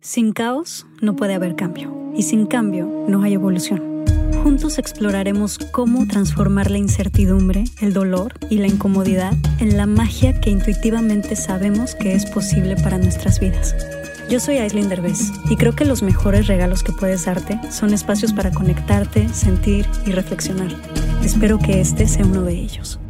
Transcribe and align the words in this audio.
Sin 0.00 0.32
caos 0.32 0.86
no 1.00 1.16
puede 1.16 1.34
haber 1.34 1.56
cambio 1.56 2.12
y 2.14 2.22
sin 2.22 2.46
cambio 2.46 2.86
no 3.08 3.22
hay 3.22 3.34
evolución. 3.34 4.04
Juntos 4.42 4.78
exploraremos 4.78 5.58
cómo 5.72 6.06
transformar 6.06 6.70
la 6.70 6.78
incertidumbre, 6.78 7.64
el 7.80 7.92
dolor 7.92 8.34
y 8.48 8.58
la 8.58 8.68
incomodidad 8.68 9.32
en 9.58 9.76
la 9.76 9.86
magia 9.86 10.40
que 10.40 10.50
intuitivamente 10.50 11.34
sabemos 11.34 11.94
que 11.96 12.14
es 12.14 12.26
posible 12.26 12.76
para 12.76 12.98
nuestras 12.98 13.40
vidas. 13.40 13.74
Yo 14.30 14.38
soy 14.38 14.58
Aislinn 14.58 14.88
Derbez 14.88 15.32
y 15.50 15.56
creo 15.56 15.74
que 15.74 15.84
los 15.84 16.02
mejores 16.02 16.46
regalos 16.46 16.82
que 16.82 16.92
puedes 16.92 17.24
darte 17.24 17.60
son 17.72 17.92
espacios 17.92 18.32
para 18.32 18.52
conectarte, 18.52 19.28
sentir 19.30 19.86
y 20.06 20.12
reflexionar. 20.12 20.70
Espero 21.24 21.58
que 21.58 21.80
este 21.80 22.06
sea 22.06 22.24
uno 22.24 22.42
de 22.42 22.54
ellos. 22.54 23.00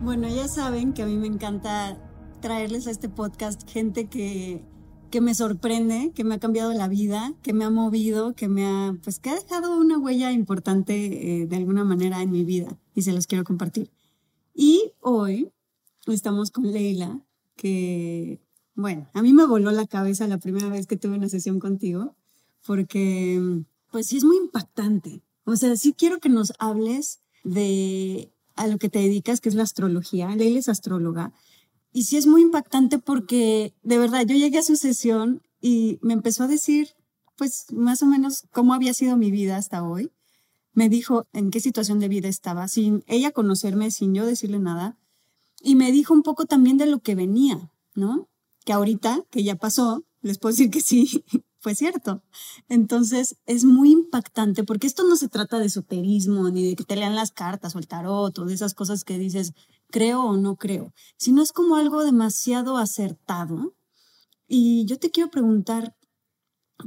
Bueno, 0.00 0.28
ya 0.28 0.46
saben 0.46 0.92
que 0.92 1.02
a 1.02 1.06
mí 1.06 1.16
me 1.16 1.26
encanta 1.26 1.96
traerles 2.40 2.86
a 2.86 2.92
este 2.92 3.08
podcast 3.08 3.68
gente 3.68 4.06
que 4.06 4.62
que 5.10 5.20
me 5.20 5.34
sorprende, 5.34 6.12
que 6.14 6.24
me 6.24 6.34
ha 6.34 6.38
cambiado 6.38 6.72
la 6.72 6.88
vida, 6.88 7.34
que 7.42 7.52
me 7.52 7.64
ha 7.64 7.70
movido, 7.70 8.34
que 8.34 8.48
me 8.48 8.66
ha, 8.66 8.96
pues 9.02 9.18
que 9.18 9.30
ha 9.30 9.34
dejado 9.34 9.78
una 9.78 9.98
huella 9.98 10.32
importante 10.32 11.42
eh, 11.42 11.46
de 11.46 11.56
alguna 11.56 11.84
manera 11.84 12.22
en 12.22 12.30
mi 12.30 12.44
vida 12.44 12.78
y 12.94 13.02
se 13.02 13.12
los 13.12 13.26
quiero 13.26 13.44
compartir. 13.44 13.90
Y 14.54 14.92
hoy 15.00 15.50
estamos 16.06 16.50
con 16.50 16.72
Leila, 16.72 17.20
que, 17.56 18.40
bueno, 18.74 19.08
a 19.12 19.22
mí 19.22 19.32
me 19.32 19.46
voló 19.46 19.70
la 19.70 19.86
cabeza 19.86 20.26
la 20.26 20.38
primera 20.38 20.68
vez 20.68 20.86
que 20.86 20.96
tuve 20.96 21.16
una 21.16 21.28
sesión 21.28 21.60
contigo, 21.60 22.14
porque, 22.66 23.62
pues 23.90 24.06
sí 24.06 24.16
es 24.16 24.24
muy 24.24 24.36
impactante. 24.36 25.22
O 25.44 25.56
sea, 25.56 25.76
sí 25.76 25.94
quiero 25.96 26.18
que 26.18 26.28
nos 26.28 26.52
hables 26.58 27.20
de 27.44 28.32
a 28.56 28.66
lo 28.66 28.78
que 28.78 28.88
te 28.88 28.98
dedicas, 28.98 29.40
que 29.40 29.48
es 29.48 29.54
la 29.54 29.62
astrología. 29.62 30.34
Leila 30.34 30.58
es 30.58 30.68
astróloga 30.68 31.32
y 31.96 32.02
sí 32.02 32.18
es 32.18 32.26
muy 32.26 32.42
impactante 32.42 32.98
porque 32.98 33.74
de 33.82 33.98
verdad 33.98 34.26
yo 34.26 34.36
llegué 34.36 34.58
a 34.58 34.62
su 34.62 34.76
sesión 34.76 35.40
y 35.62 35.98
me 36.02 36.12
empezó 36.12 36.44
a 36.44 36.46
decir, 36.46 36.90
pues 37.38 37.64
más 37.72 38.02
o 38.02 38.06
menos 38.06 38.44
cómo 38.52 38.74
había 38.74 38.92
sido 38.92 39.16
mi 39.16 39.30
vida 39.30 39.56
hasta 39.56 39.82
hoy. 39.82 40.12
Me 40.74 40.90
dijo 40.90 41.26
en 41.32 41.50
qué 41.50 41.58
situación 41.58 41.98
de 41.98 42.08
vida 42.08 42.28
estaba, 42.28 42.68
sin 42.68 43.02
ella 43.06 43.30
conocerme, 43.30 43.90
sin 43.90 44.14
yo 44.14 44.26
decirle 44.26 44.58
nada. 44.58 44.98
Y 45.62 45.74
me 45.74 45.90
dijo 45.90 46.12
un 46.12 46.22
poco 46.22 46.44
también 46.44 46.76
de 46.76 46.84
lo 46.84 46.98
que 46.98 47.14
venía, 47.14 47.72
¿no? 47.94 48.28
Que 48.66 48.74
ahorita, 48.74 49.24
que 49.30 49.42
ya 49.42 49.56
pasó, 49.56 50.04
les 50.20 50.36
puedo 50.36 50.52
decir 50.52 50.70
que 50.70 50.82
sí, 50.82 51.24
fue 51.60 51.74
cierto. 51.74 52.22
Entonces 52.68 53.36
es 53.46 53.64
muy 53.64 53.90
impactante 53.90 54.64
porque 54.64 54.86
esto 54.86 55.02
no 55.04 55.16
se 55.16 55.30
trata 55.30 55.58
de 55.58 55.64
esoterismo, 55.64 56.50
ni 56.50 56.68
de 56.68 56.76
que 56.76 56.84
te 56.84 56.96
lean 56.96 57.14
las 57.14 57.30
cartas 57.30 57.74
o 57.74 57.78
el 57.78 57.88
tarot 57.88 58.38
o 58.38 58.44
de 58.44 58.52
esas 58.52 58.74
cosas 58.74 59.02
que 59.02 59.18
dices, 59.18 59.54
creo 59.90 60.22
o 60.22 60.36
no 60.36 60.56
creo, 60.56 60.92
sino 61.16 61.42
es 61.42 61.52
como 61.52 61.76
algo 61.76 62.04
demasiado 62.04 62.76
acertado. 62.76 63.74
Y 64.48 64.84
yo 64.86 64.98
te 64.98 65.10
quiero 65.10 65.30
preguntar, 65.30 65.96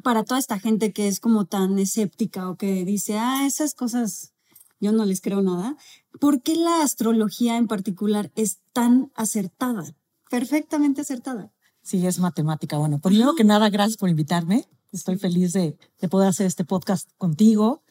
para 0.03 0.23
toda 0.23 0.39
esta 0.39 0.59
gente 0.59 0.93
que 0.93 1.07
es 1.07 1.19
como 1.19 1.45
tan 1.45 1.79
escéptica 1.79 2.49
o 2.49 2.57
que 2.57 2.85
dice, 2.85 3.17
ah, 3.17 3.45
esas 3.45 3.73
cosas 3.73 4.33
yo 4.79 4.91
no 4.91 5.05
les 5.05 5.21
creo 5.21 5.41
nada, 5.41 5.75
¿por 6.19 6.41
qué 6.41 6.55
la 6.55 6.83
astrología 6.83 7.57
en 7.57 7.67
particular 7.67 8.31
es 8.35 8.59
tan 8.73 9.11
acertada? 9.15 9.83
Perfectamente 10.29 11.01
acertada. 11.01 11.51
Sí, 11.81 12.05
es 12.05 12.19
matemática. 12.19 12.77
Bueno, 12.77 12.99
primero 13.03 13.35
que 13.35 13.43
nada, 13.43 13.69
gracias 13.69 13.97
por 13.97 14.09
invitarme. 14.09 14.65
Estoy 14.91 15.17
feliz 15.17 15.53
de, 15.53 15.77
poder 16.09 16.29
hacer 16.29 16.47
este 16.47 16.65
podcast 16.65 17.09
contigo. 17.17 17.83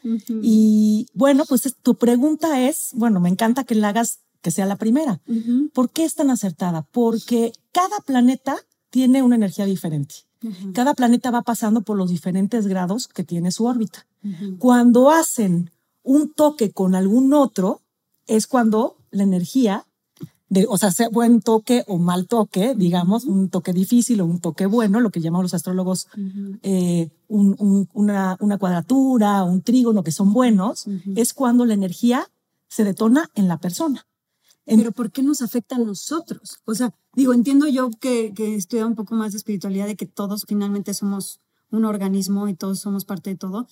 Y 0.42 1.06
bueno, 1.14 1.45
pues 1.48 1.77
tu 1.81 1.95
pregunta 1.95 2.61
es, 2.61 2.91
bueno, 2.95 3.20
me 3.20 3.29
encanta 3.29 3.62
que 3.62 3.77
la 3.77 3.91
hagas 3.91 4.20
que 4.41 4.50
sea 4.50 4.67
la 4.67 4.77
primera. 4.77 5.20
¿Por 5.72 5.91
qué 5.91 6.05
es 6.05 6.14
tan 6.14 6.31
acertada? 6.31 6.86
Porque 6.92 7.53
cada 7.72 7.98
planeta 8.06 8.56
tiene 8.91 9.22
una 9.22 9.36
energía 9.36 9.64
diferente. 9.64 10.14
Cada 10.72 10.95
planeta 10.95 11.30
va 11.30 11.42
pasando 11.42 11.83
por 11.83 11.97
los 11.97 12.11
diferentes 12.11 12.67
grados 12.67 13.08
que 13.08 13.25
tiene 13.25 13.50
su 13.50 13.67
órbita. 13.67 14.06
Cuando 14.58 15.11
hacen 15.11 15.70
un 16.03 16.33
toque 16.33 16.70
con 16.70 16.95
algún 16.95 17.33
otro, 17.34 17.83
es 18.27 18.46
cuando 18.46 18.96
la 19.11 19.24
energía, 19.24 19.86
de, 20.48 20.67
o 20.68 20.79
sea, 20.79 20.91
sea 20.91 21.08
buen 21.08 21.41
toque 21.41 21.85
o 21.89 21.98
mal 21.98 22.27
toque, 22.27 22.74
digamos, 22.77 23.24
un 23.24 23.48
toque 23.48 23.73
difícil 23.73 24.20
o 24.20 24.27
un 24.27 24.41
toque 24.41 24.67
bueno, 24.67 25.01
lo 25.01 25.11
que 25.11 25.20
llamamos 25.20 25.45
los 25.45 25.55
astrólogos 25.55 26.08
eh, 26.62 27.11
una, 27.29 28.36
una, 28.41 28.58
cuadratura, 28.58 29.45
un 29.45 29.62
trígono, 29.62 30.02
que 30.02 30.12
son 30.12 30.33
buenos, 30.33 30.86
es 31.17 31.33
cuando 31.33 31.64
la 31.64 31.74
energía 31.74 32.30
se 32.68 32.85
detona 32.85 33.30
en 33.35 33.48
la 33.48 33.58
persona. 33.58 34.07
Pero 34.77 34.92
¿por 34.92 35.11
qué 35.11 35.23
nos 35.23 35.40
afecta 35.40 35.77
a 35.77 35.79
nosotros? 35.79 36.58
O 36.67 36.74
sea, 36.74 36.95
digo, 37.14 37.33
entiendo 37.33 37.67
yo 37.68 37.90
que, 37.90 38.34
que 38.34 38.55
estudia 38.55 38.86
un 38.86 38.95
poco 38.95 39.14
más 39.14 39.33
de 39.33 39.39
espiritualidad, 39.39 39.86
de 39.86 39.96
que 39.96 40.06
todos 40.06 40.45
finalmente 40.46 40.92
somos 40.92 41.40
un 41.70 41.84
organismo 41.84 42.48
y 42.48 42.55
todos 42.55 42.80
somos 42.80 43.05
parte 43.05 43.30
de 43.30 43.36
todo. 43.36 43.67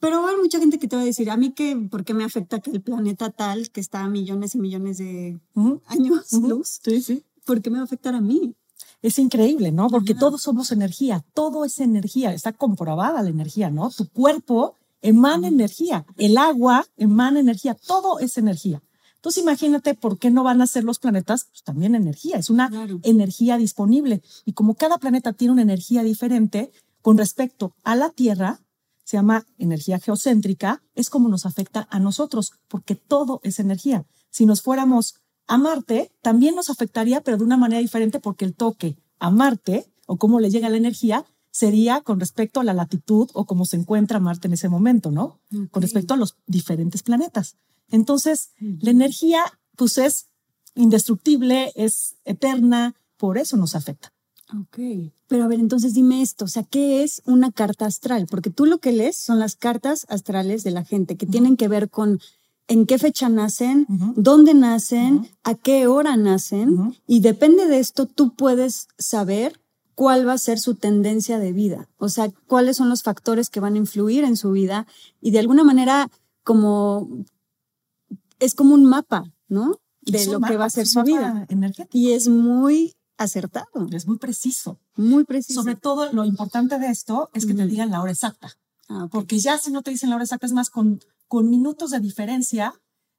Pero 0.00 0.26
hay 0.26 0.36
mucha 0.36 0.58
gente 0.58 0.80
que 0.80 0.88
te 0.88 0.96
va 0.96 1.02
a 1.02 1.04
decir, 1.04 1.30
a 1.30 1.36
mí 1.36 1.52
que, 1.52 1.76
¿por 1.76 2.04
qué 2.04 2.12
me 2.12 2.24
afecta 2.24 2.58
que 2.58 2.72
el 2.72 2.82
planeta 2.82 3.30
tal, 3.30 3.70
que 3.70 3.80
está 3.80 4.02
a 4.02 4.08
millones 4.08 4.56
y 4.56 4.58
millones 4.58 4.98
de 4.98 5.38
años 5.86 6.32
luz? 6.32 6.80
Sí, 6.82 7.00
sí. 7.02 7.22
¿Por 7.44 7.62
qué 7.62 7.70
me 7.70 7.76
va 7.76 7.82
a 7.82 7.84
afectar 7.84 8.14
a 8.14 8.20
mí? 8.20 8.56
Es 9.00 9.20
increíble, 9.20 9.70
¿no? 9.70 9.88
Porque 9.88 10.14
todos 10.14 10.42
somos 10.42 10.72
energía, 10.72 11.24
todo 11.34 11.64
es 11.64 11.78
energía, 11.78 12.32
está 12.34 12.52
comprobada 12.52 13.22
la 13.22 13.28
energía, 13.28 13.70
¿no? 13.70 13.90
Tu 13.90 14.08
cuerpo 14.08 14.76
emana 15.02 15.48
energía, 15.48 16.04
el 16.16 16.36
agua 16.36 16.86
emana 16.96 17.38
energía, 17.38 17.74
todo 17.74 18.18
es 18.18 18.38
energía. 18.38 18.82
Entonces 19.22 19.44
imagínate 19.44 19.94
por 19.94 20.18
qué 20.18 20.32
no 20.32 20.42
van 20.42 20.60
a 20.62 20.66
ser 20.66 20.82
los 20.82 20.98
planetas, 20.98 21.44
pues 21.44 21.62
también 21.62 21.94
energía, 21.94 22.38
es 22.38 22.50
una 22.50 22.68
energía 23.04 23.56
disponible. 23.56 24.20
Y 24.44 24.54
como 24.54 24.74
cada 24.74 24.98
planeta 24.98 25.32
tiene 25.32 25.52
una 25.52 25.62
energía 25.62 26.02
diferente 26.02 26.72
con 27.02 27.16
respecto 27.18 27.72
a 27.84 27.94
la 27.94 28.10
Tierra, 28.10 28.62
se 29.04 29.18
llama 29.18 29.46
energía 29.58 30.00
geocéntrica, 30.00 30.82
es 30.96 31.08
como 31.08 31.28
nos 31.28 31.46
afecta 31.46 31.86
a 31.88 32.00
nosotros, 32.00 32.50
porque 32.66 32.96
todo 32.96 33.38
es 33.44 33.60
energía. 33.60 34.06
Si 34.28 34.44
nos 34.44 34.60
fuéramos 34.60 35.14
a 35.46 35.56
Marte, 35.56 36.10
también 36.20 36.56
nos 36.56 36.68
afectaría, 36.68 37.20
pero 37.20 37.36
de 37.36 37.44
una 37.44 37.56
manera 37.56 37.80
diferente, 37.80 38.18
porque 38.18 38.44
el 38.44 38.56
toque 38.56 38.98
a 39.20 39.30
Marte 39.30 39.86
o 40.08 40.16
cómo 40.16 40.40
le 40.40 40.50
llega 40.50 40.68
la 40.68 40.78
energía 40.78 41.24
sería 41.52 42.00
con 42.00 42.18
respecto 42.18 42.58
a 42.58 42.64
la 42.64 42.74
latitud 42.74 43.30
o 43.34 43.46
cómo 43.46 43.66
se 43.66 43.76
encuentra 43.76 44.18
Marte 44.18 44.48
en 44.48 44.54
ese 44.54 44.68
momento, 44.68 45.12
¿no? 45.12 45.38
Con 45.70 45.80
respecto 45.80 46.14
a 46.14 46.16
los 46.16 46.38
diferentes 46.48 47.04
planetas. 47.04 47.56
Entonces, 47.92 48.50
la 48.58 48.90
energía, 48.90 49.44
pues 49.76 49.98
es 49.98 50.26
indestructible, 50.74 51.72
es 51.76 52.16
eterna, 52.24 52.94
por 53.16 53.38
eso 53.38 53.56
nos 53.56 53.76
afecta. 53.76 54.12
Ok, 54.58 54.78
pero 55.28 55.44
a 55.44 55.48
ver, 55.48 55.60
entonces 55.60 55.94
dime 55.94 56.20
esto, 56.20 56.44
o 56.44 56.48
sea, 56.48 56.62
¿qué 56.62 57.02
es 57.02 57.22
una 57.24 57.52
carta 57.52 57.86
astral? 57.86 58.26
Porque 58.28 58.50
tú 58.50 58.66
lo 58.66 58.78
que 58.78 58.92
lees 58.92 59.16
son 59.16 59.38
las 59.38 59.56
cartas 59.56 60.04
astrales 60.10 60.62
de 60.64 60.72
la 60.72 60.84
gente 60.84 61.16
que 61.16 61.26
tienen 61.26 61.56
que 61.56 61.68
ver 61.68 61.88
con 61.88 62.20
en 62.68 62.86
qué 62.86 62.98
fecha 62.98 63.28
nacen, 63.28 63.86
dónde 64.16 64.54
nacen, 64.54 65.28
a 65.42 65.54
qué 65.54 65.86
hora 65.86 66.16
nacen, 66.16 66.96
y 67.06 67.20
depende 67.20 67.66
de 67.66 67.78
esto 67.78 68.06
tú 68.06 68.34
puedes 68.34 68.88
saber 68.98 69.60
cuál 69.94 70.26
va 70.26 70.34
a 70.34 70.38
ser 70.38 70.58
su 70.58 70.74
tendencia 70.74 71.38
de 71.38 71.52
vida, 71.52 71.88
o 71.98 72.08
sea, 72.08 72.30
cuáles 72.46 72.76
son 72.76 72.88
los 72.88 73.02
factores 73.02 73.50
que 73.50 73.60
van 73.60 73.74
a 73.74 73.78
influir 73.78 74.24
en 74.24 74.36
su 74.36 74.52
vida 74.52 74.86
y 75.20 75.32
de 75.32 75.38
alguna 75.38 75.64
manera 75.64 76.10
como 76.44 77.08
es 78.42 78.54
como 78.54 78.74
un 78.74 78.84
mapa, 78.84 79.24
¿no? 79.48 79.80
De 80.00 80.26
lo 80.26 80.40
que 80.40 80.56
va 80.56 80.66
a 80.66 80.70
ser 80.70 80.86
su 80.86 81.02
vida. 81.02 81.46
Y 81.92 82.12
es 82.12 82.28
muy 82.28 82.94
acertado. 83.16 83.88
Es 83.92 84.06
muy 84.06 84.18
preciso. 84.18 84.80
Muy 84.96 85.24
preciso. 85.24 85.60
Sobre 85.60 85.76
todo, 85.76 86.12
lo 86.12 86.24
importante 86.24 86.78
de 86.78 86.88
esto 86.88 87.30
es 87.34 87.46
que 87.46 87.54
te 87.54 87.66
digan 87.66 87.90
la 87.90 88.02
hora 88.02 88.10
exacta. 88.10 88.52
Ah, 88.88 89.06
Porque 89.10 89.38
ya 89.38 89.58
si 89.58 89.70
no 89.70 89.82
te 89.82 89.92
dicen 89.92 90.10
la 90.10 90.16
hora 90.16 90.24
exacta, 90.24 90.46
es 90.46 90.52
más, 90.52 90.70
con, 90.70 91.00
con 91.28 91.48
minutos 91.48 91.90
de 91.90 92.00
diferencia, 92.00 92.74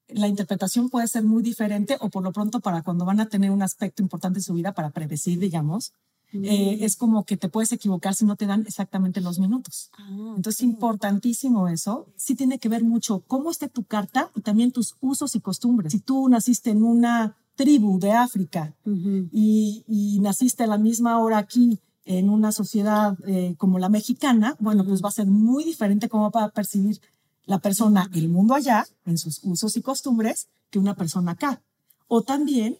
la 0.08 0.28
interpretación 0.28 0.90
puede 0.90 1.08
ser 1.08 1.24
muy 1.24 1.42
diferente 1.42 1.98
o 2.02 2.10
por 2.10 2.24
lo 2.24 2.34
pronto 2.34 2.60
para 2.60 2.84
cuando 2.84 3.06
van 3.06 3.22
a 3.22 3.30
tener 3.30 3.52
un 3.52 3.64
aspecto 3.64 4.04
importante 4.04 4.40
en 4.40 4.44
su 4.44 4.54
vida 4.54 4.74
para 4.74 4.92
predecir, 4.92 5.40
digamos, 5.40 5.94
eh, 6.34 6.80
es 6.82 6.96
como 6.96 7.26
que 7.26 7.38
te 7.38 7.50
puedes 7.50 7.72
equivocar 7.72 8.16
si 8.16 8.26
no 8.26 8.36
te 8.36 8.48
dan 8.48 8.62
exactamente 8.66 9.22
los 9.22 9.40
minutos. 9.40 9.92
Ah, 9.98 10.34
Entonces, 10.36 10.62
es 10.62 10.64
importantísimo 10.64 11.68
eso. 11.68 12.08
Sí 12.16 12.36
tiene 12.36 12.60
que 12.60 12.70
ver 12.70 12.84
mucho 12.84 13.24
cómo 13.28 13.52
esté 13.52 13.70
tu 13.70 13.84
carta 13.84 14.32
y 14.36 14.42
también 14.42 14.72
tus 14.72 14.96
usos 15.00 15.36
y 15.36 15.40
costumbres. 15.42 15.92
Si 15.92 16.00
tú 16.00 16.28
naciste 16.30 16.72
en 16.72 16.84
una 16.84 17.38
tribu 17.56 18.00
de 18.00 18.12
África 18.12 18.76
y, 19.32 20.20
naciste 20.22 20.64
a 20.64 20.68
la 20.68 20.78
misma 20.78 21.20
hora 21.20 21.38
aquí 21.38 21.80
en 22.06 22.30
una 22.30 22.52
sociedad 22.52 23.18
eh, 23.28 23.56
como 23.58 23.80
la 23.80 23.90
mexicana, 23.90 24.56
bueno, 24.60 24.84
pues 24.84 25.04
va 25.04 25.10
a 25.10 25.12
ser 25.12 25.28
muy 25.28 25.64
diferente 25.64 26.10
cómo 26.10 26.32
va 26.32 26.46
a 26.46 26.50
percibir 26.50 27.00
la 27.46 27.60
persona 27.60 28.10
el 28.14 28.30
mundo 28.30 28.56
allá 28.56 28.86
en 29.06 29.18
sus 29.18 29.42
usos 29.44 29.76
y 29.78 29.82
costumbres 29.82 30.48
que 30.70 30.80
una 30.80 30.96
persona 30.96 31.34
acá. 31.34 31.62
O 32.08 32.22
también 32.22 32.78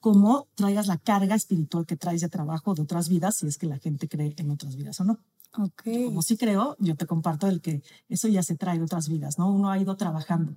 cómo 0.00 0.48
traigas 0.54 0.86
la 0.86 0.98
carga 0.98 1.34
espiritual 1.34 1.86
que 1.86 1.96
traes 1.96 2.20
de 2.20 2.28
trabajo 2.28 2.74
de 2.74 2.82
otras 2.82 3.08
vidas, 3.08 3.36
si 3.36 3.46
es 3.46 3.58
que 3.58 3.66
la 3.66 3.78
gente 3.78 4.08
cree 4.08 4.34
en 4.36 4.50
otras 4.50 4.76
vidas 4.76 5.00
o 5.00 5.04
no. 5.04 5.18
Okay. 5.56 6.04
Como 6.04 6.22
sí 6.22 6.36
creo, 6.36 6.76
yo 6.78 6.94
te 6.94 7.06
comparto 7.06 7.46
el 7.46 7.60
que 7.60 7.82
eso 8.08 8.28
ya 8.28 8.42
se 8.42 8.54
trae 8.54 8.78
de 8.78 8.84
otras 8.84 9.08
vidas, 9.08 9.38
¿no? 9.38 9.50
Uno 9.50 9.70
ha 9.70 9.78
ido 9.78 9.96
trabajando. 9.96 10.56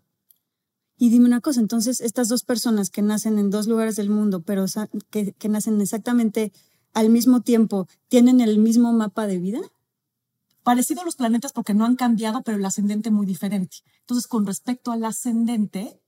Y 0.98 1.10
dime 1.10 1.26
una 1.26 1.42
cosa, 1.42 1.62
entonces 1.62 2.02
estas 2.02 2.28
dos 2.28 2.44
personas 2.44 2.90
que 2.90 3.02
nacen 3.02 3.40
en 3.40 3.50
dos 3.50 3.68
lugares 3.68 3.96
del 3.96 4.10
mundo, 4.10 4.42
pero 4.42 4.66
que, 5.10 5.34
que 5.34 5.50
nacen 5.50 5.82
exactamente 5.82 6.52
al 6.94 7.10
mismo 7.10 7.42
tiempo 7.42 7.88
tienen 8.08 8.42
el 8.42 8.60
mismo 8.60 8.92
mapa 8.94 9.28
de 9.28 9.40
vida? 9.40 9.60
Parecido 10.64 11.02
a 11.02 11.06
los 11.06 11.16
planetas 11.16 11.54
porque 11.54 11.74
no 11.74 11.86
han 11.86 11.96
cambiado, 11.96 12.44
pero 12.44 12.58
el 12.58 12.66
ascendente 12.66 13.10
muy 13.10 13.26
diferente. 13.26 13.78
Entonces, 14.02 14.28
con 14.28 14.46
respecto 14.46 14.92
al 14.92 15.04
ascendente, 15.04 16.01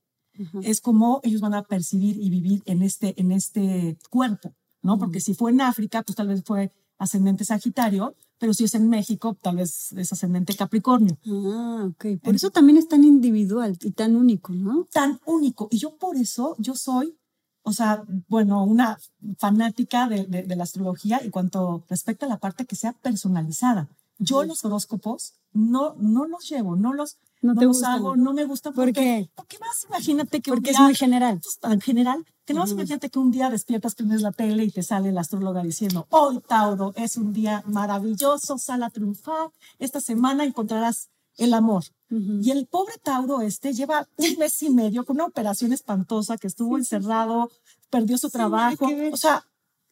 es 0.62 0.80
como 0.80 1.20
ellos 1.22 1.40
van 1.40 1.54
a 1.54 1.62
percibir 1.62 2.16
y 2.20 2.30
vivir 2.30 2.62
en 2.66 2.82
este, 2.82 3.14
en 3.20 3.32
este 3.32 3.96
cuerpo, 4.10 4.54
¿no? 4.82 4.98
Porque 4.98 5.20
si 5.20 5.34
fue 5.34 5.50
en 5.50 5.60
África, 5.60 6.02
pues 6.02 6.16
tal 6.16 6.28
vez 6.28 6.42
fue 6.44 6.72
ascendente 6.98 7.44
Sagitario, 7.44 8.14
pero 8.38 8.52
si 8.52 8.64
es 8.64 8.74
en 8.74 8.88
México, 8.88 9.36
tal 9.40 9.56
vez 9.56 9.92
es 9.92 10.12
ascendente 10.12 10.54
Capricornio. 10.54 11.16
Ah, 11.26 11.88
ok. 11.88 12.20
Por 12.22 12.34
eso 12.34 12.50
también 12.50 12.78
es 12.78 12.88
tan 12.88 13.04
individual 13.04 13.78
y 13.80 13.92
tan 13.92 14.16
único, 14.16 14.52
¿no? 14.52 14.86
Tan 14.92 15.20
único. 15.24 15.68
Y 15.70 15.78
yo 15.78 15.96
por 15.96 16.16
eso, 16.16 16.54
yo 16.58 16.74
soy, 16.74 17.16
o 17.62 17.72
sea, 17.72 18.04
bueno, 18.28 18.64
una 18.64 18.98
fanática 19.38 20.08
de, 20.08 20.26
de, 20.26 20.56
la 20.56 20.64
astrología 20.64 21.24
y 21.24 21.30
cuanto 21.30 21.84
respecta 21.88 22.26
a 22.26 22.28
la 22.28 22.38
parte 22.38 22.66
que 22.66 22.76
sea 22.76 22.92
personalizada. 22.92 23.88
Yo 24.18 24.44
los 24.44 24.64
horóscopos 24.64 25.34
no, 25.52 25.94
no 25.98 26.26
los 26.26 26.48
llevo, 26.48 26.76
no 26.76 26.92
los, 26.92 27.18
no, 27.44 27.54
te 27.54 27.66
gusta, 27.66 27.98
no 27.98 28.32
me 28.32 28.44
gusta. 28.46 28.72
¿Por 28.72 28.90
qué? 28.92 29.28
Porque 29.34 29.58
más 29.58 29.84
imagínate 29.86 30.40
que 30.40 30.50
Porque 30.50 30.70
es 30.70 30.80
muy 30.80 30.94
general. 30.94 31.40
Pues, 31.42 31.58
tan 31.58 31.78
general, 31.78 32.24
que 32.46 32.54
no 32.54 32.60
más 32.60 32.70
imagínate 32.70 33.10
que 33.10 33.18
un 33.18 33.30
día 33.30 33.50
despiertas, 33.50 33.94
prendes 33.94 34.22
la 34.22 34.32
tele 34.32 34.64
y 34.64 34.70
te 34.70 34.82
sale 34.82 35.12
la 35.12 35.20
astróloga 35.20 35.62
diciendo, 35.62 36.06
hoy 36.08 36.40
Tauro 36.40 36.94
es 36.96 37.18
un 37.18 37.34
día 37.34 37.62
maravilloso, 37.66 38.56
sal 38.56 38.82
a 38.82 38.88
triunfar, 38.88 39.50
esta 39.78 40.00
semana 40.00 40.44
encontrarás 40.44 41.10
el 41.36 41.52
amor. 41.52 41.84
Y 42.08 42.52
el 42.52 42.66
pobre 42.66 42.94
Tauro 43.02 43.40
este 43.40 43.72
lleva 43.72 44.08
un 44.16 44.26
mes 44.38 44.62
y 44.62 44.70
medio 44.70 45.04
con 45.04 45.16
una 45.16 45.26
operación 45.26 45.72
espantosa 45.72 46.38
que 46.38 46.46
estuvo 46.46 46.78
encerrado, 46.78 47.50
perdió 47.90 48.16
su 48.16 48.30
trabajo. 48.30 48.88
O 49.12 49.16
sea, 49.16 49.44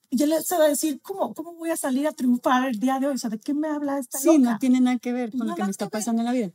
y 0.08 0.22
él 0.22 0.32
se 0.44 0.56
va 0.56 0.64
a 0.64 0.68
decir, 0.68 1.00
¿cómo, 1.02 1.34
¿cómo 1.34 1.54
voy 1.54 1.70
a 1.70 1.76
salir 1.76 2.06
a 2.06 2.12
triunfar 2.12 2.68
el 2.68 2.78
día 2.78 2.98
de 3.00 3.08
hoy? 3.08 3.14
O 3.14 3.18
sea, 3.18 3.28
¿de 3.28 3.38
qué 3.38 3.52
me 3.52 3.68
habla 3.68 3.98
esta 3.98 4.18
Sí, 4.18 4.38
no 4.38 4.56
tiene 4.58 4.80
nada 4.80 4.98
que 4.98 5.12
ver 5.12 5.32
con 5.32 5.48
lo 5.48 5.54
que 5.54 5.64
me 5.64 5.70
está 5.70 5.88
pasando 5.88 6.22
en 6.22 6.26
la 6.26 6.32
vida. 6.32 6.52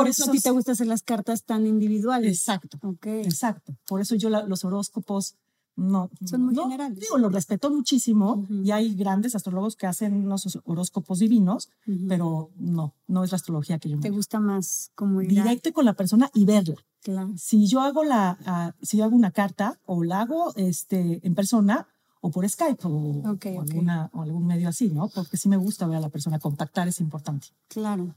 Por, 0.00 0.08
eso, 0.08 0.28
a 0.28 0.32
ti 0.32 0.40
te 0.40 0.50
gusta 0.50 0.72
hacer 0.72 0.86
las 0.86 1.02
cartas 1.02 1.44
tan 1.44 1.66
individuales. 1.66 2.38
Exacto. 2.38 2.78
Exacto. 3.02 3.76
Por 3.86 4.00
eso 4.00 4.14
yo 4.14 4.30
los 4.30 4.64
horóscopos 4.64 5.36
no. 5.76 6.10
Son 6.24 6.42
muy 6.42 6.54
generales. 6.54 6.98
Digo, 6.98 7.18
los 7.18 7.32
respeto 7.32 7.70
muchísimo 7.70 8.44
y 8.48 8.70
hay 8.70 8.94
grandes 8.94 9.34
astrólogos 9.34 9.76
que 9.76 9.86
hacen 9.86 10.14
unos 10.14 10.58
horóscopos 10.64 11.18
divinos, 11.18 11.68
pero 12.08 12.50
no, 12.56 12.94
no 13.06 13.24
es 13.24 13.32
la 13.32 13.36
astrología 13.36 13.78
que 13.78 13.90
yo 13.90 13.96
me 13.96 14.02
Te 14.02 14.10
gusta 14.10 14.40
más 14.40 14.90
como 14.94 15.20
ir 15.20 15.28
Directo 15.28 15.72
con 15.72 15.84
la 15.84 15.92
persona 15.92 16.30
y 16.34 16.46
verla. 16.46 16.76
Claro. 17.02 17.32
Si 17.36 17.66
yo 17.66 17.80
hago 17.80 18.04
la, 18.04 18.38
ah, 18.46 18.74
si 18.82 18.96
yo 18.96 19.04
hago 19.04 19.14
una 19.14 19.30
carta 19.30 19.78
o 19.84 20.02
la 20.02 20.22
hago 20.22 20.52
este, 20.56 21.20
en 21.24 21.34
persona, 21.34 21.86
o 22.20 22.30
por 22.30 22.48
Skype 22.48 22.80
o, 22.84 23.22
Alguna, 23.60 24.10
o, 24.12 24.22
algún 24.22 24.46
medio 24.46 24.68
así, 24.68 24.88
¿no? 24.90 25.08
Porque 25.08 25.36
sí 25.36 25.48
me 25.48 25.56
gusta 25.56 25.86
ver 25.86 25.98
a 25.98 26.00
la 26.00 26.08
persona, 26.08 26.38
contactar 26.38 26.88
es 26.88 27.00
importante. 27.00 27.48
Claro. 27.68 28.16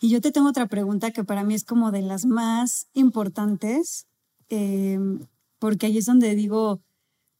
Y 0.00 0.10
yo 0.10 0.20
te 0.20 0.30
tengo 0.30 0.48
otra 0.48 0.68
pregunta 0.68 1.10
que 1.10 1.24
para 1.24 1.44
mí 1.44 1.54
es 1.54 1.64
como 1.64 1.90
de 1.90 2.02
las 2.02 2.24
más 2.24 2.86
importantes, 2.94 4.06
em, 4.48 5.26
porque 5.58 5.86
ahí 5.86 5.98
es 5.98 6.06
donde 6.06 6.34
digo, 6.34 6.80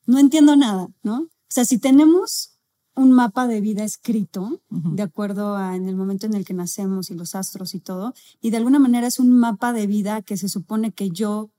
no 0.07 0.19
entiendo 0.19 0.57
nada, 0.57 0.89
¿no? 1.03 1.21
O 1.21 1.51
sea, 1.51 1.65
si 1.65 1.79
tenemos 1.79 2.59
un 2.95 3.13
mapa 3.13 3.47
de 3.47 3.61
vida 3.61 3.85
escrito, 3.85 4.61
de 4.71 5.03
acuerdo 5.03 5.57
a 5.57 5.77
en 5.77 5.89
el 5.89 5.95
momento 5.95 6.27
en 6.27 6.35
el 6.35 6.45
que 6.45 6.53
nacemos 6.53 7.11
y 7.11 7.15
los 7.15 7.37
astros 7.37 7.75
y 7.75 7.81
todo, 7.81 8.13
y 8.41 8.51
de 8.51 8.57
alguna 8.57 8.81
manera 8.81 9.07
es 9.07 9.21
un 9.21 9.31
mapa 9.31 9.73
de 9.73 9.87
vida 9.87 10.21
que 10.23 10.37
se 10.37 10.49
supone 10.49 10.91
que 10.91 11.11
yo 11.11 11.51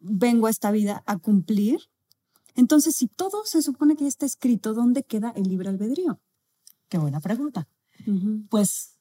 vengo 0.00 0.48
a 0.48 0.50
esta 0.50 0.72
vida 0.72 1.04
a 1.06 1.18
cumplir. 1.18 1.78
Entonces, 2.56 2.96
si 2.96 3.06
todo 3.06 3.44
se 3.44 3.62
supone 3.62 3.94
que 3.94 4.02
ya 4.02 4.08
está 4.08 4.26
escrito, 4.26 4.74
¿dónde 4.74 5.04
queda 5.04 5.32
el 5.36 5.44
libre 5.44 5.68
albedrío? 5.68 6.20
Qué 6.88 6.98
buena 6.98 7.20
pregunta. 7.20 7.68
Pues 8.50 8.93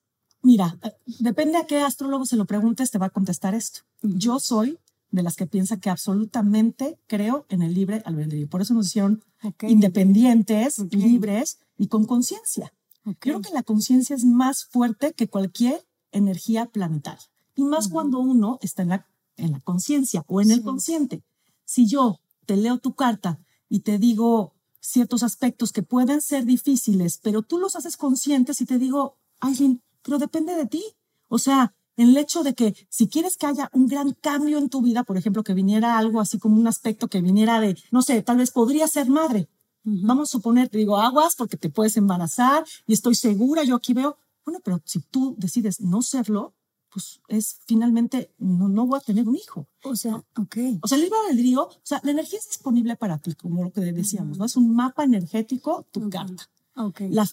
Mira, 0.43 0.77
eh, 0.83 0.91
depende 1.19 1.57
a 1.57 1.65
qué 1.65 1.79
astrólogo 1.79 2.25
se 2.25 2.35
lo 2.35 2.45
preguntes, 2.45 2.91
te 2.91 2.99
va 2.99 3.07
a 3.07 3.11
contestar 3.11 3.55
esto. 3.55 3.79
Yo 4.01 4.39
soy 4.39 4.77
de 5.09 5.23
las 5.23 5.35
que 5.35 5.47
piensa 5.47 5.79
que 5.79 5.89
absolutamente 5.89 6.99
creo 7.07 7.45
en 7.49 7.61
el 7.61 7.73
libre 7.73 8.03
albedrío. 8.05 8.49
Por 8.49 8.61
eso 8.61 8.73
nos 8.73 8.87
hicieron 8.87 9.23
independientes, 9.61 10.79
libres 10.91 11.59
y 11.77 11.87
con 11.87 12.05
conciencia. 12.05 12.73
Creo 13.19 13.41
que 13.41 13.53
la 13.53 13.63
conciencia 13.63 14.15
es 14.15 14.25
más 14.25 14.65
fuerte 14.65 15.13
que 15.13 15.27
cualquier 15.27 15.85
energía 16.11 16.65
planetaria. 16.65 17.29
Y 17.55 17.63
más 17.63 17.89
cuando 17.89 18.19
uno 18.19 18.57
está 18.61 18.81
en 18.81 18.89
la, 18.89 19.07
en 19.37 19.51
la 19.51 19.59
conciencia 19.59 20.23
o 20.27 20.41
en 20.41 20.51
el 20.51 20.63
consciente. 20.63 21.23
Si 21.63 21.85
yo 21.85 22.19
te 22.45 22.57
leo 22.57 22.79
tu 22.79 22.95
carta 22.95 23.39
y 23.69 23.81
te 23.81 23.99
digo 23.99 24.53
ciertos 24.79 25.21
aspectos 25.21 25.71
que 25.71 25.83
pueden 25.83 26.21
ser 26.21 26.45
difíciles, 26.45 27.19
pero 27.21 27.43
tú 27.43 27.59
los 27.59 27.75
haces 27.75 27.97
conscientes 27.97 28.61
y 28.61 28.65
te 28.65 28.79
digo, 28.79 29.17
Aileen, 29.39 29.81
pero 30.03 30.19
depende 30.19 30.55
de 30.55 30.65
ti. 30.65 30.83
O 31.27 31.39
sea, 31.39 31.73
el 31.95 32.15
hecho 32.17 32.43
de 32.43 32.53
que 32.53 32.75
si 32.89 33.07
quieres 33.07 33.37
que 33.37 33.45
haya 33.45 33.69
un 33.73 33.87
gran 33.87 34.13
cambio 34.13 34.57
en 34.57 34.69
tu 34.69 34.81
vida, 34.81 35.03
por 35.03 35.17
ejemplo, 35.17 35.43
que 35.43 35.53
viniera 35.53 35.97
algo 35.97 36.19
así 36.19 36.39
como 36.39 36.57
un 36.57 36.67
aspecto 36.67 37.07
que 37.07 37.21
viniera 37.21 37.59
de, 37.59 37.77
no 37.91 38.01
sé, 38.01 38.21
tal 38.23 38.37
vez 38.37 38.51
podría 38.51 38.87
ser 38.87 39.09
madre. 39.09 39.49
Vamos 39.83 40.29
a 40.29 40.31
suponer, 40.31 40.69
te 40.69 40.77
digo, 40.77 40.97
aguas 40.97 41.35
porque 41.35 41.57
te 41.57 41.69
puedes 41.69 41.97
embarazar 41.97 42.63
y 42.87 42.93
estoy 42.93 43.15
segura, 43.15 43.63
yo 43.63 43.75
aquí 43.75 43.93
veo, 43.93 44.17
bueno, 44.45 44.59
pero 44.63 44.81
si 44.85 44.99
tú 45.01 45.35
decides 45.37 45.81
no 45.81 46.01
serlo, 46.01 46.53
pues 46.89 47.19
es 47.27 47.59
finalmente, 47.65 48.31
no, 48.37 48.69
no 48.69 48.85
voy 48.85 48.99
a 48.99 49.01
tener 49.01 49.27
un 49.27 49.35
hijo. 49.35 49.67
O 49.83 49.95
sea, 49.95 50.15
ok. 50.37 50.57
O 50.81 50.87
sea, 50.87 50.95
el 50.95 51.03
libre 51.03 51.17
albedrío, 51.27 51.63
o 51.63 51.81
sea, 51.81 51.99
la 52.03 52.11
energía 52.11 52.39
es 52.39 52.47
disponible 52.47 52.95
para 52.95 53.17
ti, 53.17 53.33
como 53.33 53.63
lo 53.63 53.71
que 53.71 53.81
decíamos, 53.81 54.37
¿no? 54.37 54.45
Es 54.45 54.55
un 54.55 54.73
mapa 54.75 55.03
energético, 55.03 55.85
tu 55.91 56.09
carta. 56.09 56.49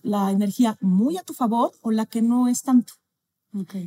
La, 0.03 0.31
energía 0.31 0.77
muy 0.81 1.17
a 1.17 1.23
tu 1.23 1.33
favor 1.33 1.73
o 1.83 1.91
la 1.91 2.07
que 2.07 2.23
no 2.23 2.49
es 2.49 2.63
tanto. 2.63 2.95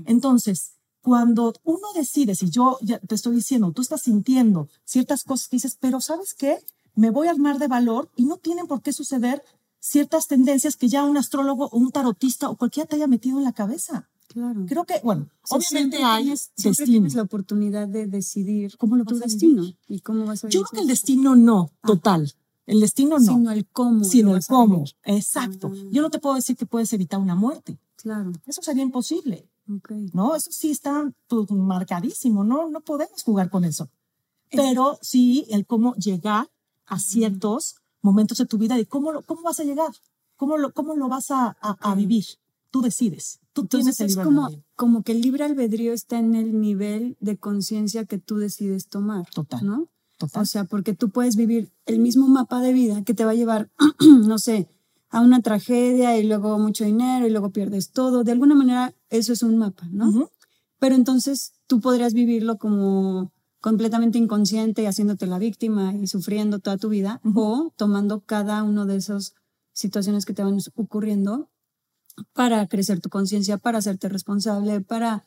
Entonces, 0.06 0.74
cuando 1.02 1.54
uno 1.64 1.88
decide, 1.96 2.36
si 2.36 2.50
yo 2.50 2.78
ya 2.82 3.00
te 3.00 3.16
estoy 3.16 3.36
diciendo, 3.36 3.72
tú 3.72 3.82
estás 3.82 4.02
sintiendo 4.04 4.70
ciertas 4.86 5.24
cosas, 5.24 5.50
dices, 5.50 5.78
pero 5.80 6.02
¿sabes 6.02 6.34
qué? 6.34 6.60
Me 6.96 7.10
voy 7.10 7.28
a 7.28 7.32
armar 7.32 7.60
de 7.60 7.68
valor 7.68 8.10
y 8.16 8.26
no 8.26 8.38
tienen 8.38 8.68
por 8.68 8.82
qué 8.82 8.94
suceder 8.94 9.44
ciertas 9.80 10.28
tendencias 10.28 10.78
que 10.78 10.88
ya 10.88 11.04
un 11.04 11.18
astrólogo 11.18 11.68
o 11.68 11.78
un 11.78 11.92
tarotista 11.92 12.50
o 12.50 12.56
cualquiera 12.56 12.88
te 12.88 12.96
haya 12.96 13.08
metido 13.08 13.38
en 13.38 13.44
la 13.44 13.52
cabeza. 13.52 14.10
Claro. 14.30 14.66
Creo 14.68 14.86
que, 14.86 15.02
bueno, 15.04 15.30
obviamente 15.50 16.02
hay 16.04 16.30
destino. 16.30 16.74
tienes 16.86 17.16
la 17.16 17.24
oportunidad 17.24 17.88
de 17.88 18.08
decidir 18.08 18.78
cómo 18.78 18.96
lo 18.96 19.04
tu 19.04 19.20
destino 19.20 19.64
y 19.88 20.00
cómo 20.00 20.26
vas 20.26 20.46
a 20.46 20.50
Yo 20.50 20.64
creo 20.64 20.72
que 20.72 20.82
el 20.82 20.88
destino 20.88 21.36
no, 21.36 21.72
ah. 21.82 21.88
total. 21.88 22.34
El 22.65 22.80
destino 22.80 23.19
no. 23.19 23.33
Sino 23.33 23.51
el 23.51 23.68
cómo. 23.68 24.04
Sino 24.04 24.36
el 24.36 24.45
cómo. 24.45 24.86
Exacto. 25.04 25.71
Ah. 25.74 25.88
Yo 25.92 26.01
no 26.01 26.10
te 26.10 26.19
puedo 26.19 26.36
decir 26.36 26.56
que 26.56 26.65
puedes 26.65 26.92
evitar 26.94 27.19
una 27.19 27.36
muerte. 27.36 27.77
Claro. 27.98 28.31
Eso 28.45 28.62
sería 28.62 28.83
imposible. 28.83 29.49
No, 30.14 30.35
eso 30.35 30.52
sí 30.52 30.71
está 30.71 31.11
pues, 31.28 31.49
marcadísimo. 31.52 32.44
No, 32.44 32.69
no 32.69 32.81
podemos 32.81 33.23
jugar 33.23 33.49
con 33.49 33.64
eso. 33.64 33.90
Pero 34.52 34.99
sí 35.02 35.45
el 35.49 35.66
cómo 35.66 35.95
llegar 35.95 36.49
a 36.85 36.99
ciertos 36.99 37.76
momentos 38.02 38.38
de 38.38 38.45
tu 38.45 38.57
vida 38.57 38.78
y 38.80 38.85
cómo, 38.85 39.21
cómo 39.23 39.42
vas 39.42 39.59
a 39.59 39.64
llegar, 39.64 39.92
cómo 40.35 40.57
lo, 40.57 40.73
cómo 40.73 40.95
lo 40.95 41.07
vas 41.07 41.31
a, 41.31 41.57
a, 41.61 41.95
vivir. 41.95 42.26
Tú 42.69 42.81
decides. 42.81 43.40
Tú 43.54 43.66
tienes 43.66 43.99
el 43.99 44.07
libre 44.07 44.23
como, 44.23 44.49
como 44.76 45.04
que 45.04 45.14
el 45.14 45.21
libre 45.21 45.45
albedrío 45.45 45.94
está 45.94 46.19
en 46.19 46.35
el 46.35 46.59
nivel 46.59 47.18
de 47.19 47.38
conciencia 47.38 48.06
que 48.06 48.18
tú 48.18 48.38
decides 48.38 48.88
tomar. 48.88 49.30
Total. 49.30 49.66
¿no? 49.66 49.88
O 50.20 50.46
sea, 50.46 50.64
porque 50.66 50.94
tú 50.94 51.10
puedes 51.10 51.36
vivir 51.36 51.72
el 51.86 52.00
mismo 52.00 52.28
mapa 52.28 52.62
de 52.62 52.74
vida 52.74 53.04
que 53.04 53.14
te 53.14 53.26
va 53.26 53.32
a 53.32 53.36
llevar, 53.36 53.70
no 54.00 54.38
sé, 54.40 54.68
a 55.10 55.22
una 55.22 55.42
tragedia 55.42 56.18
y 56.18 56.26
luego 56.26 56.58
mucho 56.58 56.86
dinero 56.86 57.28
y 57.28 57.30
luego 57.30 57.52
pierdes 57.52 57.92
todo. 57.92 58.24
De 58.24 58.32
alguna 58.32 58.56
manera, 58.56 58.94
eso 59.10 59.34
es 59.34 59.44
un 59.44 59.58
mapa, 59.58 59.88
¿no? 59.92 60.32
Pero 60.80 60.96
entonces 60.96 61.54
tú 61.68 61.82
podrías 61.82 62.14
vivirlo 62.14 62.58
como 62.58 63.32
completamente 63.62 64.18
inconsciente 64.18 64.82
y 64.82 64.86
haciéndote 64.88 65.26
la 65.26 65.40
víctima 65.40 65.94
y 65.96 66.08
sufriendo 66.08 66.60
toda 66.60 66.78
tu 66.78 66.90
vida 66.90 67.22
o 67.34 67.72
tomando 67.78 68.22
cada 68.22 68.62
una 68.64 68.86
de 68.86 68.98
esas 68.98 69.36
situaciones 69.72 70.26
que 70.26 70.34
te 70.34 70.44
van 70.44 70.58
ocurriendo 70.76 71.50
para 72.34 72.68
crecer 72.68 73.00
tu 73.00 73.10
conciencia, 73.10 73.58
para 73.58 73.78
hacerte 73.78 74.10
responsable, 74.10 74.82
para 74.82 75.26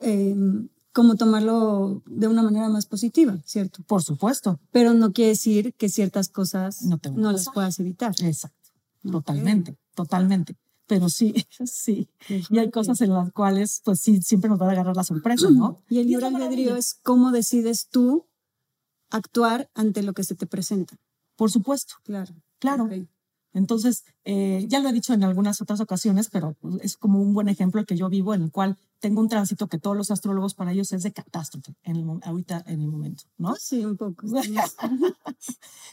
em, 0.00 0.68
como 0.92 1.16
tomarlo 1.16 2.02
de 2.06 2.28
una 2.28 2.42
manera 2.42 2.68
más 2.68 2.86
positiva, 2.86 3.38
¿cierto? 3.44 3.82
Por 3.84 4.02
supuesto. 4.02 4.58
Pero 4.72 4.94
no 4.94 5.12
quiere 5.12 5.30
decir 5.30 5.74
que 5.74 5.88
ciertas 5.88 6.28
cosas 6.28 6.82
no, 6.82 6.98
no 7.14 7.32
las 7.32 7.48
puedas 7.52 7.78
evitar. 7.78 8.14
Exacto. 8.20 8.70
Totalmente, 9.10 9.76
totalmente. 9.94 10.56
Pero 10.86 11.08
sí, 11.08 11.34
sí. 11.64 12.08
Y 12.50 12.58
hay 12.58 12.70
cosas 12.70 13.00
en 13.00 13.12
las 13.12 13.30
cuales, 13.32 13.80
pues 13.84 14.00
sí, 14.00 14.22
siempre 14.22 14.50
nos 14.50 14.60
va 14.60 14.68
a 14.68 14.72
agarrar 14.72 14.96
la 14.96 15.04
sorpresa, 15.04 15.50
¿no? 15.50 15.82
Y 15.88 15.98
el 15.98 16.08
libre 16.08 16.26
albedrío 16.26 16.76
es 16.76 16.98
cómo 17.02 17.30
decides 17.30 17.88
tú 17.88 18.26
actuar 19.10 19.70
ante 19.74 20.02
lo 20.02 20.12
que 20.12 20.24
se 20.24 20.34
te 20.34 20.46
presenta. 20.46 20.96
Por 21.36 21.50
supuesto. 21.50 21.94
Claro. 22.04 22.34
Claro. 22.58 22.88
Entonces, 23.52 24.04
eh, 24.24 24.66
ya 24.68 24.80
lo 24.80 24.88
he 24.88 24.92
dicho 24.92 25.14
en 25.14 25.24
algunas 25.24 25.60
otras 25.60 25.80
ocasiones, 25.80 26.28
pero 26.30 26.56
es 26.82 26.96
como 26.96 27.20
un 27.20 27.32
buen 27.32 27.48
ejemplo 27.48 27.80
el 27.80 27.86
que 27.86 27.96
yo 27.96 28.08
vivo, 28.08 28.34
en 28.34 28.42
el 28.42 28.50
cual 28.50 28.76
tengo 29.00 29.20
un 29.20 29.28
tránsito 29.28 29.68
que 29.68 29.78
todos 29.78 29.96
los 29.96 30.10
astrólogos 30.10 30.54
para 30.54 30.72
ellos 30.72 30.92
es 30.92 31.02
de 31.02 31.12
catástrofe 31.12 31.74
en 31.82 31.96
el, 31.96 32.06
ahorita 32.22 32.64
en 32.66 32.80
el 32.80 32.88
momento, 32.88 33.24
¿no? 33.36 33.54
Sí, 33.56 33.84
un 33.84 33.96
poco. 33.96 34.26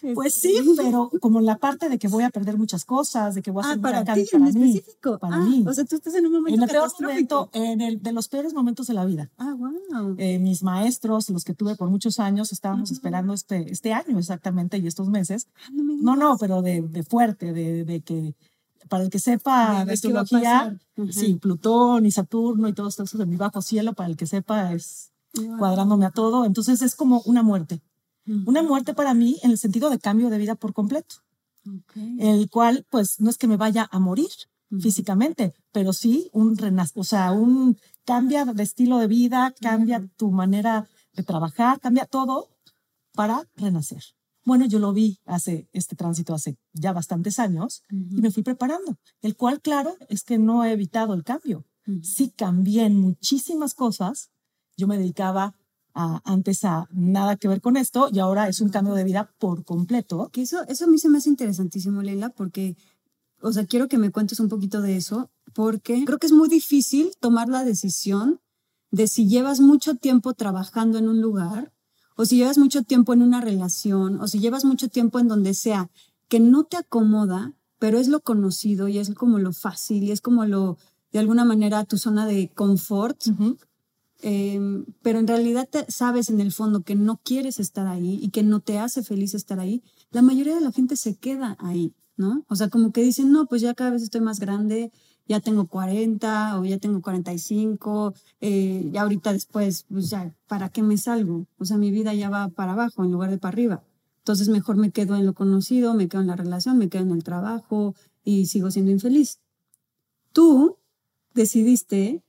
pues 0.16 0.40
sí, 0.40 0.58
pero 0.76 1.12
como 1.22 1.42
la 1.42 1.58
parte 1.58 1.90
de 1.90 2.00
que 2.00 2.08
voy 2.08 2.24
a 2.24 2.30
perder 2.30 2.58
muchas 2.58 2.86
cosas, 2.86 3.36
de 3.36 3.42
que 3.42 3.52
voy 3.52 3.64
a 3.64 3.68
ah, 3.68 3.70
hacer 3.72 3.82
para 3.82 4.04
ti, 4.04 4.26
en 4.32 4.48
específico. 4.48 5.20
Para 5.20 5.36
ah, 5.36 5.40
mí. 5.40 5.64
O 5.68 5.74
sea, 5.74 5.86
tú 5.86 5.96
estás 5.96 6.16
en 6.16 6.26
un 6.26 6.34
momento 6.34 6.58
en 6.58 6.64
el 6.64 6.70
peor 6.70 6.92
momento, 7.00 7.50
en 7.54 7.82
el 7.82 8.02
de 8.02 8.12
los 8.12 8.28
peores 8.28 8.54
momentos 8.54 8.88
de 8.88 8.94
la 8.94 9.06
vida. 9.06 9.32
Ah, 9.38 9.54
wow. 9.56 10.16
Eh, 10.18 10.40
mis 10.40 10.64
maestros, 10.64 11.30
los 11.30 11.44
que 11.44 11.54
tuve 11.54 11.76
por 11.76 11.90
muchos 11.90 12.20
años, 12.20 12.52
estábamos 12.52 12.92
esperando 12.92 13.34
este, 13.34 13.72
este 13.72 13.94
año 13.94 14.18
exactamente 14.18 14.78
y 14.78 14.88
estos 14.88 15.10
meses. 15.10 15.48
Ah, 15.56 15.70
no, 15.72 15.84
me 15.84 15.96
no, 15.96 16.16
no, 16.16 16.38
pero 16.38 16.62
de, 16.62 16.82
de 16.82 17.04
fuerte, 17.04 17.54
de, 17.54 17.86
de 17.86 18.02
que 18.02 18.36
para 18.90 19.04
el 19.04 19.10
que 19.10 19.20
sepa 19.20 19.86
de, 19.86 19.94
astrología, 19.94 20.78
sí, 21.10 21.36
Plutón 21.36 22.06
y 22.06 22.12
Saturno 22.12 22.68
y 22.68 22.74
todo 22.74 22.88
esto 22.88 23.04
de 23.18 23.26
mi 23.26 23.36
bajo 23.36 23.62
cielo, 23.62 23.94
para 23.94 24.10
el 24.10 24.18
que 24.18 24.28
sepa 24.28 24.74
es 24.74 25.12
cuadrándome 25.58 26.06
a 26.06 26.12
todo. 26.12 26.46
Entonces 26.46 26.82
es 26.82 26.96
como 26.96 27.22
una 27.26 27.44
muerte. 27.44 27.82
Una 28.46 28.64
muerte 28.64 28.96
para 28.96 29.14
mí 29.14 29.38
en 29.44 29.52
el 29.52 29.58
sentido 29.60 29.92
de 29.92 30.00
cambio 30.00 30.32
de 30.32 30.40
vida 30.40 30.56
por 30.56 30.74
completo. 30.74 31.18
El 32.18 32.50
cual, 32.50 32.86
pues, 32.90 33.20
no 33.20 33.30
es 33.30 33.38
que 33.38 33.48
me 33.48 33.58
vaya 33.58 33.88
a 33.92 34.00
morir 34.00 34.30
físicamente, 34.82 35.54
pero 35.72 35.94
sí 35.94 36.30
un 36.34 36.58
o 36.96 37.04
sea, 37.04 37.32
un 37.32 37.78
cambia 38.04 38.46
de 38.46 38.64
estilo 38.64 38.98
de 38.98 39.08
vida, 39.08 39.54
cambia 39.62 40.06
tu 40.18 40.32
manera 40.32 40.88
de 41.14 41.24
trabajar, 41.24 41.80
cambia 41.80 42.06
todo 42.06 42.50
para 43.14 43.48
renacer. 43.56 44.04
Bueno, 44.46 44.68
yo 44.68 44.78
lo 44.78 44.94
vi 44.94 45.20
hace 45.26 45.68
este 45.74 45.96
tránsito 45.96 46.36
hace 46.36 46.58
ya 46.72 46.94
bastantes 46.94 47.40
años 47.40 47.82
y 47.90 48.22
me 48.22 48.30
fui 48.30 48.44
preparando, 48.44 48.98
el 49.22 49.36
cual, 49.36 49.60
claro, 49.60 49.96
es 50.08 50.24
que 50.24 50.38
no 50.38 50.64
he 50.64 50.72
evitado 50.72 51.16
el 51.16 51.24
cambio. 51.24 51.66
Sí 52.02 52.32
cambié 52.36 52.86
en 52.86 53.00
muchísimas 53.00 53.74
cosas. 53.74 54.30
Yo 54.78 54.88
me 54.88 54.98
dedicaba 54.98 55.56
a, 55.94 56.22
antes 56.26 56.64
a 56.64 56.88
nada 56.92 57.38
que 57.38 57.48
ver 57.48 57.62
con 57.62 57.78
esto 57.78 58.10
y 58.12 58.20
ahora 58.20 58.48
es 58.48 58.62
un 58.62 58.70
cambio 58.70 58.94
de 58.94 59.04
vida 59.04 59.34
por 59.40 59.64
completo. 59.64 60.30
Que 60.32 60.44
eso, 60.44 60.64
eso 60.68 60.86
a 60.86 60.88
mí 60.88 61.00
se 61.00 61.10
me 61.10 61.18
hace 61.18 61.30
interesantísimo, 61.30 62.02
Leila, 62.02 62.30
porque, 62.30 62.76
o 63.42 63.52
sea, 63.52 63.66
quiero 63.66 63.88
que 63.88 63.98
me 63.98 64.12
cuentes 64.12 64.40
un 64.40 64.50
poquito 64.50 64.82
de 64.82 64.96
eso, 64.96 65.32
porque 65.54 66.04
creo 66.06 66.20
que 66.20 66.28
es 66.28 66.34
muy 66.34 66.50
difícil 66.50 67.12
tomar 67.20 67.50
la 67.50 67.64
decisión 67.64 68.42
de 68.92 69.08
si 69.08 69.28
llevas 69.28 69.60
mucho 69.60 69.96
tiempo 69.96 70.34
trabajando 70.34 70.98
en 70.98 71.08
un 71.08 71.22
lugar 71.22 71.72
o 72.16 72.26
si 72.26 72.38
llevas 72.38 72.58
mucho 72.58 72.84
tiempo 72.84 73.14
en 73.14 73.22
una 73.22 73.42
relación, 73.42 74.20
o 74.22 74.28
si 74.28 74.40
llevas 74.40 74.66
mucho 74.66 74.90
tiempo 74.90 75.20
en 75.20 75.28
donde 75.28 75.54
sea, 75.54 75.90
que 76.28 76.40
no 76.40 76.64
te 76.64 76.78
acomoda, 76.78 77.54
pero 77.80 78.00
es 78.00 78.08
lo 78.08 78.22
conocido 78.22 78.88
y 78.88 78.98
es 78.98 79.14
como 79.14 79.38
lo 79.40 79.54
fácil 79.54 80.04
y 80.04 80.12
es 80.12 80.22
como 80.22 80.46
lo, 80.46 80.78
de 81.12 81.20
alguna 81.20 81.46
manera, 81.46 81.86
tu 81.86 81.98
zona 81.98 82.26
de 82.26 82.50
confort. 82.54 83.22
Em, 84.22 84.86
pero 85.02 85.20
en 85.20 85.28
realidad 85.28 85.70
sabes 85.90 86.30
en 86.30 86.40
el 86.40 86.52
fondo 86.52 86.82
que 86.82 86.96
no 86.96 87.20
quieres 87.24 87.60
estar 87.60 87.86
ahí 87.86 88.18
y 88.22 88.30
que 88.30 88.44
no 88.44 88.60
te 88.60 88.80
hace 88.80 89.04
feliz 89.04 89.34
estar 89.34 89.60
ahí, 89.60 89.84
la 90.12 90.22
mayoría 90.22 90.56
de 90.56 90.62
la 90.62 90.72
gente 90.72 90.96
se 90.96 91.16
queda 91.16 91.58
ahí, 91.60 91.94
¿no? 92.16 92.46
O 92.48 92.56
sea, 92.56 92.70
como 92.70 92.92
que 92.92 93.04
dicen, 93.04 93.32
no, 93.32 93.46
pues 93.46 93.62
ya 93.62 93.74
cada 93.74 93.92
vez 93.92 94.02
estoy 94.02 94.22
más 94.22 94.40
grande, 94.40 94.92
ya 95.28 95.40
tengo 95.40 95.68
40 95.68 96.60
o 96.60 96.66
ya 96.66 96.78
tengo 96.78 97.02
45, 97.02 98.14
eh, 98.42 98.90
ya 98.92 99.02
ahorita 99.02 99.34
después, 99.34 99.86
pues 99.90 100.10
ya, 100.10 100.34
¿para 100.48 100.70
qué 100.70 100.84
me 100.84 100.98
salgo? 100.98 101.46
O 101.58 101.66
sea, 101.66 101.78
mi 101.78 101.92
vida 101.92 102.14
ya 102.14 102.30
va 102.30 102.50
para 102.50 102.74
abajo 102.74 103.04
en 103.04 103.12
lugar 103.12 103.32
de 103.32 103.38
para 103.38 103.54
arriba. 103.54 103.84
Entonces 104.20 104.50
mejor 104.50 104.76
me 104.76 104.92
quedo 104.92 105.16
en 105.16 105.26
lo 105.26 105.34
conocido, 105.34 105.94
me 105.94 106.08
quedo 106.08 106.22
en 106.22 106.28
la 106.28 106.36
relación, 106.36 106.78
me 106.78 106.90
quedo 106.90 107.04
en 107.04 107.12
el 107.12 107.24
trabajo 107.24 107.96
y 108.24 108.48
sigo 108.48 108.72
siendo 108.72 108.92
infeliz. 108.92 109.40
Tú 110.32 110.78
decidiste 111.34 112.24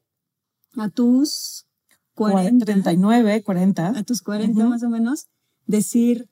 a 0.76 0.88
tus 0.88 1.66
40, 2.14 2.64
39, 2.64 3.42
40, 3.42 3.88
a 3.88 4.02
tus 4.02 4.22
40 4.22 4.66
más 4.66 4.82
o 4.82 4.88
menos, 4.88 5.26
decir, 5.66 6.28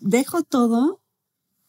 dejo 0.00 0.42
todo, 0.42 1.00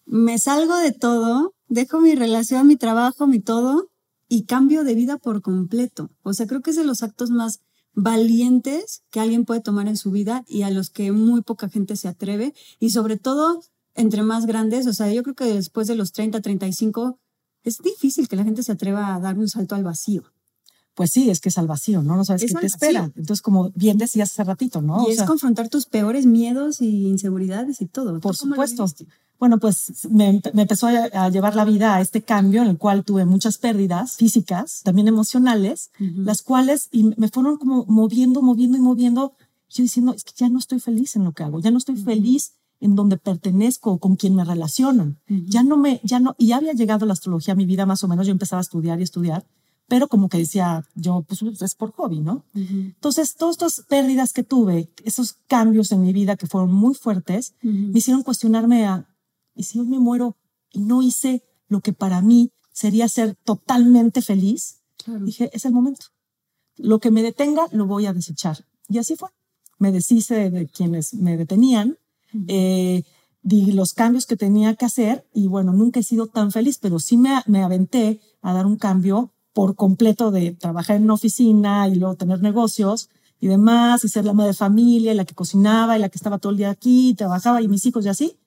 me 0.05 0.39
salgo 0.39 0.75
de 0.77 0.91
todo, 0.91 1.53
dejo 1.67 1.99
mi 1.99 2.15
relación, 2.15 2.67
mi 2.67 2.77
trabajo, 2.77 3.27
mi 3.27 3.39
todo, 3.39 3.89
y 4.27 4.43
cambio 4.43 4.83
de 4.83 4.95
vida 4.95 5.17
por 5.17 5.41
completo. 5.41 6.09
O 6.23 6.33
sea, 6.33 6.47
creo 6.47 6.61
que 6.61 6.71
es 6.71 6.75
de 6.75 6.83
los 6.83 7.03
actos 7.03 7.29
más 7.29 7.61
valientes 7.93 9.01
que 9.09 9.19
alguien 9.19 9.45
puede 9.45 9.61
tomar 9.61 9.87
en 9.87 9.97
su 9.97 10.11
vida 10.11 10.43
y 10.47 10.61
a 10.61 10.69
los 10.69 10.89
que 10.89 11.11
muy 11.11 11.41
poca 11.41 11.69
gente 11.69 11.95
se 11.95 12.07
atreve. 12.07 12.53
Y 12.79 12.91
sobre 12.91 13.17
todo, 13.17 13.63
entre 13.95 14.21
más 14.21 14.45
grandes, 14.45 14.85
o 14.87 14.93
sea, 14.93 15.11
yo 15.11 15.23
creo 15.23 15.35
que 15.35 15.45
después 15.45 15.87
de 15.87 15.95
los 15.95 16.11
30, 16.11 16.41
35, 16.41 17.19
es 17.63 17.79
difícil 17.79 18.27
que 18.27 18.35
la 18.35 18.43
gente 18.43 18.63
se 18.63 18.71
atreva 18.71 19.15
a 19.15 19.19
dar 19.19 19.37
un 19.37 19.49
salto 19.49 19.75
al 19.75 19.83
vacío. 19.83 20.23
Pues 20.93 21.11
sí, 21.11 21.29
es 21.29 21.39
que 21.39 21.49
es 21.49 21.57
al 21.59 21.67
vacío, 21.67 22.01
¿no? 22.01 22.15
No 22.15 22.25
sabes 22.25 22.45
qué 22.47 22.53
te 22.59 22.65
espera. 22.65 23.11
Entonces, 23.15 23.41
como 23.41 23.71
bien 23.75 23.97
decías 23.97 24.31
hace 24.31 24.43
ratito, 24.43 24.81
¿no? 24.81 25.07
Y 25.07 25.11
es 25.11 25.21
confrontar 25.23 25.69
tus 25.69 25.85
peores 25.85 26.25
miedos 26.25 26.81
y 26.81 27.07
inseguridades 27.07 27.81
y 27.81 27.85
todo. 27.85 28.19
Por 28.19 28.35
supuesto 28.35 28.85
bueno, 29.39 29.59
pues 29.59 30.07
me, 30.09 30.41
empezó 30.53 30.87
a, 30.87 31.29
llevar 31.29 31.55
la 31.55 31.65
vida 31.65 31.95
a 31.95 32.01
este 32.01 32.21
cambio 32.21 32.63
en 32.63 32.69
el 32.69 32.77
cual 32.77 33.03
tuve 33.03 33.25
muchas 33.25 33.57
pérdidas 33.57 34.15
físicas, 34.15 34.81
también 34.83 35.07
emocionales, 35.07 35.91
las 35.99 36.41
cuales 36.41 36.89
y 36.91 37.03
me 37.17 37.29
fueron 37.29 37.57
como 37.57 37.85
moviendo, 37.85 38.41
moviendo 38.41 38.77
y 38.77 38.81
moviendo. 38.81 39.33
Yo 39.69 39.83
diciendo, 39.83 40.13
es 40.13 40.23
que 40.23 40.31
ya 40.35 40.49
no 40.49 40.59
estoy 40.59 40.79
feliz 40.79 41.15
en 41.15 41.25
lo 41.25 41.33
que 41.33 41.43
hago, 41.43 41.59
ya 41.59 41.71
no 41.71 41.77
estoy 41.77 41.97
feliz 41.97 42.53
en 42.79 42.95
donde 42.95 43.17
pertenezco 43.17 43.91
o 43.91 43.97
con 43.99 44.15
quien 44.15 44.35
me 44.35 44.45
relaciono. 44.45 45.15
Ya 45.27 45.63
no 45.63 45.77
me, 45.77 45.99
ya 46.03 46.19
no, 46.19 46.35
y 46.37 46.47
ya 46.47 46.57
había 46.57 46.73
llegado 46.73 47.05
la 47.05 47.13
astrología 47.13 47.53
a 47.53 47.57
mi 47.57 47.65
vida 47.65 47.85
más 47.85 48.03
o 48.03 48.07
menos, 48.07 48.25
yo 48.25 48.31
empezaba 48.31 48.59
a 48.59 48.61
estudiar 48.61 48.99
y 48.99 49.03
estudiar, 49.03 49.45
pero 49.87 50.07
como 50.07 50.29
que 50.29 50.37
decía 50.37 50.85
yo, 50.95 51.23
pues 51.27 51.41
es 51.61 51.75
por 51.75 51.91
hobby, 51.93 52.19
¿no? 52.19 52.43
Entonces, 52.53 53.35
todas 53.35 53.55
estas 53.55 53.85
pérdidas 53.85 54.33
que 54.33 54.43
tuve, 54.43 54.89
esos 55.03 55.33
cambios 55.47 55.91
en 55.91 56.01
mi 56.01 56.11
vida 56.11 56.35
que 56.35 56.47
fueron 56.47 56.73
muy 56.73 56.93
fuertes, 56.93 57.53
me 57.61 57.97
hicieron 57.97 58.23
cuestionarme 58.23 58.85
a, 58.85 59.07
¿y 59.57 59.63
si 59.63 59.79
hoy 59.79 59.87
me 59.87 59.99
muero 59.99 60.37
y 60.71 60.81
no 60.81 61.01
hice 61.01 61.43
lo 61.67 61.81
que 61.81 61.93
para 61.93 62.21
mí 62.21 62.51
sería 62.71 63.09
ser 63.09 63.35
totalmente 63.43 64.21
feliz? 64.21 64.81
Dije, 65.21 65.49
es 65.53 65.65
el 65.65 65.73
momento. 65.73 66.07
Lo 66.77 66.99
que 66.99 67.11
me 67.11 67.23
detenga, 67.23 67.67
lo 67.71 67.87
voy 67.87 68.05
a 68.05 68.13
desechar. 68.13 68.65
Y 68.87 68.99
así 68.99 69.15
fue. 69.15 69.29
Me 69.79 69.91
deshice 69.91 70.49
de 70.49 70.67
quienes 70.67 71.13
me 71.13 71.37
detenían, 71.37 71.97
eh, 72.47 73.03
di 73.41 73.71
los 73.71 73.93
cambios 73.93 74.25
que 74.25 74.35
tenía 74.35 74.75
que 74.75 74.85
hacer 74.85 75.25
y 75.33 75.47
bueno, 75.47 75.71
nunca 75.71 75.99
he 75.99 76.03
sido 76.03 76.27
tan 76.27 76.51
feliz, 76.51 76.77
pero 76.79 76.99
sí 76.99 77.17
me, 77.17 77.41
me 77.45 77.63
aventé 77.63 78.19
a 78.41 78.53
dar 78.53 78.65
un 78.65 78.77
cambio 78.77 79.31
por 79.53 79.75
completo 79.75 80.31
de 80.31 80.51
trabajar 80.51 80.97
en 80.97 81.03
una 81.03 81.13
oficina 81.13 81.87
y 81.87 81.95
luego 81.95 82.15
tener 82.15 82.41
negocios 82.41 83.09
y 83.39 83.47
demás, 83.47 84.03
y 84.03 84.09
ser 84.09 84.25
la 84.25 84.33
madre 84.33 84.49
de 84.49 84.53
familia, 84.55 85.13
y 85.13 85.15
la 85.15 85.25
que 85.25 85.35
cocinaba, 85.35 85.97
y 85.97 86.01
la 86.01 86.09
que 86.09 86.17
estaba 86.17 86.39
todo 86.39 86.51
el 86.51 86.57
día 86.57 86.71
aquí, 86.71 87.09
y 87.09 87.13
trabajaba, 87.13 87.61
y 87.61 87.67
mis 87.67 87.85
hijos 87.85 88.05
y 88.05 88.09
así, 88.09 88.37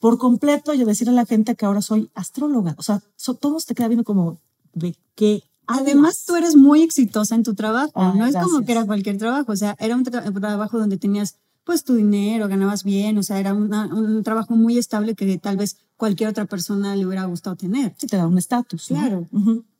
por 0.00 0.18
completo 0.18 0.74
y 0.74 0.84
decir 0.84 1.08
a 1.08 1.12
la 1.12 1.26
gente 1.26 1.54
que 1.54 1.66
ahora 1.66 1.82
soy 1.82 2.10
astróloga. 2.14 2.74
O 2.78 2.82
sea, 2.82 3.02
todos 3.40 3.66
te 3.66 3.74
queda 3.74 3.88
viendo 3.88 4.04
como 4.04 4.38
de 4.74 4.96
qué. 5.14 5.42
Además, 5.66 6.24
tú 6.26 6.36
eres 6.36 6.56
muy 6.56 6.82
exitosa 6.82 7.34
en 7.34 7.42
tu 7.42 7.54
trabajo. 7.54 7.92
no 8.14 8.26
es 8.26 8.34
como 8.36 8.64
que 8.64 8.72
era 8.72 8.86
cualquier 8.86 9.18
trabajo. 9.18 9.52
O 9.52 9.56
sea, 9.56 9.76
era 9.78 9.96
un, 9.96 10.04
trabajo 10.04 10.78
donde 10.78 10.96
tenías 10.96 11.36
pues 11.64 11.84
tu 11.84 11.94
dinero, 11.94 12.48
ganabas 12.48 12.84
bien. 12.84 13.18
O 13.18 13.22
sea, 13.22 13.38
era 13.38 13.52
un 13.52 14.22
trabajo 14.22 14.54
muy 14.54 14.78
estable 14.78 15.14
que 15.14 15.38
tal 15.38 15.56
vez 15.56 15.76
cualquier 15.96 16.30
otra 16.30 16.46
persona 16.46 16.96
le 16.96 17.04
hubiera 17.04 17.24
gustado 17.26 17.56
tener. 17.56 17.94
Sí, 17.98 18.06
te 18.06 18.16
da 18.16 18.26
un 18.26 18.38
estatus. 18.38 18.86
Claro. 18.86 19.26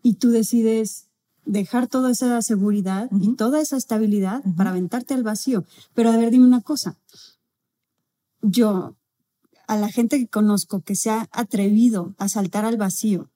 Y 0.02 0.14
tú 0.14 0.30
decides 0.30 1.06
dejar 1.46 1.86
toda 1.86 2.10
esa 2.10 2.42
seguridad 2.42 3.08
y 3.18 3.34
toda 3.34 3.60
esa 3.60 3.78
estabilidad 3.78 4.42
para 4.56 4.70
aventarte 4.70 5.14
al 5.14 5.22
vacío. 5.22 5.64
Pero 5.94 6.10
a 6.10 6.16
ver, 6.16 6.30
dime 6.30 6.44
una 6.44 6.60
cosa. 6.60 6.96
Yo, 8.42 8.94
a 9.68 9.76
la 9.76 9.90
gente 9.90 10.18
que 10.18 10.26
conozco 10.26 10.80
que 10.80 10.96
se 10.96 11.10
ha 11.10 11.28
atrevido 11.30 12.14
a 12.18 12.28
saltar 12.28 12.64
al 12.64 12.78
vacío, 12.78 13.30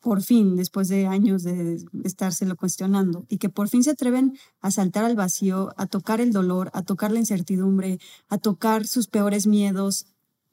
por 0.00 0.22
fin, 0.22 0.56
después 0.56 0.88
de 0.88 1.06
años 1.06 1.44
de 1.44 1.84
estárselo 2.02 2.56
cuestionando, 2.56 3.24
y 3.28 3.38
que 3.38 3.48
por 3.48 3.68
fin 3.68 3.84
se 3.84 3.90
atreven 3.90 4.36
a 4.60 4.72
saltar 4.72 5.04
al 5.04 5.14
vacío, 5.14 5.72
a 5.76 5.86
tocar 5.86 6.20
el 6.20 6.32
dolor, 6.32 6.70
a 6.72 6.82
tocar 6.82 7.12
la 7.12 7.20
incertidumbre, 7.20 8.00
a 8.28 8.38
tocar 8.38 8.86
sus 8.86 9.06
peores 9.06 9.46
miedos 9.46 10.06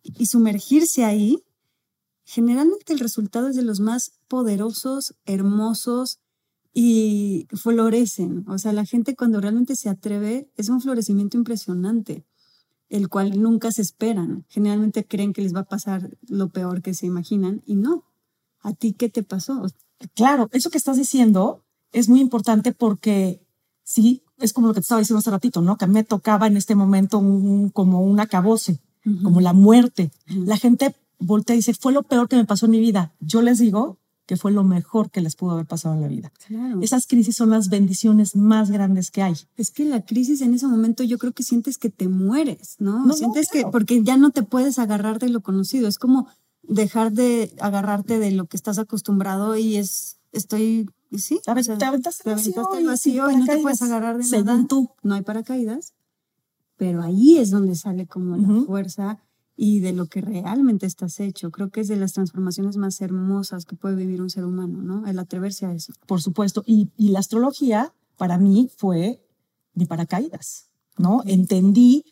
y 0.04 0.28
sumergirse 0.28 1.04
ahí, 1.04 1.42
generalmente 2.26 2.94
el 2.94 3.00
resultado 3.00 3.48
es 3.48 3.56
de 3.56 3.64
los 3.64 3.80
más 3.80 4.12
poderosos, 4.28 5.16
hermosos 5.26 6.20
y 6.74 7.48
florecen. 7.54 8.46
O 8.48 8.60
sea, 8.60 8.72
la 8.74 8.86
gente 8.86 9.16
cuando 9.16 9.42
realmente 9.42 9.76
se 9.76 9.90
atreve 9.90 10.52
es 10.58 10.70
un 10.70 10.80
florecimiento 10.80 11.38
impresionante 11.38 12.24
el 12.90 13.08
cual 13.10 13.42
nunca 13.42 13.72
se 13.72 13.82
esperan. 13.82 14.46
Generalmente 14.50 15.06
creen 15.06 15.34
que 15.34 15.42
les 15.42 15.56
va 15.56 15.62
a 15.62 15.70
pasar 15.70 16.18
lo 16.28 16.50
peor 16.50 16.82
que 16.82 16.94
se 16.94 17.06
imaginan 17.06 17.62
y 17.66 17.76
no. 17.76 18.04
¿A 18.62 18.74
ti 18.74 18.94
qué 18.94 19.10
te 19.10 19.24
pasó? 19.24 19.66
Claro, 20.16 20.50
eso 20.52 20.70
que 20.70 20.78
estás 20.78 20.98
diciendo 20.98 21.64
es 21.92 22.10
muy 22.10 22.20
importante 22.20 22.72
porque 22.72 23.42
sí, 23.84 24.24
es 24.38 24.54
como 24.54 24.68
lo 24.68 24.74
que 24.74 24.80
te 24.80 24.84
estaba 24.84 25.00
diciendo 25.00 25.20
hace 25.20 25.32
ratito, 25.32 25.62
¿no? 25.62 25.78
Que 25.78 25.88
me 25.88 26.04
tocaba 26.04 26.48
en 26.48 26.58
este 26.58 26.76
momento 26.76 27.22
como 27.74 28.02
un 28.02 28.20
acabose, 28.20 28.80
como 29.24 29.42
la 29.42 29.54
muerte. 29.54 30.12
La 30.28 30.58
gente 30.58 30.96
voltea 31.20 31.56
y 31.56 31.60
dice, 31.60 31.74
fue 31.74 31.94
lo 31.94 32.04
peor 32.04 32.28
que 32.28 32.36
me 32.36 32.46
pasó 32.46 32.66
en 32.66 32.72
mi 32.72 32.80
vida. 32.80 33.14
Yo 33.20 33.42
les 33.42 33.60
digo 33.60 33.98
que 34.30 34.38
fue 34.38 34.52
lo 34.52 34.64
mejor 34.64 35.10
que 35.10 35.22
les 35.22 35.36
pudo 35.36 35.54
haber 35.54 35.66
pasado 35.66 35.96
en 35.96 36.02
la 36.02 36.08
vida. 36.08 36.32
Esas 36.84 37.08
crisis 37.08 37.36
son 37.36 37.50
las 37.50 37.70
bendiciones 37.70 38.36
más 38.36 38.70
grandes 38.70 39.10
que 39.10 39.24
hay. 39.24 39.34
Es 39.58 39.72
que 39.72 39.86
la 39.86 40.06
crisis 40.06 40.42
en 40.42 40.54
ese 40.54 40.68
momento 40.68 41.04
yo 41.04 41.18
creo 41.18 41.34
que 41.34 41.42
sientes 41.42 41.80
que 41.80 41.90
te 41.90 42.08
mueres, 42.08 42.76
¿no? 42.78 43.08
no 43.08 43.14
sientes 43.14 43.48
que, 43.50 43.66
porque 43.72 44.04
ya 44.04 44.18
no 44.18 44.30
te 44.30 44.44
puedes 44.44 44.78
agarrar 44.78 45.18
de 45.18 45.30
lo 45.30 45.42
conocido. 45.42 45.88
Es 45.88 45.98
como 45.98 46.28
dejar 46.62 47.12
de 47.12 47.52
agarrarte 47.60 48.20
de 48.20 48.30
lo 48.30 48.46
que 48.46 48.56
estás 48.56 48.78
acostumbrado 48.78 49.58
y 49.58 49.78
es, 49.78 50.20
estoy, 50.32 50.88
sí. 51.18 51.42
A 51.48 51.56
te 51.56 51.86
aventaste 51.86 52.30
vacío, 52.30 53.32
y, 53.32 53.36
no 53.36 53.46
te 53.48 53.58
puedes 53.58 53.82
agarrar 53.82 54.20
de 54.20 54.44
nada. 54.44 54.64
tú. 54.68 54.92
No 55.02 55.16
hay 55.16 55.24
paracaídas, 55.24 55.96
pero 56.78 57.02
ahí 57.02 57.40
es 57.40 57.50
donde 57.50 57.74
sale 57.74 58.06
como 58.06 58.38
la 58.38 58.64
fuerza 58.68 59.18
y 59.62 59.82
de 59.82 59.92
lo 59.92 60.06
que 60.06 60.22
realmente 60.22 60.86
estás 60.86 61.20
hecho. 61.20 61.52
Creo 61.52 61.70
que 61.70 61.82
es 61.82 61.90
de 61.90 61.98
las 61.98 62.14
transformaciones 62.14 62.78
más 62.78 63.02
hermosas 63.02 63.66
que 63.66 63.76
puede 63.76 63.98
vivir 63.98 64.22
un 64.22 64.30
ser 64.30 64.46
humano, 64.46 64.82
¿no? 64.82 65.06
El 65.06 65.20
atreverse 65.20 65.66
a 65.66 65.74
eso. 65.74 65.92
Por 66.08 66.22
supuesto. 66.22 66.64
Y, 66.66 66.92
y 66.96 67.10
la 67.10 67.20
astrología 67.20 67.94
para 68.16 68.38
mí 68.38 68.70
fue 68.78 69.22
mi 69.74 69.86
paracaídas, 69.86 70.70
¿no? 70.98 71.24
Entendí 71.26 72.06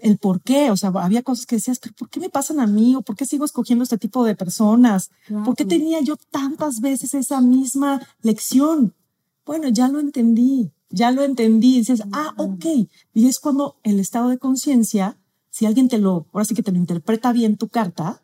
el 0.00 0.16
por 0.16 0.40
qué, 0.40 0.70
o 0.70 0.76
sea, 0.78 0.88
había 0.94 1.22
cosas 1.22 1.44
que 1.44 1.56
decías, 1.56 1.80
pero 1.80 1.94
¿por 1.96 2.08
qué 2.08 2.18
me 2.18 2.30
pasan 2.30 2.60
a 2.60 2.66
mí? 2.66 2.94
¿O 2.94 3.02
por 3.02 3.14
qué 3.14 3.26
sigo 3.26 3.44
escogiendo 3.44 3.82
este 3.82 3.98
tipo 3.98 4.24
de 4.24 4.34
personas? 4.34 5.10
¿Por 5.44 5.54
qué 5.54 5.66
tenía 5.66 6.00
yo 6.00 6.16
tantas 6.30 6.80
veces 6.80 7.12
esa 7.12 7.42
misma 7.42 8.00
lección? 8.22 8.94
Bueno, 9.44 9.68
ya 9.68 9.88
lo 9.88 10.00
entendí, 10.00 10.72
ya 10.88 11.10
lo 11.10 11.24
entendí. 11.24 11.74
Y 11.74 11.78
dices, 11.80 12.02
ah, 12.12 12.32
ok. 12.38 12.64
Y 13.12 13.26
es 13.26 13.38
cuando 13.38 13.76
el 13.82 14.00
estado 14.00 14.30
de 14.30 14.38
conciencia 14.38 15.18
si 15.56 15.64
alguien 15.64 15.88
te 15.88 15.96
lo, 15.96 16.26
ahora 16.34 16.44
sí 16.44 16.54
que 16.54 16.62
te 16.62 16.70
lo 16.70 16.76
interpreta 16.76 17.32
bien 17.32 17.56
tu 17.56 17.68
carta, 17.68 18.22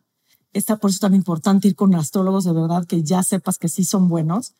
está 0.53 0.77
por 0.77 0.91
eso 0.91 0.97
es 0.97 1.01
tan 1.01 1.15
importante 1.15 1.67
ir 1.67 1.75
con 1.75 1.95
astrólogos 1.95 2.45
de 2.45 2.53
verdad 2.53 2.85
que 2.85 3.03
ya 3.03 3.23
sepas 3.23 3.57
que 3.57 3.71
sí 3.71 3.85
son 3.85 4.07
buenos, 4.07 4.53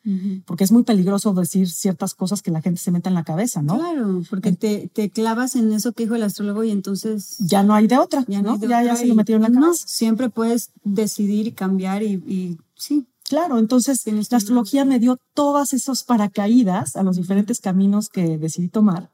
porque 0.47 0.63
es 0.63 0.71
muy 0.71 0.81
peligroso 0.81 1.33
decir 1.33 1.69
ciertas 1.69 2.15
cosas 2.15 2.41
que 2.41 2.49
la 2.49 2.63
gente 2.63 2.81
se 2.81 2.89
meta 2.89 3.09
en 3.09 3.13
la 3.13 3.23
cabeza, 3.23 3.61
¿no? 3.61 3.77
Claro, 3.77 4.23
porque 4.27 4.53
te, 4.53 4.89
te, 4.91 5.11
clavas 5.11 5.55
en 5.55 5.71
eso 5.71 5.91
que 5.91 6.05
dijo 6.05 6.15
el 6.15 6.23
astrólogo 6.23 6.63
y 6.63 6.71
entonces... 6.71 7.35
Ya 7.37 7.61
no 7.61 7.75
hay 7.75 7.85
de 7.85 7.99
otra, 7.99 8.25
ya, 8.27 8.41
¿no? 8.41 8.59
ya, 8.59 8.83
ya 8.83 8.95
se 8.95 9.05
lo 9.05 9.13
metieron 9.13 9.45
en 9.45 9.53
la 9.53 9.61
cabeza. 9.61 9.85
siempre 9.85 10.31
puedes 10.31 10.71
decidir 10.83 11.45
y 11.45 11.51
cambiar 11.51 12.01
y, 12.01 12.13
y 12.27 12.57
sí. 12.73 13.05
Claro, 13.29 13.59
entonces 13.59 14.01
la 14.07 14.37
astrología 14.37 14.83
me 14.83 14.97
dio 14.97 15.19
todas 15.35 15.73
esos 15.73 16.01
paracaídas 16.01 16.95
a 16.95 17.03
los 17.03 17.17
diferentes 17.17 17.61
caminos 17.61 18.09
que 18.09 18.39
decidí 18.39 18.67
tomar 18.67 19.11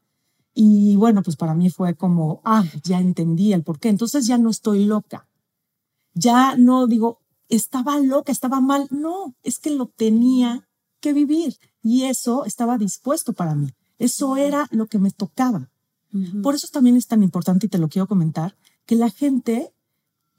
y 0.62 0.98
bueno, 0.98 1.24
pues 1.24 1.38
para 1.38 1.54
mí 1.54 1.70
fue 1.70 1.96
como, 1.96 2.42
ah, 2.44 2.66
ya 2.84 3.00
entendí 3.00 3.54
el 3.54 3.64
por 3.64 3.80
qué. 3.80 3.88
Entonces 3.88 4.28
ya 4.28 4.38
no 4.38 4.50
estoy 4.50 4.84
loca. 4.84 5.26
Ya 6.14 6.58
no 6.58 6.86
digo, 6.86 7.22
estaba 7.48 7.98
loca, 8.00 8.34
estaba 8.34 8.60
mal. 8.60 8.86
No, 8.92 9.38
es 9.42 9.58
que 9.58 9.70
lo 9.70 9.86
tenía 9.86 10.68
que 11.00 11.14
vivir. 11.14 11.56
Y 11.82 12.04
eso 12.04 12.44
estaba 12.44 12.78
dispuesto 12.78 13.32
para 13.32 13.56
mí. 13.56 13.70
Eso 14.00 14.36
era 14.36 14.68
lo 14.72 14.88
que 14.88 15.00
me 15.00 15.12
tocaba. 15.12 15.70
Por 16.44 16.56
eso 16.56 16.68
también 16.70 16.98
es 16.98 17.08
tan 17.08 17.24
importante, 17.24 17.68
y 17.68 17.70
te 17.70 17.78
lo 17.78 17.88
quiero 17.88 18.10
comentar, 18.10 18.58
que 18.86 18.96
la 18.96 19.10
gente 19.10 19.74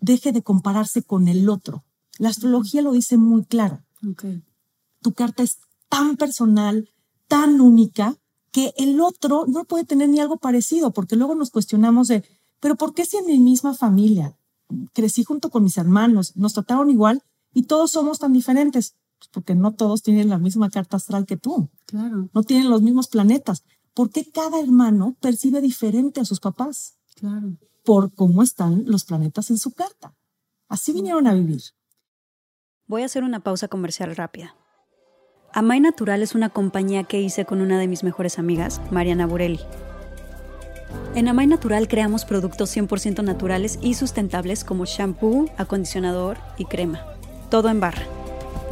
deje 0.01 0.33
de 0.33 0.43
compararse 0.43 1.03
con 1.03 1.29
el 1.29 1.49
otro. 1.49 1.83
La 2.19 2.29
astrología 2.29 2.83
lo 2.83 2.93
dice 2.93 3.17
muy 3.17 3.47
claro. 3.47 3.83
Tu 5.01 5.13
carta 5.15 5.43
es 5.43 5.61
tan 5.89 6.19
personal, 6.19 6.91
tan 7.27 7.63
única, 7.63 8.19
que 8.51 8.73
el 8.77 9.01
otro 9.01 9.45
no 9.47 9.65
puede 9.65 9.85
tener 9.85 10.09
ni 10.09 10.21
algo 10.21 10.39
parecido, 10.39 10.93
porque 10.93 11.17
luego 11.17 11.35
nos 11.35 11.51
cuestionamos 11.51 12.09
de, 12.09 12.25
pero 12.59 12.77
¿por 12.77 12.95
qué 12.95 13.07
si 13.07 13.17
en 13.17 13.27
mi 13.27 13.39
misma 13.39 13.75
familia 13.75 14.37
crecí 14.93 15.25
junto 15.25 15.51
con 15.51 15.63
mis 15.63 15.77
hermanos, 15.77 16.37
nos 16.37 16.55
trataron 16.55 16.91
igual 16.91 17.23
y 17.53 17.65
todos 17.65 17.93
somos 17.93 18.19
tan 18.19 18.33
diferentes? 18.33 18.95
Pues 19.19 19.29
porque 19.33 19.55
no 19.55 19.73
todos 19.75 20.03
tienen 20.03 20.29
la 20.29 20.39
misma 20.39 20.71
carta 20.71 20.97
astral 20.97 21.27
que 21.27 21.37
tú. 21.37 21.69
Claro. 21.87 22.29
No 22.33 22.43
tienen 22.43 22.71
los 22.71 22.83
mismos 22.83 23.09
planetas. 23.09 23.65
¿Por 23.95 24.11
qué 24.11 24.25
cada 24.31 24.61
hermano 24.61 25.17
percibe 25.21 25.61
diferente 25.61 26.21
a 26.21 26.25
sus 26.25 26.41
papás? 26.41 26.95
Claro. 27.17 27.57
Por 27.85 28.15
cómo 28.15 28.43
están 28.43 28.85
los 28.87 29.05
planetas 29.05 29.51
en 29.51 29.59
su 29.59 29.73
carta. 29.73 30.15
Así 30.69 30.93
vinieron 30.93 31.27
a 31.27 31.35
vivir. 31.35 31.63
Voy 32.87 33.03
a 33.03 33.07
hacer 33.07 33.25
una 33.25 33.41
pausa 33.41 33.69
comercial 33.69 34.17
rápida. 34.17 34.55
Amay 35.53 35.81
Natural 35.81 36.23
es 36.23 36.37
una 36.37 36.49
compañía 36.49 37.03
que 37.03 37.21
hice 37.21 37.45
con 37.45 37.61
una 37.61 37.81
de 37.81 37.89
mis 37.89 38.05
mejores 38.05 38.39
amigas, 38.39 38.81
Mariana 38.93 39.27
Burelli. 39.27 39.59
En 41.17 41.27
Amay 41.27 41.49
Natural 41.49 41.89
creamos 41.89 42.25
productos 42.25 42.75
100% 42.77 43.25
naturales 43.25 43.77
y 43.83 43.95
sustentables 43.95 44.63
como 44.63 44.85
shampoo, 44.85 45.51
acondicionador 45.57 46.39
y 46.57 46.67
crema. 46.67 47.05
Todo 47.51 47.69
en 47.69 47.81
barra. 47.81 48.05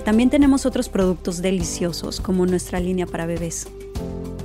También 0.05 0.31
tenemos 0.31 0.67
otros 0.67 0.89
productos 0.89 1.43
deliciosos 1.43 2.21
como 2.21 2.47
nuestra 2.47 2.79
línea 2.79 3.07
para 3.07 3.27
bebés. 3.27 3.67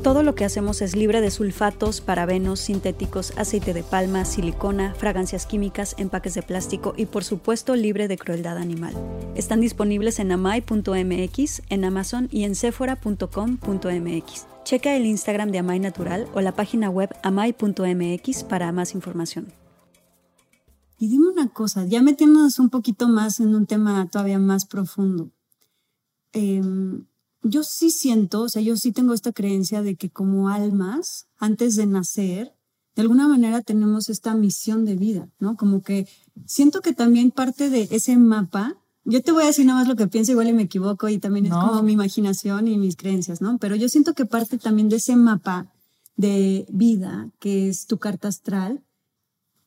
Todo 0.04 0.22
lo 0.22 0.36
que 0.36 0.44
hacemos 0.44 0.82
es 0.82 0.98
libre 0.98 1.22
de 1.22 1.32
sulfatos, 1.32 2.02
parabenos, 2.02 2.60
sintéticos, 2.60 3.32
aceite 3.38 3.74
de 3.74 3.84
palma, 3.84 4.26
silicona, 4.26 4.94
fragancias 4.96 5.46
químicas, 5.46 5.96
empaques 5.98 6.34
de 6.34 6.42
plástico 6.42 6.94
y 6.98 7.06
por 7.06 7.24
supuesto 7.24 7.74
libre 7.78 8.10
de 8.10 8.18
crueldad 8.18 8.58
animal. 8.58 8.94
Están 9.36 9.62
disponibles 9.62 10.20
en 10.20 10.34
amai.mx, 10.34 11.62
en 11.70 11.86
Amazon 11.86 12.28
y 12.32 12.44
en 12.44 12.56
sephora.com.mx. 12.56 14.46
Checa 14.66 14.94
el 14.94 15.06
Instagram 15.06 15.52
de 15.52 15.60
Amai 15.60 15.80
Natural 15.80 16.28
o 16.34 16.42
la 16.42 16.52
página 16.52 16.90
web 16.90 17.10
amai.mx 17.24 18.44
para 18.44 18.74
más 18.74 18.96
información. 18.96 19.54
Y 21.00 21.08
dime 21.08 21.30
una 21.30 21.48
cosa, 21.48 21.86
ya 21.86 22.02
metiéndonos 22.02 22.60
un 22.60 22.70
poquito 22.70 23.08
más 23.08 23.40
en 23.40 23.56
un 23.56 23.66
tema 23.68 24.06
todavía 24.12 24.38
más 24.38 24.66
profundo. 24.66 25.32
Em, 26.34 27.06
yo 27.44 27.64
sí 27.64 27.92
siento, 27.92 28.42
o 28.42 28.50
sea, 28.50 28.62
yo 28.62 28.76
sí 28.78 28.92
tengo 28.92 29.14
esta 29.14 29.34
creencia 29.34 29.82
de 29.82 29.96
que 29.96 30.10
como 30.10 30.50
almas, 30.50 31.28
antes 31.38 31.76
de 31.76 31.86
nacer, 31.86 32.54
de 32.96 33.02
alguna 33.02 33.28
manera 33.28 33.62
tenemos 33.62 34.10
esta 34.10 34.34
misión 34.34 34.86
de 34.86 34.96
vida, 34.96 35.30
¿no? 35.40 35.58
Como 35.58 35.82
que 35.82 36.08
siento 36.46 36.82
que 36.82 36.94
también 36.94 37.32
parte 37.32 37.70
de 37.70 37.88
ese 37.92 38.18
mapa, 38.18 38.78
yo 39.04 39.22
te 39.22 39.32
voy 39.32 39.44
a 39.44 39.48
decir 39.48 39.66
nada 39.66 39.80
más 39.80 39.88
lo 39.88 39.96
que 39.96 40.08
pienso, 40.08 40.32
igual 40.32 40.48
y 40.48 40.54
me 40.54 40.64
equivoco, 40.64 41.10
y 41.10 41.18
también 41.18 41.48
es 41.48 41.52
como 41.52 41.84
mi 41.84 41.94
imaginación 41.94 42.68
y 42.68 42.78
mis 42.78 42.96
creencias, 42.96 43.42
¿no? 43.42 43.58
Pero 43.58 43.76
yo 43.76 43.90
siento 43.90 44.14
que 44.14 44.26
parte 44.26 44.58
también 44.58 44.88
de 44.88 44.96
ese 44.98 45.16
mapa 45.16 45.68
de 46.16 46.66
vida, 46.70 47.30
que 47.40 47.68
es 47.68 47.86
tu 47.86 47.98
carta 47.98 48.30
astral, 48.30 48.84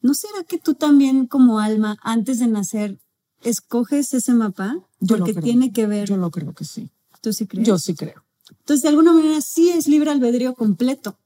¿no 0.01 0.15
será 0.15 0.45
que 0.45 0.59
tú 0.59 0.75
también 0.75 1.27
como 1.27 1.59
alma, 1.59 1.99
antes 2.03 2.39
de 2.39 2.47
nacer, 2.47 2.99
escoges 3.43 4.15
ese 4.15 4.33
mapa? 4.33 4.79
Porque 5.07 5.35
tiene 5.35 5.73
que 5.73 5.87
ver. 5.87 6.09
Yo 6.09 6.17
lo 6.17 6.31
creo 6.31 6.55
que 6.55 6.65
sí. 6.65 6.91
¿Tú 7.27 7.33
sí 7.33 7.49
crees? 7.49 7.67
Yo 7.67 7.77
sí 7.77 7.97
creo. 7.97 8.25
Entonces, 8.51 8.85
de 8.85 8.91
alguna 8.91 9.13
manera, 9.13 9.41
sí 9.41 9.71
es 9.71 9.89
libre 9.89 10.13
albedrío 10.13 10.55
completo 10.55 11.19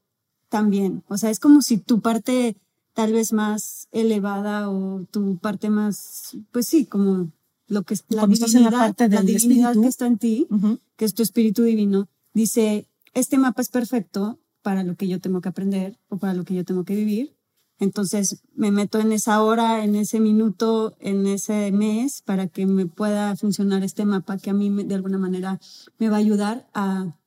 también. 0.49 1.03
O 1.07 1.15
sea, 1.15 1.29
es 1.29 1.39
como 1.39 1.61
si 1.61 1.77
tu 1.77 2.01
parte 2.01 2.57
tal 2.95 3.13
vez 3.13 3.33
más 3.33 3.87
elevada 3.91 4.67
o 4.71 5.05
tu 5.11 5.37
parte 5.37 5.69
más, 5.69 6.35
pues 6.51 6.65
sí, 6.65 6.87
como 6.87 7.31
lo 7.67 7.83
que 7.83 7.93
es 7.93 8.03
la 8.09 8.25
divinidad, 8.25 8.55
en 8.55 8.63
la, 8.63 8.71
parte 8.71 9.09
la 9.09 9.21
divinidad 9.21 9.75
que 9.75 9.85
está 9.85 10.07
en 10.07 10.17
ti, 10.17 10.47
que 10.95 11.05
es 11.05 11.13
tu 11.13 11.21
espíritu 11.21 11.61
divino, 11.61 12.09
dice, 12.33 12.87
este 13.13 13.37
mapa 13.37 13.61
es 13.61 13.69
perfecto 13.69 14.39
para 14.63 14.81
lo 14.81 14.95
que 14.95 15.07
yo 15.07 15.21
tengo 15.21 15.39
que 15.39 15.49
aprender 15.49 15.99
o 16.09 16.17
para 16.17 16.33
lo 16.33 16.45
que 16.45 16.55
yo 16.55 16.65
tengo 16.65 16.83
que 16.83 16.95
vivir. 16.95 17.35
Entonces 17.81 18.43
me 18.53 18.69
meto 18.69 18.99
en 18.99 19.11
esa 19.11 19.41
hora, 19.41 19.83
en 19.83 19.95
ese 19.95 20.19
minuto, 20.19 20.93
en 20.99 21.25
ese 21.25 21.71
mes 21.71 22.21
para 22.21 22.45
que 22.45 22.67
me 22.67 22.85
pueda 22.85 23.35
funcionar 23.35 23.83
este 23.83 24.05
mapa 24.05 24.37
que 24.37 24.51
a 24.51 24.53
mí 24.53 24.69
de 24.83 24.93
alguna 24.93 25.17
manera 25.17 25.59
me 25.97 26.07
va 26.07 26.17
a 26.17 26.19
ayudar 26.19 26.69
a 26.75 27.17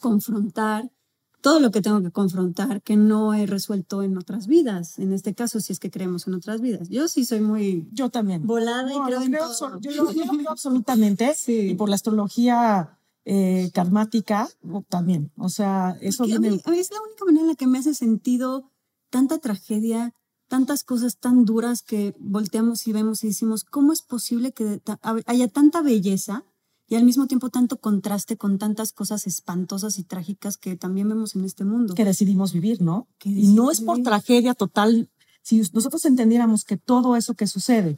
confrontar 0.00 0.90
todo 1.40 1.60
lo 1.60 1.70
que 1.70 1.80
tengo 1.80 2.02
que 2.02 2.10
confrontar 2.10 2.82
que 2.82 2.96
no 2.96 3.34
he 3.34 3.46
resuelto 3.46 4.02
en 4.02 4.18
otras 4.18 4.48
vidas. 4.48 4.98
En 4.98 5.12
este 5.12 5.32
caso, 5.32 5.60
si 5.60 5.72
es 5.72 5.78
que 5.78 5.92
creemos 5.92 6.26
en 6.26 6.34
otras 6.34 6.60
vidas. 6.60 6.88
Yo 6.88 7.06
sí 7.06 7.24
soy 7.24 7.40
muy 7.40 7.86
yo 7.92 8.10
también 8.10 8.44
volada 8.44 8.92
y 8.92 8.98
creo, 8.98 9.22
en 9.22 9.32
todo. 9.32 9.78
Yo 9.78 9.92
lo, 9.92 10.06
creo 10.06 10.50
absolutamente. 10.50 11.34
Sí. 11.36 11.70
Y 11.70 11.74
por 11.76 11.88
la 11.88 11.94
astrología 11.94 12.98
eh, 13.24 13.70
karmática 13.72 14.48
también. 14.88 15.30
O 15.36 15.50
sea, 15.50 15.96
eso 16.00 16.24
viene... 16.24 16.48
es 16.48 16.90
la 16.90 17.00
única 17.00 17.24
manera 17.24 17.42
en 17.42 17.48
la 17.48 17.54
que 17.54 17.68
me 17.68 17.78
hace 17.78 17.94
sentido 17.94 18.72
tanta 19.14 19.38
tragedia, 19.38 20.12
tantas 20.48 20.82
cosas 20.82 21.18
tan 21.18 21.44
duras 21.44 21.82
que 21.82 22.16
volteamos 22.18 22.84
y 22.88 22.92
vemos 22.92 23.22
y 23.22 23.28
decimos, 23.28 23.62
¿cómo 23.62 23.92
es 23.92 24.02
posible 24.02 24.50
que 24.50 24.82
haya 25.26 25.46
tanta 25.46 25.82
belleza 25.82 26.42
y 26.88 26.96
al 26.96 27.04
mismo 27.04 27.28
tiempo 27.28 27.48
tanto 27.48 27.76
contraste 27.78 28.36
con 28.36 28.58
tantas 28.58 28.90
cosas 28.92 29.28
espantosas 29.28 30.00
y 30.00 30.02
trágicas 30.02 30.56
que 30.56 30.74
también 30.74 31.08
vemos 31.08 31.36
en 31.36 31.44
este 31.44 31.64
mundo? 31.64 31.94
Que 31.94 32.04
decidimos 32.04 32.52
vivir, 32.52 32.82
¿no? 32.82 33.06
y 33.22 33.46
no 33.54 33.70
es 33.70 33.82
por 33.82 34.02
tragedia 34.02 34.54
total. 34.54 35.08
Si 35.42 35.62
nosotros 35.72 36.04
entendiéramos 36.06 36.64
que 36.64 36.76
todo 36.76 37.14
eso 37.14 37.34
que 37.34 37.46
sucede 37.46 37.94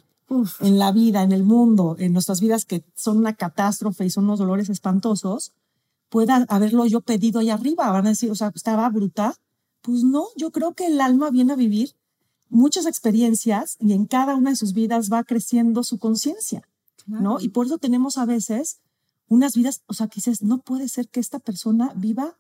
en 0.60 0.78
la 0.78 0.92
vida, 0.92 1.22
en 1.22 1.32
el 1.32 1.44
mundo, 1.44 1.96
en 1.98 2.12
nuestras 2.12 2.42
vidas 2.42 2.66
que 2.66 2.84
son 2.94 3.16
una 3.16 3.32
catástrofe 3.32 4.04
y 4.04 4.10
son 4.10 4.24
unos 4.24 4.38
dolores 4.38 4.68
espantosos, 4.68 5.54
pueda 6.10 6.44
haberlo 6.50 6.84
yo 6.84 7.00
pedido 7.00 7.40
ahí 7.40 7.48
arriba. 7.48 7.90
Van 7.90 8.04
a 8.04 8.10
decir, 8.10 8.30
o 8.30 8.34
sea, 8.34 8.52
estaba 8.54 8.86
brutal 8.90 9.32
pues 9.86 10.02
no, 10.02 10.26
yo 10.36 10.50
creo 10.50 10.74
que 10.74 10.86
el 10.88 11.00
alma 11.00 11.30
viene 11.30 11.52
a 11.52 11.56
vivir 11.56 11.94
muchas 12.48 12.86
experiencias 12.86 13.76
y 13.78 13.92
en 13.92 14.06
cada 14.06 14.34
una 14.34 14.50
de 14.50 14.56
sus 14.56 14.72
vidas 14.72 15.12
va 15.12 15.22
creciendo 15.22 15.84
su 15.84 15.98
conciencia, 15.98 16.68
¿no? 17.06 17.38
Y 17.40 17.50
por 17.50 17.66
eso 17.66 17.78
tenemos 17.78 18.18
a 18.18 18.24
veces 18.24 18.80
unas 19.28 19.54
vidas, 19.54 19.82
o 19.86 19.94
sea, 19.94 20.08
que 20.08 20.16
dices, 20.16 20.42
no 20.42 20.58
puede 20.58 20.88
ser 20.88 21.08
que 21.08 21.20
esta 21.20 21.38
persona 21.38 21.92
viva 21.94 22.36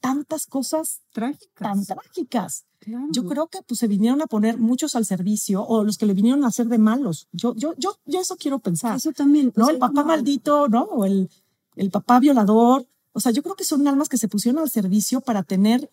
tantas 0.00 0.44
cosas 0.44 1.00
trágicas. 1.10 1.54
tan 1.54 1.86
trágicas. 1.86 2.66
Yo 3.12 3.24
creo 3.24 3.46
que 3.46 3.62
pues 3.62 3.80
se 3.80 3.88
vinieron 3.88 4.20
a 4.20 4.26
poner 4.26 4.58
muchos 4.58 4.94
al 4.94 5.06
servicio 5.06 5.64
o 5.66 5.84
los 5.84 5.96
que 5.96 6.04
le 6.04 6.12
vinieron 6.12 6.44
a 6.44 6.48
hacer 6.48 6.66
de 6.66 6.76
malos. 6.76 7.28
Yo, 7.32 7.54
yo, 7.54 7.72
yo, 7.78 7.96
yo 8.04 8.20
eso 8.20 8.36
quiero 8.36 8.58
pensar. 8.58 8.98
Eso 8.98 9.12
también. 9.12 9.54
¿No? 9.56 9.70
el 9.70 9.78
papá 9.78 10.04
maldito, 10.04 10.68
¿no? 10.68 10.82
O 10.82 11.06
el, 11.06 11.30
el 11.76 11.90
papá 11.90 12.20
violador. 12.20 12.86
O 13.14 13.20
sea, 13.20 13.32
yo 13.32 13.42
creo 13.42 13.54
que 13.54 13.64
son 13.64 13.88
almas 13.88 14.10
que 14.10 14.18
se 14.18 14.28
pusieron 14.28 14.60
al 14.60 14.68
servicio 14.68 15.22
para 15.22 15.42
tener 15.42 15.90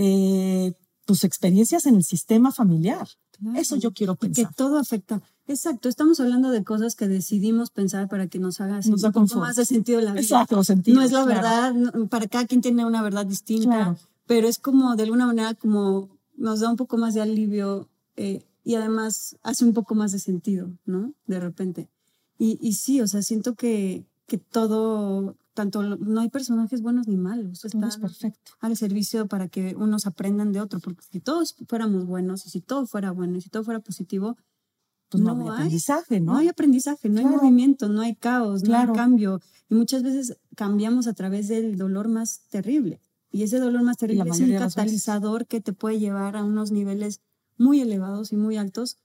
eh, 0.00 0.74
tus 1.04 1.24
experiencias 1.24 1.86
en 1.86 1.96
el 1.96 2.04
sistema 2.04 2.52
familiar. 2.52 3.08
Eso 3.56 3.76
yo 3.76 3.92
quiero 3.92 4.14
pensar. 4.14 4.48
que 4.48 4.54
todo 4.54 4.78
afecta. 4.78 5.20
Exacto, 5.48 5.88
estamos 5.88 6.20
hablando 6.20 6.50
de 6.50 6.62
cosas 6.62 6.94
que 6.94 7.08
decidimos 7.08 7.70
pensar 7.70 8.08
para 8.08 8.28
que 8.28 8.38
nos 8.38 8.60
haga 8.60 8.76
nos 8.76 9.02
un 9.02 9.12
poco 9.12 9.40
más 9.40 9.56
de 9.56 9.64
sentido 9.64 10.00
la 10.00 10.12
vida. 10.12 10.20
Exacto, 10.20 10.62
sentido. 10.62 11.00
No 11.00 11.02
es 11.04 11.10
la 11.10 11.24
verdad, 11.24 11.74
para 12.10 12.28
cada 12.28 12.46
quien 12.46 12.60
tiene 12.60 12.84
una 12.84 13.02
verdad 13.02 13.26
distinta, 13.26 13.96
pero 14.26 14.46
es 14.46 14.58
como 14.58 14.94
de 14.94 15.04
alguna 15.04 15.26
manera 15.26 15.54
como 15.54 16.10
nos 16.36 16.60
da 16.60 16.70
un 16.70 16.76
poco 16.76 16.96
más 16.96 17.14
de 17.14 17.22
alivio 17.22 17.88
eh, 18.16 18.44
y 18.62 18.74
además 18.76 19.36
hace 19.42 19.64
un 19.64 19.72
poco 19.72 19.94
más 19.94 20.12
de 20.12 20.20
sentido, 20.20 20.70
¿no? 20.84 21.12
De 21.26 21.40
repente. 21.40 21.88
Y, 22.38 22.58
y 22.60 22.74
sí, 22.74 23.00
o 23.00 23.08
sea, 23.08 23.22
siento 23.22 23.54
que, 23.54 24.04
que 24.26 24.38
todo 24.38 25.34
tanto 25.58 25.82
no 25.82 26.20
hay 26.20 26.28
personajes 26.28 26.82
buenos 26.82 27.08
ni 27.08 27.16
malos. 27.16 27.62
Todo 27.62 27.88
es 27.88 27.96
perfecto. 27.96 28.52
Al 28.60 28.76
servicio 28.76 29.26
para 29.26 29.48
que 29.48 29.74
unos 29.74 30.06
aprendan 30.06 30.52
de 30.52 30.60
otro, 30.60 30.78
porque 30.78 31.02
si 31.10 31.18
todos 31.18 31.56
fuéramos 31.66 32.06
buenos 32.06 32.46
y 32.46 32.50
si 32.50 32.60
todo 32.60 32.86
fuera 32.86 33.10
bueno 33.10 33.38
y 33.38 33.40
si 33.40 33.50
todo 33.50 33.64
fuera 33.64 33.80
positivo, 33.80 34.36
pues 35.08 35.20
no, 35.20 35.32
hay 35.32 35.48
aprendizaje, 35.48 36.20
¿no? 36.20 36.34
No 36.34 36.38
hay 36.38 36.46
aprendizaje, 36.46 37.08
no 37.08 37.18
hay 37.18 37.26
movimiento, 37.26 37.88
no 37.88 38.02
hay 38.02 38.14
caos, 38.14 38.62
no 38.62 38.76
hay 38.76 38.86
cambio. 38.92 39.40
Y 39.68 39.74
muchas 39.74 40.04
veces 40.04 40.38
cambiamos 40.54 41.08
a 41.08 41.14
través 41.14 41.48
del 41.48 41.76
dolor 41.76 42.06
más 42.06 42.42
terrible. 42.50 43.00
Y 43.32 43.42
ese 43.42 43.58
dolor 43.58 43.82
más 43.82 43.96
terrible 43.96 44.30
es 44.30 44.38
un 44.38 44.52
catalizador 44.52 45.48
que 45.48 45.60
te 45.60 45.72
puede 45.72 45.98
llevar 45.98 46.36
a 46.36 46.44
unos 46.44 46.70
niveles 46.70 47.20
muy 47.56 47.80
elevados 47.80 48.30
y 48.30 48.36
muy 48.36 48.56
altos, 48.56 48.96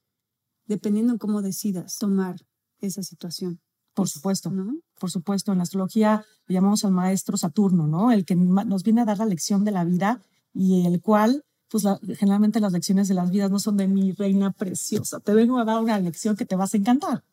dependiendo 0.68 1.14
en 1.14 1.18
cómo 1.18 1.42
decidas 1.42 1.98
tomar 1.98 2.46
esa 2.80 3.02
situación. 3.02 3.60
Por 3.94 4.10
supuesto, 4.10 4.52
por 5.00 5.12
supuesto. 5.12 5.52
En 5.52 5.60
la 5.60 5.64
astrología 5.64 6.26
le 6.48 6.54
llamamos 6.54 6.84
al 6.86 6.92
maestro 6.92 7.38
Saturno, 7.38 7.88
¿no? 7.88 8.12
El 8.12 8.26
que 8.26 8.36
nos 8.36 8.84
viene 8.84 9.02
a 9.02 9.06
dar 9.06 9.20
la 9.20 9.26
lección 9.26 9.64
de 9.64 9.72
la 9.72 9.84
vida 9.84 10.22
y 10.54 10.86
el 10.86 11.02
cual, 11.02 11.46
pues 11.70 11.84
generalmente 12.18 12.60
las 12.60 12.74
lecciones 12.74 13.08
de 13.08 13.14
las 13.14 13.30
vidas 13.30 13.52
no 13.52 13.60
son 13.60 13.78
de 13.78 13.88
mi 13.88 14.12
reina 14.12 14.52
preciosa. 14.52 15.20
Te 15.20 15.34
vengo 15.34 15.60
a 15.60 15.66
dar 15.66 15.82
una 15.82 16.00
lección 16.00 16.36
que 16.36 16.46
te 16.46 16.56
vas 16.56 16.74
a 16.74 16.78
encantar. 16.78 17.24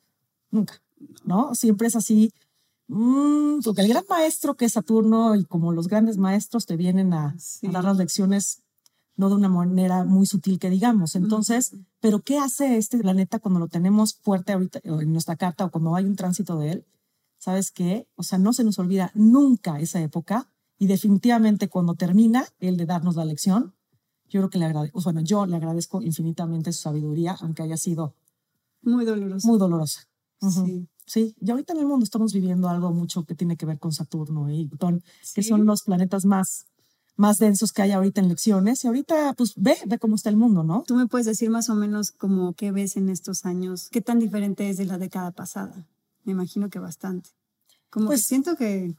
Nunca, 0.50 0.82
¿no? 1.24 1.54
Siempre 1.54 1.88
es 1.88 1.96
así. 1.96 2.32
Mm, 2.88 3.60
porque 3.62 3.82
el 3.82 3.88
gran 3.88 4.04
maestro 4.08 4.56
que 4.56 4.64
es 4.64 4.72
Saturno 4.72 5.36
y 5.36 5.44
como 5.44 5.72
los 5.72 5.86
grandes 5.86 6.18
maestros 6.18 6.66
te 6.66 6.76
vienen 6.76 7.12
a 7.14 7.36
dar 7.62 7.84
las 7.84 7.96
lecciones 7.96 8.62
no 9.20 9.28
de 9.28 9.34
una 9.34 9.50
manera 9.50 10.04
muy 10.04 10.24
sutil 10.24 10.58
que 10.58 10.70
digamos. 10.70 11.14
Entonces, 11.14 11.76
pero 12.00 12.20
¿qué 12.20 12.38
hace 12.38 12.78
este 12.78 12.96
planeta 12.96 13.38
cuando 13.38 13.60
lo 13.60 13.68
tenemos 13.68 14.14
fuerte 14.14 14.54
ahorita 14.54 14.80
en 14.82 15.12
nuestra 15.12 15.36
carta 15.36 15.66
o 15.66 15.70
cuando 15.70 15.94
hay 15.94 16.06
un 16.06 16.16
tránsito 16.16 16.58
de 16.58 16.72
él? 16.72 16.86
¿Sabes 17.36 17.70
qué? 17.70 18.08
O 18.16 18.22
sea, 18.22 18.38
no 18.38 18.54
se 18.54 18.64
nos 18.64 18.78
olvida 18.78 19.10
nunca 19.14 19.78
esa 19.78 20.00
época 20.00 20.48
y 20.78 20.86
definitivamente 20.86 21.68
cuando 21.68 21.96
termina 21.96 22.46
el 22.60 22.78
de 22.78 22.86
darnos 22.86 23.14
la 23.14 23.26
lección, 23.26 23.74
yo 24.30 24.40
creo 24.40 24.48
que 24.48 24.58
le 24.58 24.64
agradezco, 24.64 25.02
bueno, 25.02 25.20
yo 25.20 25.44
le 25.44 25.56
agradezco 25.56 26.00
infinitamente 26.00 26.72
su 26.72 26.80
sabiduría, 26.80 27.36
aunque 27.42 27.62
haya 27.62 27.76
sido 27.76 28.14
muy 28.80 29.04
dolorosa. 29.04 29.46
Muy 29.46 29.58
dolorosa. 29.58 30.08
Sí. 30.40 30.88
Sí, 31.04 31.34
y 31.40 31.50
ahorita 31.50 31.72
en 31.72 31.80
el 31.80 31.86
mundo 31.86 32.04
estamos 32.04 32.32
viviendo 32.32 32.68
algo 32.68 32.92
mucho 32.92 33.24
que 33.24 33.34
tiene 33.34 33.56
que 33.56 33.66
ver 33.66 33.80
con 33.80 33.92
Saturno 33.92 34.48
y 34.48 34.68
Plutón, 34.68 35.02
que 35.34 35.42
son 35.42 35.66
los 35.66 35.82
planetas 35.82 36.24
más 36.24 36.69
más 37.20 37.36
densos 37.36 37.72
que 37.72 37.82
hay 37.82 37.92
ahorita 37.92 38.22
en 38.22 38.28
lecciones. 38.28 38.82
Y 38.82 38.86
ahorita, 38.86 39.34
pues 39.34 39.52
ve, 39.54 39.76
ve 39.86 39.98
cómo 39.98 40.14
está 40.14 40.30
el 40.30 40.36
mundo, 40.36 40.64
¿no? 40.64 40.84
Tú 40.86 40.94
me 40.94 41.06
puedes 41.06 41.26
decir 41.26 41.50
más 41.50 41.68
o 41.68 41.74
menos 41.74 42.12
como 42.12 42.54
qué 42.54 42.72
ves 42.72 42.96
en 42.96 43.10
estos 43.10 43.44
años, 43.44 43.88
qué 43.90 44.00
tan 44.00 44.18
diferente 44.18 44.70
es 44.70 44.78
de 44.78 44.86
la 44.86 44.96
década 44.96 45.30
pasada. 45.30 45.86
Me 46.24 46.32
imagino 46.32 46.70
que 46.70 46.78
bastante. 46.78 47.28
Como 47.90 48.06
pues, 48.06 48.24
siento 48.24 48.56
que... 48.56 48.94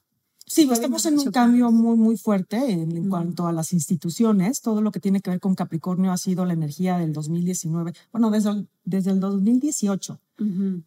Sí, 0.45 0.69
estamos 0.71 1.05
en 1.05 1.17
un 1.17 1.31
cambio 1.31 1.71
muy, 1.71 1.97
muy 1.97 2.15
fuerte 2.15 2.57
en, 2.57 3.09
cuanto 3.09 3.47
a 3.47 3.53
las 3.53 3.73
instituciones. 3.73 4.61
Todo 4.61 4.81
lo 4.81 4.91
que 4.91 4.99
tiene 4.99 5.21
que 5.21 5.31
ver 5.31 5.39
con 5.39 5.55
Capricornio 5.55 6.11
ha 6.11 6.17
sido 6.17 6.45
la 6.45 6.53
energía 6.53 6.97
del 6.97 7.13
2019, 7.13 7.93
bueno, 8.11 8.29
desde 8.29 8.49
el, 8.51 8.67
desde 8.83 9.11
el 9.11 9.19
2018, 9.19 10.19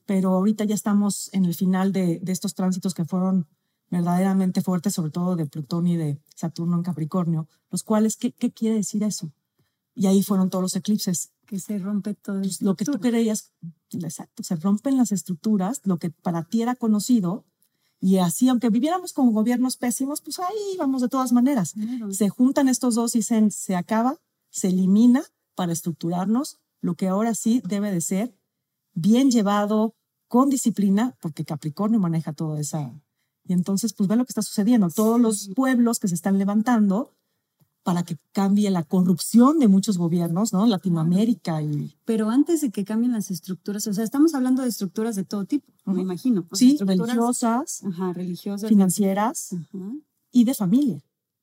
pero 0.06 0.30
ahorita 0.30 0.64
ya 0.64 0.74
estamos 0.74 1.30
en 1.32 1.46
el 1.46 1.54
final 1.54 1.92
de, 1.92 2.20
de 2.20 2.32
estos 2.32 2.54
tránsitos 2.54 2.94
que 2.94 3.04
fueron 3.04 3.46
verdaderamente 3.90 4.62
fuertes, 4.62 4.94
sobre 4.94 5.10
todo 5.10 5.36
de 5.36 5.46
Plutón 5.46 5.86
y 5.86 5.96
de 5.96 6.18
Saturno 6.34 6.76
en 6.76 6.82
Capricornio, 6.82 7.48
los 7.70 7.82
cuales, 7.82 8.16
¿qué, 8.16 8.32
qué 8.32 8.50
quiere 8.50 8.76
decir 8.76 9.02
eso? 9.02 9.30
Y 9.94 10.06
ahí 10.06 10.22
fueron 10.22 10.50
todos 10.50 10.62
los 10.62 10.76
eclipses. 10.76 11.30
Que 11.46 11.58
se 11.60 11.78
rompe 11.78 12.14
todo. 12.14 12.40
Pues, 12.40 12.62
lo 12.62 12.74
que 12.74 12.84
tú 12.84 12.98
creías, 12.98 13.52
exacto, 13.92 14.42
se 14.42 14.56
rompen 14.56 14.96
las 14.96 15.12
estructuras, 15.12 15.80
lo 15.84 15.98
que 15.98 16.10
para 16.10 16.44
ti 16.44 16.62
era 16.62 16.74
conocido, 16.74 17.44
y 18.00 18.18
así, 18.18 18.48
aunque 18.48 18.68
viviéramos 18.68 19.12
con 19.12 19.32
gobiernos 19.32 19.76
pésimos, 19.76 20.20
pues 20.20 20.38
ahí 20.38 20.76
vamos 20.78 21.00
de 21.00 21.08
todas 21.08 21.32
maneras. 21.32 21.74
Se 22.10 22.28
juntan 22.28 22.68
estos 22.68 22.96
dos 22.96 23.14
y 23.14 23.22
se, 23.22 23.50
se 23.50 23.76
acaba, 23.76 24.18
se 24.50 24.68
elimina 24.68 25.22
para 25.54 25.72
estructurarnos 25.72 26.58
lo 26.82 26.96
que 26.96 27.08
ahora 27.08 27.34
sí 27.34 27.62
debe 27.64 27.90
de 27.90 28.02
ser 28.02 28.34
bien 28.92 29.30
llevado, 29.30 29.94
con 30.28 30.50
disciplina, 30.50 31.16
porque 31.20 31.44
Capricornio 31.44 32.00
maneja 32.00 32.32
toda 32.32 32.60
esa, 32.60 32.92
y 33.46 33.52
entonces, 33.52 33.92
pues 33.92 34.08
ve 34.08 34.16
lo 34.16 34.24
que 34.24 34.30
está 34.30 34.42
sucediendo. 34.42 34.88
Todos 34.88 35.20
los 35.20 35.50
pueblos 35.54 35.98
que 35.98 36.08
se 36.08 36.14
están 36.14 36.38
levantando 36.38 37.12
para 37.82 38.02
que 38.02 38.16
cambie 38.32 38.70
la 38.70 38.82
corrupción 38.82 39.58
de 39.58 39.68
muchos 39.68 39.98
gobiernos, 39.98 40.54
¿no? 40.54 40.66
Latinoamérica 40.66 41.62
y... 41.62 41.94
Pero 42.06 42.30
antes 42.30 42.62
de 42.62 42.70
que 42.70 42.84
cambien 42.84 43.12
las 43.12 43.30
estructuras, 43.30 43.86
o 43.86 43.92
sea, 43.92 44.02
estamos 44.02 44.34
hablando 44.34 44.62
de 44.62 44.70
estructuras 44.70 45.14
de 45.16 45.24
todo 45.24 45.44
tipo, 45.44 45.70
me 45.84 46.00
imagino. 46.00 46.46
sí, 46.52 46.78
religiosas, 46.80 47.82
religiosas, 48.14 48.70
financieras 48.70 49.54
y 50.32 50.44
de 50.44 50.54
familia. 50.54 51.02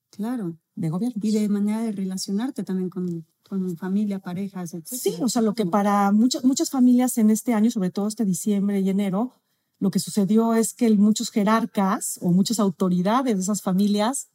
Claro. 0.09 0.57
De 0.73 0.89
gobierno. 0.89 1.21
Y 1.21 1.31
de 1.31 1.47
manera 1.47 1.81
de 1.83 1.91
relacionarte 1.91 2.63
también 2.63 2.89
con, 2.89 3.23
con 3.47 3.77
familia, 3.77 4.17
parejas, 4.17 4.73
etc. 4.73 4.87
Sí, 4.87 5.13
o 5.21 5.29
sea, 5.29 5.43
lo 5.43 5.53
que 5.53 5.67
para 5.67 6.11
muchas, 6.11 6.43
muchas 6.43 6.71
familias 6.71 7.19
en 7.19 7.29
este 7.29 7.53
año, 7.53 7.69
sobre 7.69 7.91
todo 7.91 8.07
este 8.07 8.25
diciembre 8.25 8.79
y 8.79 8.89
enero, 8.89 9.40
lo 9.81 9.89
que 9.89 9.99
sucedió 9.99 10.53
es 10.53 10.73
que 10.75 10.89
muchos 10.91 11.31
jerarcas 11.31 12.19
o 12.21 12.31
muchas 12.31 12.59
autoridades 12.59 13.35
de 13.35 13.41
esas 13.41 13.63
familias 13.63 14.29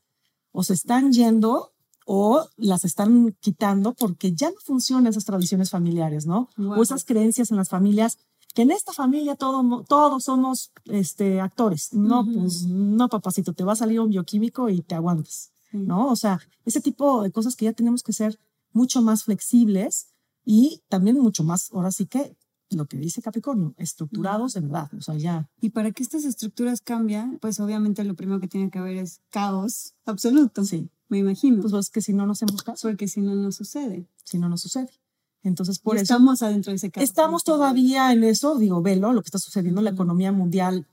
o 0.51 0.65
se 0.65 0.75
están 0.75 1.13
yendo 1.13 1.73
o 2.05 2.49
las 2.57 2.85
están 2.85 3.37
quitando 3.41 3.95
porque 3.95 4.35
ya 4.35 4.51
no 4.51 4.57
funcionan 4.65 5.07
esas 5.07 5.25
tradiciones 5.25 5.71
familiares, 5.71 6.27
¿no? 6.27 6.49
O 6.59 6.83
esas 6.83 7.05
creencias 7.05 7.53
en 7.53 7.59
las 7.59 7.69
familias 7.69 8.19
que 8.55 8.63
en 8.63 8.73
esta 8.73 8.93
familia 8.93 9.37
todo, 9.37 9.85
todos 9.85 10.25
somos 10.25 10.73
este, 10.87 11.41
actores. 11.41 11.93
No, 11.93 12.25
pues 12.25 12.65
no, 12.65 13.09
papacito, 13.09 13.53
te 13.53 13.63
va 13.63 13.75
a 13.75 13.77
salir 13.77 14.01
un 14.01 14.11
bioquímico 14.11 14.69
y 14.69 14.83
te 14.83 14.97
aguantas, 14.97 15.53
¿no? 15.71 16.09
O 16.09 16.17
sea, 16.17 16.41
ese 16.65 16.81
tipo 16.81 17.23
de 17.23 17.31
cosas 17.31 17.55
que 17.55 17.67
ya 17.67 17.73
tenemos 17.73 18.03
que 18.03 18.13
ser 18.13 18.37
mucho 18.73 19.01
más 19.01 19.23
flexibles 19.23 20.09
y 20.45 20.83
también 20.89 21.21
mucho 21.21 21.45
más, 21.45 21.71
ahora 21.73 21.93
sí 21.93 22.07
que 22.07 22.37
lo 22.71 22.87
que 22.87 22.99
dice 22.99 23.23
Capricornio, 23.23 23.75
estructurados 23.79 24.55
de 24.55 24.61
verdad, 24.61 24.91
o 24.97 25.01
sea, 25.01 25.17
ya. 25.17 25.49
Y 25.61 25.71
para 25.71 25.93
que 25.93 26.03
estas 26.03 26.25
estructuras 26.25 26.81
cambien, 26.81 27.39
pues 27.41 27.61
obviamente 27.61 28.03
lo 28.05 28.15
primero 28.15 28.41
que 28.41 28.49
tiene 28.49 28.71
que 28.71 28.79
haber 28.79 28.97
es 28.97 29.21
caos 29.31 29.95
absoluto. 30.05 30.65
Sí. 30.65 30.91
Me 31.09 31.19
imagino. 31.19 31.63
Pues, 31.63 31.73
es 31.75 31.91
que 31.91 32.01
si 32.01 32.13
no 32.13 32.27
nos 32.27 32.43
hacemos 32.43 32.63
caso. 32.63 32.89
Porque 32.89 33.09
si 33.09 33.21
no, 33.21 33.35
no 33.35 33.53
sucede. 33.53 34.09
Si 34.25 34.39
no, 34.39 34.49
no 34.49 34.59
sucede. 34.59 34.91
Entonces, 35.43 35.79
por 35.79 35.97
eso. 35.97 36.03
Estamos 36.03 36.43
adentro 36.43 36.73
de 36.73 36.77
ese 36.77 36.91
caos. 36.91 37.05
Estamos 37.05 37.45
todavía 37.45 38.13
en 38.13 38.25
eso, 38.25 38.59
digo, 38.59 38.83
velo, 38.83 39.13
lo 39.13 39.23
que 39.23 39.29
está 39.29 39.39
sucediendo, 39.39 39.81
la 39.81 39.91
economía 39.91 40.33
mundial 40.33 40.89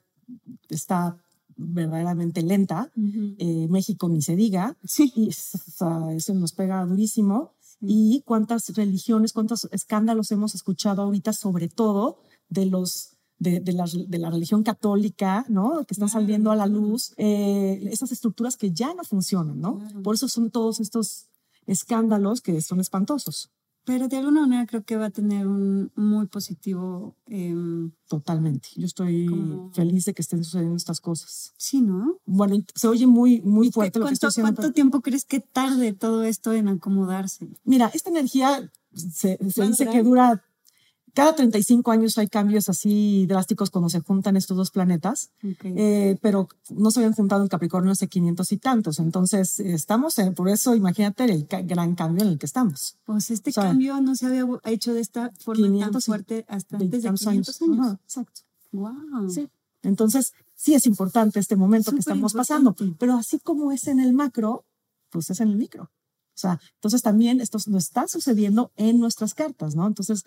está 0.69 1.17
verdaderamente 1.55 2.41
lenta, 2.41 2.91
eh, 3.37 3.67
México 3.69 4.09
ni 4.09 4.21
se 4.21 4.35
diga, 4.35 4.75
sí. 4.83 5.11
y 5.15 5.29
eso 5.29 6.33
nos 6.33 6.53
pega 6.53 6.83
durísimo 6.85 7.53
y 7.85 8.23
cuántas 8.25 8.69
religiones, 8.75 9.33
cuántos 9.33 9.67
escándalos 9.71 10.31
hemos 10.31 10.55
escuchado 10.55 11.01
ahorita, 11.01 11.33
sobre 11.33 11.67
todo 11.67 12.17
de 12.49 12.65
los 12.65 13.09
de, 13.39 13.59
de, 13.59 13.73
la, 13.73 13.85
de, 13.85 14.17
la, 14.19 14.29
religión 14.29 14.63
católica, 14.63 15.45
¿no? 15.49 15.83
Que 15.85 15.93
están 15.93 16.07
saliendo 16.07 16.51
a 16.51 16.55
la 16.55 16.65
luz, 16.65 17.13
eh, 17.17 17.89
esas 17.91 18.13
estructuras 18.13 18.55
que 18.55 18.71
ya 18.71 18.93
no 18.93 19.03
funcionan, 19.03 19.59
¿no? 19.59 19.79
Por 20.01 20.15
eso 20.15 20.29
son 20.29 20.49
todos 20.49 20.79
estos 20.79 21.27
escándalos 21.65 22.39
que 22.39 22.61
son 22.61 22.79
espantosos. 22.79 23.51
Pero 23.85 24.07
de 24.07 24.17
alguna 24.17 24.41
manera 24.41 24.65
creo 24.65 24.83
que 24.83 24.95
va 24.95 25.07
a 25.07 25.09
tener 25.09 25.47
un 25.47 25.91
muy 25.95 26.27
positivo. 26.27 27.17
Em, 27.27 27.91
Totalmente. 28.07 28.69
Yo 28.75 28.85
estoy 28.85 29.27
feliz 29.73 30.05
de 30.05 30.13
que 30.13 30.21
estén 30.21 30.43
sucediendo 30.43 30.77
estas 30.77 31.01
cosas. 31.01 31.53
Sí, 31.57 31.81
¿no? 31.81 32.19
Bueno, 32.25 32.55
se 32.75 32.87
oye 32.87 33.07
muy, 33.07 33.41
muy 33.41 33.71
fuerte 33.71 33.99
lo 33.99 34.05
que 34.05 34.13
estoy 34.13 34.29
diciendo. 34.29 34.53
¿Cuánto 34.53 34.73
tiempo 34.73 35.01
crees 35.01 35.25
que 35.25 35.39
tarde 35.39 35.93
todo 35.93 36.23
esto 36.23 36.53
en 36.53 36.67
acomodarse? 36.67 37.49
Mira, 37.63 37.91
esta 37.93 38.09
energía 38.09 38.71
se, 38.93 39.37
dice 39.41 39.87
que 39.87 40.03
dura 40.03 40.43
cada 41.13 41.35
35 41.35 41.91
años 41.91 42.17
hay 42.17 42.27
cambios 42.27 42.69
así 42.69 43.25
drásticos 43.27 43.69
cuando 43.69 43.89
se 43.89 43.99
juntan 43.99 44.35
estos 44.35 44.57
dos 44.57 44.71
planetas, 44.71 45.29
eh, 45.63 46.17
pero 46.21 46.47
no 46.69 46.89
se 46.91 46.99
habían 46.99 47.13
juntado 47.13 47.43
en 47.43 47.49
Capricornio 47.49 47.91
hace 47.91 48.07
500 48.07 48.51
y 48.51 48.57
tantos. 48.57 48.99
Entonces, 48.99 49.59
estamos 49.59 50.17
en, 50.17 50.33
por 50.33 50.49
eso 50.49 50.75
imagínate 50.75 51.25
el 51.25 51.47
gran 51.47 51.95
cambio 51.95 52.23
en 52.23 52.31
el 52.31 52.39
que 52.39 52.47
estamos. 52.47 52.97
Pues 53.05 53.29
este 53.29 53.53
cambio 53.53 54.01
no 54.01 54.15
se 54.15 54.25
había 54.25 54.45
hecho 54.65 54.93
de 54.93 55.01
esta 55.01 55.31
forma 55.39 55.91
tan 55.91 56.01
fuerte 56.01 56.45
hasta 56.47 56.77
antes 56.77 57.03
de 57.03 57.09
500 57.09 57.27
años. 57.27 57.61
años. 57.61 57.97
exacto. 58.03 58.41
Wow. 58.71 59.29
Sí. 59.29 59.49
Entonces, 59.83 60.33
sí 60.55 60.73
es 60.73 60.87
importante 60.87 61.39
este 61.39 61.55
momento 61.55 61.91
que 61.91 61.99
estamos 61.99 62.33
pasando, 62.33 62.75
pero 62.97 63.15
así 63.17 63.39
como 63.39 63.71
es 63.71 63.87
en 63.87 63.99
el 63.99 64.13
macro, 64.13 64.65
pues 65.09 65.29
es 65.29 65.39
en 65.41 65.49
el 65.49 65.57
micro. 65.57 65.91
O 66.35 66.39
sea, 66.39 66.59
entonces 66.75 67.03
también 67.03 67.41
esto 67.41 67.59
nos 67.67 67.83
está 67.83 68.07
sucediendo 68.07 68.71
en 68.75 68.99
nuestras 68.99 69.35
cartas, 69.35 69.75
¿no? 69.75 69.85
Entonces, 69.85 70.23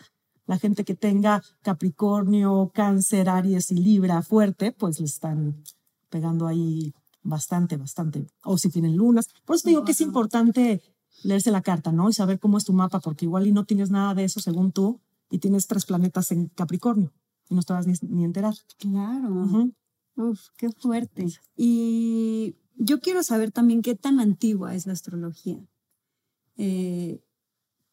la 0.46 0.58
gente 0.58 0.84
que 0.84 0.94
tenga 0.94 1.42
Capricornio, 1.62 2.70
Cáncer, 2.72 3.28
Aries 3.28 3.70
y 3.70 3.76
Libra 3.76 4.22
fuerte, 4.22 4.72
pues 4.72 5.00
le 5.00 5.06
están 5.06 5.62
pegando 6.08 6.46
ahí 6.46 6.94
bastante, 7.22 7.76
bastante. 7.76 8.26
O 8.44 8.56
si 8.56 8.70
tienen 8.70 8.96
lunas. 8.96 9.28
Por 9.44 9.56
eso 9.56 9.68
digo 9.68 9.84
que 9.84 9.92
es 9.92 10.00
importante 10.00 10.80
leerse 11.24 11.50
la 11.50 11.62
carta, 11.62 11.92
¿no? 11.92 12.08
Y 12.08 12.12
saber 12.12 12.38
cómo 12.38 12.58
es 12.58 12.64
tu 12.64 12.72
mapa, 12.72 13.00
porque 13.00 13.24
igual 13.24 13.46
y 13.46 13.52
no 13.52 13.64
tienes 13.64 13.90
nada 13.90 14.14
de 14.14 14.24
eso 14.24 14.40
según 14.40 14.72
tú 14.72 15.00
y 15.30 15.38
tienes 15.38 15.66
tres 15.66 15.84
planetas 15.84 16.30
en 16.30 16.46
Capricornio 16.48 17.12
y 17.48 17.54
no 17.54 17.60
estabas 17.60 17.86
ni, 17.86 17.94
ni 18.02 18.24
enterar. 18.24 18.54
Claro. 18.78 19.72
Uf, 20.16 20.48
qué 20.56 20.70
fuerte. 20.70 21.26
Y 21.56 22.56
yo 22.76 23.00
quiero 23.00 23.22
saber 23.22 23.52
también 23.52 23.82
qué 23.82 23.94
tan 23.94 24.20
antigua 24.20 24.74
es 24.74 24.86
la 24.86 24.92
astrología. 24.92 25.58
Eh, 26.56 27.20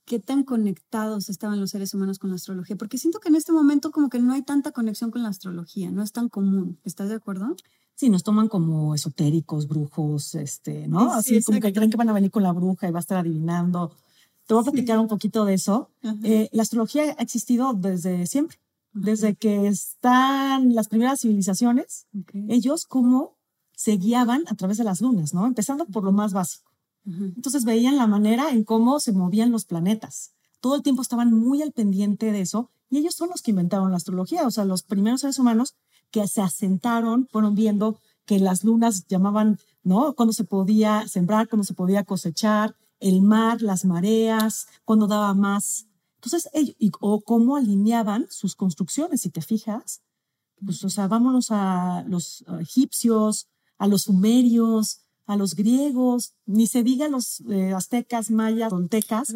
qué 0.05 0.19
tan 0.19 0.43
conectados 0.43 1.29
estaban 1.29 1.59
los 1.59 1.71
seres 1.71 1.93
humanos 1.93 2.19
con 2.19 2.29
la 2.29 2.35
astrología, 2.35 2.75
porque 2.75 2.97
siento 2.97 3.19
que 3.19 3.29
en 3.29 3.35
este 3.35 3.51
momento 3.51 3.91
como 3.91 4.09
que 4.09 4.19
no 4.19 4.33
hay 4.33 4.41
tanta 4.41 4.71
conexión 4.71 5.11
con 5.11 5.23
la 5.23 5.29
astrología, 5.29 5.91
no 5.91 6.03
es 6.03 6.11
tan 6.11 6.29
común. 6.29 6.79
¿Estás 6.83 7.09
de 7.09 7.15
acuerdo? 7.15 7.55
Sí, 7.95 8.09
nos 8.09 8.23
toman 8.23 8.47
como 8.47 8.95
esotéricos, 8.95 9.67
brujos, 9.67 10.35
este, 10.35 10.87
¿no? 10.87 11.13
Así 11.13 11.41
como 11.43 11.59
que 11.59 11.71
creen 11.71 11.91
que 11.91 11.97
van 11.97 12.09
a 12.09 12.13
venir 12.13 12.31
con 12.31 12.43
la 12.43 12.51
bruja 12.51 12.87
y 12.87 12.91
va 12.91 12.99
a 12.99 13.01
estar 13.01 13.17
adivinando. 13.17 13.91
Te 14.47 14.53
voy 14.53 14.61
a 14.61 14.71
platicar 14.71 14.99
un 14.99 15.07
poquito 15.07 15.45
de 15.45 15.53
eso. 15.53 15.89
Eh, 16.23 16.49
la 16.51 16.63
astrología 16.63 17.15
ha 17.17 17.21
existido 17.21 17.73
desde 17.73 18.25
siempre, 18.25 18.57
desde 18.91 19.35
que 19.35 19.67
están 19.67 20.73
las 20.73 20.89
primeras 20.89 21.21
civilizaciones. 21.21 22.07
Ellos 22.49 22.85
como 22.85 23.37
se 23.75 23.97
guiaban 23.97 24.43
a 24.47 24.55
través 24.55 24.77
de 24.77 24.83
las 24.83 24.99
lunas, 24.99 25.33
¿no? 25.33 25.45
Empezando 25.45 25.85
por 25.85 26.03
lo 26.03 26.11
más 26.11 26.33
básico. 26.33 26.72
Entonces 27.05 27.65
veían 27.65 27.97
la 27.97 28.07
manera 28.07 28.51
en 28.51 28.63
cómo 28.63 28.99
se 28.99 29.11
movían 29.11 29.51
los 29.51 29.65
planetas. 29.65 30.31
Todo 30.61 30.75
el 30.75 30.83
tiempo 30.83 31.01
estaban 31.01 31.33
muy 31.33 31.61
al 31.61 31.73
pendiente 31.73 32.31
de 32.31 32.41
eso 32.41 32.69
y 32.89 32.97
ellos 32.97 33.15
son 33.15 33.29
los 33.29 33.41
que 33.41 33.51
inventaron 33.51 33.91
la 33.91 33.97
astrología. 33.97 34.47
O 34.47 34.51
sea, 34.51 34.63
los 34.65 34.83
primeros 34.83 35.21
seres 35.21 35.39
humanos 35.39 35.75
que 36.11 36.25
se 36.27 36.41
asentaron 36.41 37.27
fueron 37.29 37.55
viendo 37.55 37.99
que 38.25 38.39
las 38.39 38.63
lunas 38.63 39.05
llamaban, 39.07 39.59
¿no? 39.83 40.13
Cuando 40.13 40.31
se 40.31 40.45
podía 40.45 41.07
sembrar, 41.07 41.49
cuando 41.49 41.65
se 41.65 41.73
podía 41.73 42.05
cosechar, 42.05 42.75
el 42.99 43.21
mar, 43.21 43.61
las 43.61 43.83
mareas, 43.83 44.67
cuando 44.85 45.07
daba 45.07 45.33
más. 45.33 45.87
Entonces, 46.15 46.49
ellos, 46.53 46.75
o 47.01 47.19
cómo 47.19 47.57
alineaban 47.57 48.27
sus 48.29 48.55
construcciones, 48.55 49.21
si 49.21 49.29
te 49.29 49.41
fijas. 49.41 50.01
Pues, 50.63 50.83
o 50.85 50.89
sea, 50.89 51.09
vámonos 51.09 51.47
a 51.49 52.05
los 52.07 52.45
egipcios, 52.61 53.47
a 53.77 53.87
los 53.87 54.03
sumerios, 54.03 55.01
a 55.25 55.35
los 55.35 55.55
griegos, 55.55 56.33
ni 56.45 56.67
se 56.67 56.83
diga 56.83 57.05
a 57.05 57.09
los 57.09 57.41
eh, 57.49 57.73
aztecas, 57.73 58.31
mayas, 58.31 58.69
toltecas, 58.69 59.33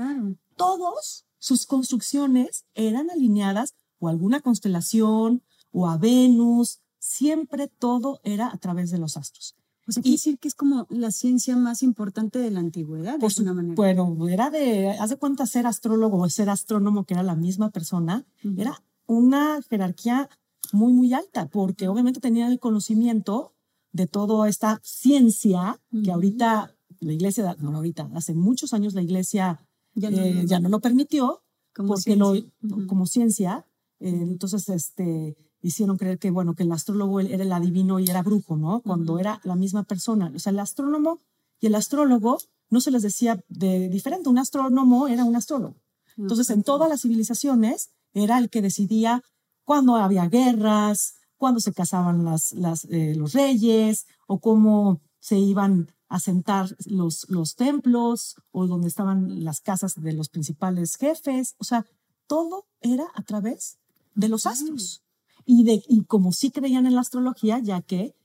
todos 0.55 1.25
sus 1.37 1.65
construcciones 1.65 2.65
eran 2.73 3.09
alineadas 3.09 3.75
o 3.99 4.07
a 4.07 4.11
alguna 4.11 4.41
constelación 4.41 5.43
o 5.71 5.87
a 5.87 5.97
Venus, 5.97 6.79
siempre 6.99 7.67
todo 7.67 8.19
era 8.23 8.47
a 8.47 8.57
través 8.57 8.91
de 8.91 8.97
los 8.97 9.17
astros. 9.17 9.55
O 9.87 9.91
sea, 9.93 10.03
quiere 10.03 10.15
decir 10.15 10.37
que 10.37 10.49
es 10.49 10.55
como 10.55 10.85
la 10.89 11.11
ciencia 11.11 11.55
más 11.55 11.81
importante 11.81 12.39
de 12.39 12.51
la 12.51 12.59
antigüedad, 12.59 13.17
de 13.17 13.25
alguna 13.25 13.53
manera. 13.53 13.75
Bueno, 13.75 14.27
era 14.27 14.49
de, 14.49 14.89
haz 14.89 15.11
de 15.11 15.15
cuenta 15.15 15.45
ser 15.45 15.65
astrólogo 15.65 16.17
o 16.17 16.29
ser 16.29 16.49
astrónomo, 16.49 17.05
que 17.05 17.13
era 17.13 17.23
la 17.23 17.35
misma 17.35 17.69
persona, 17.69 18.25
era 18.57 18.83
una 19.05 19.61
jerarquía 19.69 20.29
muy, 20.73 20.91
muy 20.91 21.13
alta, 21.13 21.47
porque 21.47 21.87
obviamente 21.87 22.19
tenían 22.19 22.51
el 22.51 22.59
conocimiento 22.59 23.53
de 23.97 24.07
toda 24.07 24.47
esta 24.47 24.79
ciencia 24.83 25.81
que 26.03 26.11
ahorita 26.11 26.75
la 26.99 27.13
iglesia, 27.13 27.55
no 27.59 27.75
ahorita, 27.75 28.09
hace 28.13 28.33
muchos 28.33 28.73
años 28.73 28.93
la 28.93 29.01
iglesia 29.01 29.67
ya 29.93 30.09
no, 30.11 30.17
eh, 30.21 30.45
ya 30.45 30.59
no 30.59 30.69
lo 30.69 30.79
permitió 30.79 31.41
como 31.75 31.95
porque 31.95 32.15
ciencia. 32.15 32.51
como 32.87 33.05
ciencia, 33.07 33.65
eh, 33.99 34.09
entonces 34.09 34.69
este, 34.69 35.35
hicieron 35.61 35.97
creer 35.97 36.19
que, 36.19 36.29
bueno, 36.31 36.53
que 36.53 36.63
el 36.63 36.71
astrólogo 36.71 37.19
era 37.19 37.43
el 37.43 37.51
adivino 37.51 37.99
y 37.99 38.09
era 38.09 38.21
brujo, 38.21 38.55
¿no? 38.55 38.81
Cuando 38.81 39.19
era 39.19 39.41
la 39.43 39.55
misma 39.55 39.83
persona. 39.83 40.31
O 40.35 40.39
sea, 40.39 40.51
el 40.51 40.59
astrónomo 40.59 41.21
y 41.59 41.67
el 41.67 41.75
astrólogo 41.75 42.37
no 42.69 42.81
se 42.81 42.91
les 42.91 43.01
decía 43.01 43.43
de 43.49 43.89
diferente. 43.89 44.29
Un 44.29 44.37
astrónomo 44.37 45.07
era 45.07 45.23
un 45.23 45.35
astrólogo. 45.35 45.75
Entonces, 46.17 46.49
en 46.49 46.63
todas 46.63 46.89
las 46.89 47.01
civilizaciones 47.01 47.89
era 48.13 48.37
el 48.39 48.49
que 48.49 48.61
decidía 48.61 49.23
cuándo 49.63 49.95
había 49.95 50.27
guerras, 50.29 51.15
cuándo 51.37 51.59
se 51.59 51.73
casaban 51.73 52.25
las, 52.25 52.51
las, 52.53 52.85
eh, 52.85 53.13
los 53.15 53.33
reyes 53.33 54.05
o 54.27 54.39
cómo 54.39 55.01
se 55.19 55.37
iban 55.37 55.91
a 56.09 56.19
sentar 56.19 56.75
los, 56.85 57.29
los 57.29 57.55
templos 57.55 58.35
o 58.51 58.67
donde 58.67 58.87
estaban 58.87 59.43
las 59.43 59.61
casas 59.61 59.95
de 59.95 60.13
los 60.13 60.29
principales 60.29 60.95
jefes. 60.95 61.55
O 61.57 61.63
sea, 61.63 61.85
todo 62.27 62.65
era 62.81 63.05
a 63.13 63.23
través 63.23 63.77
de 64.15 64.29
los 64.29 64.45
astros. 64.45 65.03
Y, 65.45 65.63
de, 65.63 65.81
y 65.87 66.03
como 66.03 66.33
sí 66.33 66.51
creían 66.51 66.85
en 66.85 66.95
la 66.95 67.01
astrología, 67.01 67.59
ya 67.59 67.81
que 67.81 68.15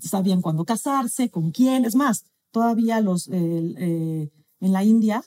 sabían 0.00 0.40
cuándo 0.40 0.64
casarse, 0.64 1.30
con 1.30 1.50
quién. 1.50 1.84
Es 1.84 1.94
más, 1.94 2.24
todavía 2.50 3.00
los, 3.00 3.28
eh, 3.28 4.30
en 4.60 4.72
la 4.72 4.84
India, 4.84 5.22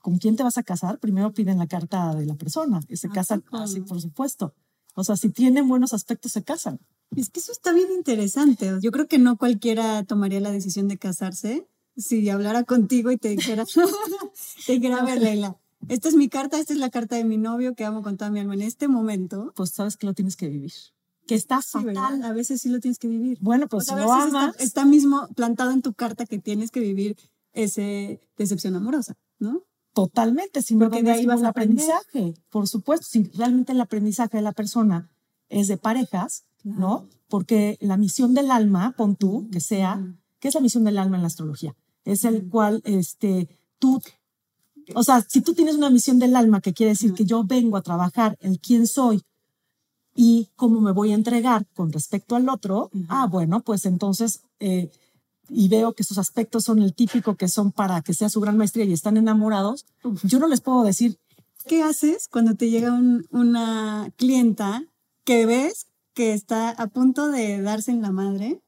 ¿con 0.00 0.18
quién 0.18 0.36
te 0.36 0.42
vas 0.42 0.58
a 0.58 0.62
casar? 0.62 0.98
Primero 0.98 1.32
piden 1.32 1.58
la 1.58 1.66
carta 1.66 2.14
de 2.14 2.26
la 2.26 2.34
persona, 2.34 2.80
que 2.86 2.96
se 2.96 3.08
casan 3.08 3.44
así, 3.52 3.80
por 3.80 4.00
supuesto. 4.00 4.54
O 4.94 5.04
sea, 5.04 5.16
si 5.16 5.30
tienen 5.30 5.68
buenos 5.68 5.92
aspectos, 5.92 6.32
se 6.32 6.42
casan. 6.42 6.80
Es 7.16 7.30
que 7.30 7.40
eso 7.40 7.52
está 7.52 7.72
bien 7.72 7.90
interesante. 7.92 8.70
Yo 8.80 8.90
creo 8.90 9.06
que 9.06 9.18
no 9.18 9.36
cualquiera 9.36 10.04
tomaría 10.04 10.40
la 10.40 10.50
decisión 10.50 10.88
de 10.88 10.98
casarse 10.98 11.66
si 11.96 12.28
hablara 12.30 12.64
contigo 12.64 13.10
y 13.10 13.18
te 13.18 13.30
dijera, 13.30 13.64
te 14.66 14.72
dijera, 14.72 14.98
a 14.98 15.04
ver, 15.04 15.20
Leila, 15.20 15.56
esta 15.88 16.08
es 16.08 16.14
mi 16.14 16.28
carta, 16.28 16.58
esta 16.58 16.72
es 16.72 16.78
la 16.78 16.90
carta 16.90 17.16
de 17.16 17.24
mi 17.24 17.36
novio 17.36 17.74
que 17.74 17.84
amo 17.84 18.02
con 18.02 18.16
toda 18.16 18.30
mi 18.30 18.40
alma 18.40 18.54
en 18.54 18.62
este 18.62 18.88
momento. 18.88 19.52
Pues 19.56 19.70
sabes 19.70 19.96
que 19.96 20.06
lo 20.06 20.14
tienes 20.14 20.36
que 20.36 20.48
vivir. 20.48 20.72
Que 21.26 21.34
está 21.34 21.62
fatal. 21.62 22.22
A 22.22 22.32
veces 22.32 22.60
sí 22.60 22.68
lo 22.68 22.80
tienes 22.80 22.98
que 22.98 23.08
vivir. 23.08 23.38
Bueno, 23.40 23.68
pues 23.68 23.88
lo 23.88 24.12
amas. 24.12 24.50
Está, 24.50 24.64
está, 24.64 24.84
mismo 24.84 25.28
plantado 25.34 25.70
en 25.70 25.82
tu 25.82 25.92
carta 25.92 26.26
que 26.26 26.38
tienes 26.38 26.70
que 26.70 26.80
vivir 26.80 27.16
ese 27.52 28.20
decepción 28.36 28.74
amorosa, 28.74 29.16
¿no? 29.38 29.64
Totalmente, 29.94 30.62
sin 30.62 30.78
Porque 30.78 31.02
de 31.02 31.10
ahí 31.10 31.26
vas 31.26 31.42
a 31.42 31.48
aprendizaje. 31.48 32.34
Por 32.50 32.66
supuesto, 32.66 33.06
si 33.08 33.24
realmente 33.24 33.72
el 33.72 33.80
aprendizaje 33.80 34.38
de 34.38 34.42
la 34.42 34.52
persona 34.52 35.10
es 35.48 35.68
de 35.68 35.76
parejas, 35.76 36.44
¿no? 36.64 37.08
Porque 37.28 37.76
la 37.80 37.96
misión 37.96 38.34
del 38.34 38.50
alma, 38.50 38.94
pon 38.96 39.16
tú, 39.16 39.48
que 39.52 39.60
sea, 39.60 40.02
¿qué 40.38 40.48
es 40.48 40.54
la 40.54 40.60
misión 40.60 40.84
del 40.84 40.98
alma 40.98 41.16
en 41.16 41.22
la 41.22 41.28
astrología? 41.28 41.74
Es 42.04 42.24
el 42.24 42.48
cual, 42.48 42.80
este, 42.84 43.48
tú, 43.78 44.00
o 44.94 45.02
sea, 45.02 45.20
si 45.28 45.42
tú 45.42 45.52
tienes 45.54 45.76
una 45.76 45.90
misión 45.90 46.18
del 46.18 46.36
alma, 46.36 46.60
que 46.60 46.72
quiere 46.72 46.92
decir 46.92 47.12
que 47.12 47.26
yo 47.26 47.44
vengo 47.44 47.76
a 47.76 47.82
trabajar 47.82 48.36
el 48.40 48.60
quién 48.60 48.86
soy 48.86 49.22
y 50.14 50.48
cómo 50.56 50.80
me 50.80 50.92
voy 50.92 51.12
a 51.12 51.14
entregar 51.14 51.66
con 51.74 51.92
respecto 51.92 52.34
al 52.34 52.48
otro, 52.48 52.90
ah, 53.08 53.26
bueno, 53.30 53.60
pues 53.60 53.84
entonces 53.84 54.42
eh, 54.58 54.90
y 55.48 55.68
veo 55.68 55.92
que 55.92 56.04
sus 56.04 56.18
aspectos 56.18 56.64
son 56.64 56.80
el 56.80 56.94
típico 56.94 57.36
que 57.36 57.48
son 57.48 57.72
para 57.72 58.02
que 58.02 58.14
sea 58.14 58.28
su 58.28 58.40
gran 58.40 58.56
maestría 58.56 58.84
y 58.84 58.92
están 58.92 59.16
enamorados, 59.16 59.86
yo 60.22 60.38
no 60.38 60.48
les 60.48 60.60
puedo 60.60 60.82
decir. 60.82 61.18
¿Qué 61.66 61.82
haces 61.82 62.28
cuando 62.28 62.54
te 62.54 62.70
llega 62.70 62.92
una 63.30 64.12
clienta 64.16 64.84
que 65.24 65.46
ves 65.46 65.86
que 66.14 66.32
está 66.32 66.70
a 66.70 66.86
punto 66.88 67.28
de 67.28 67.62
darse 67.62 67.90
en 67.90 68.02
la 68.02 68.10
madre 68.10 68.60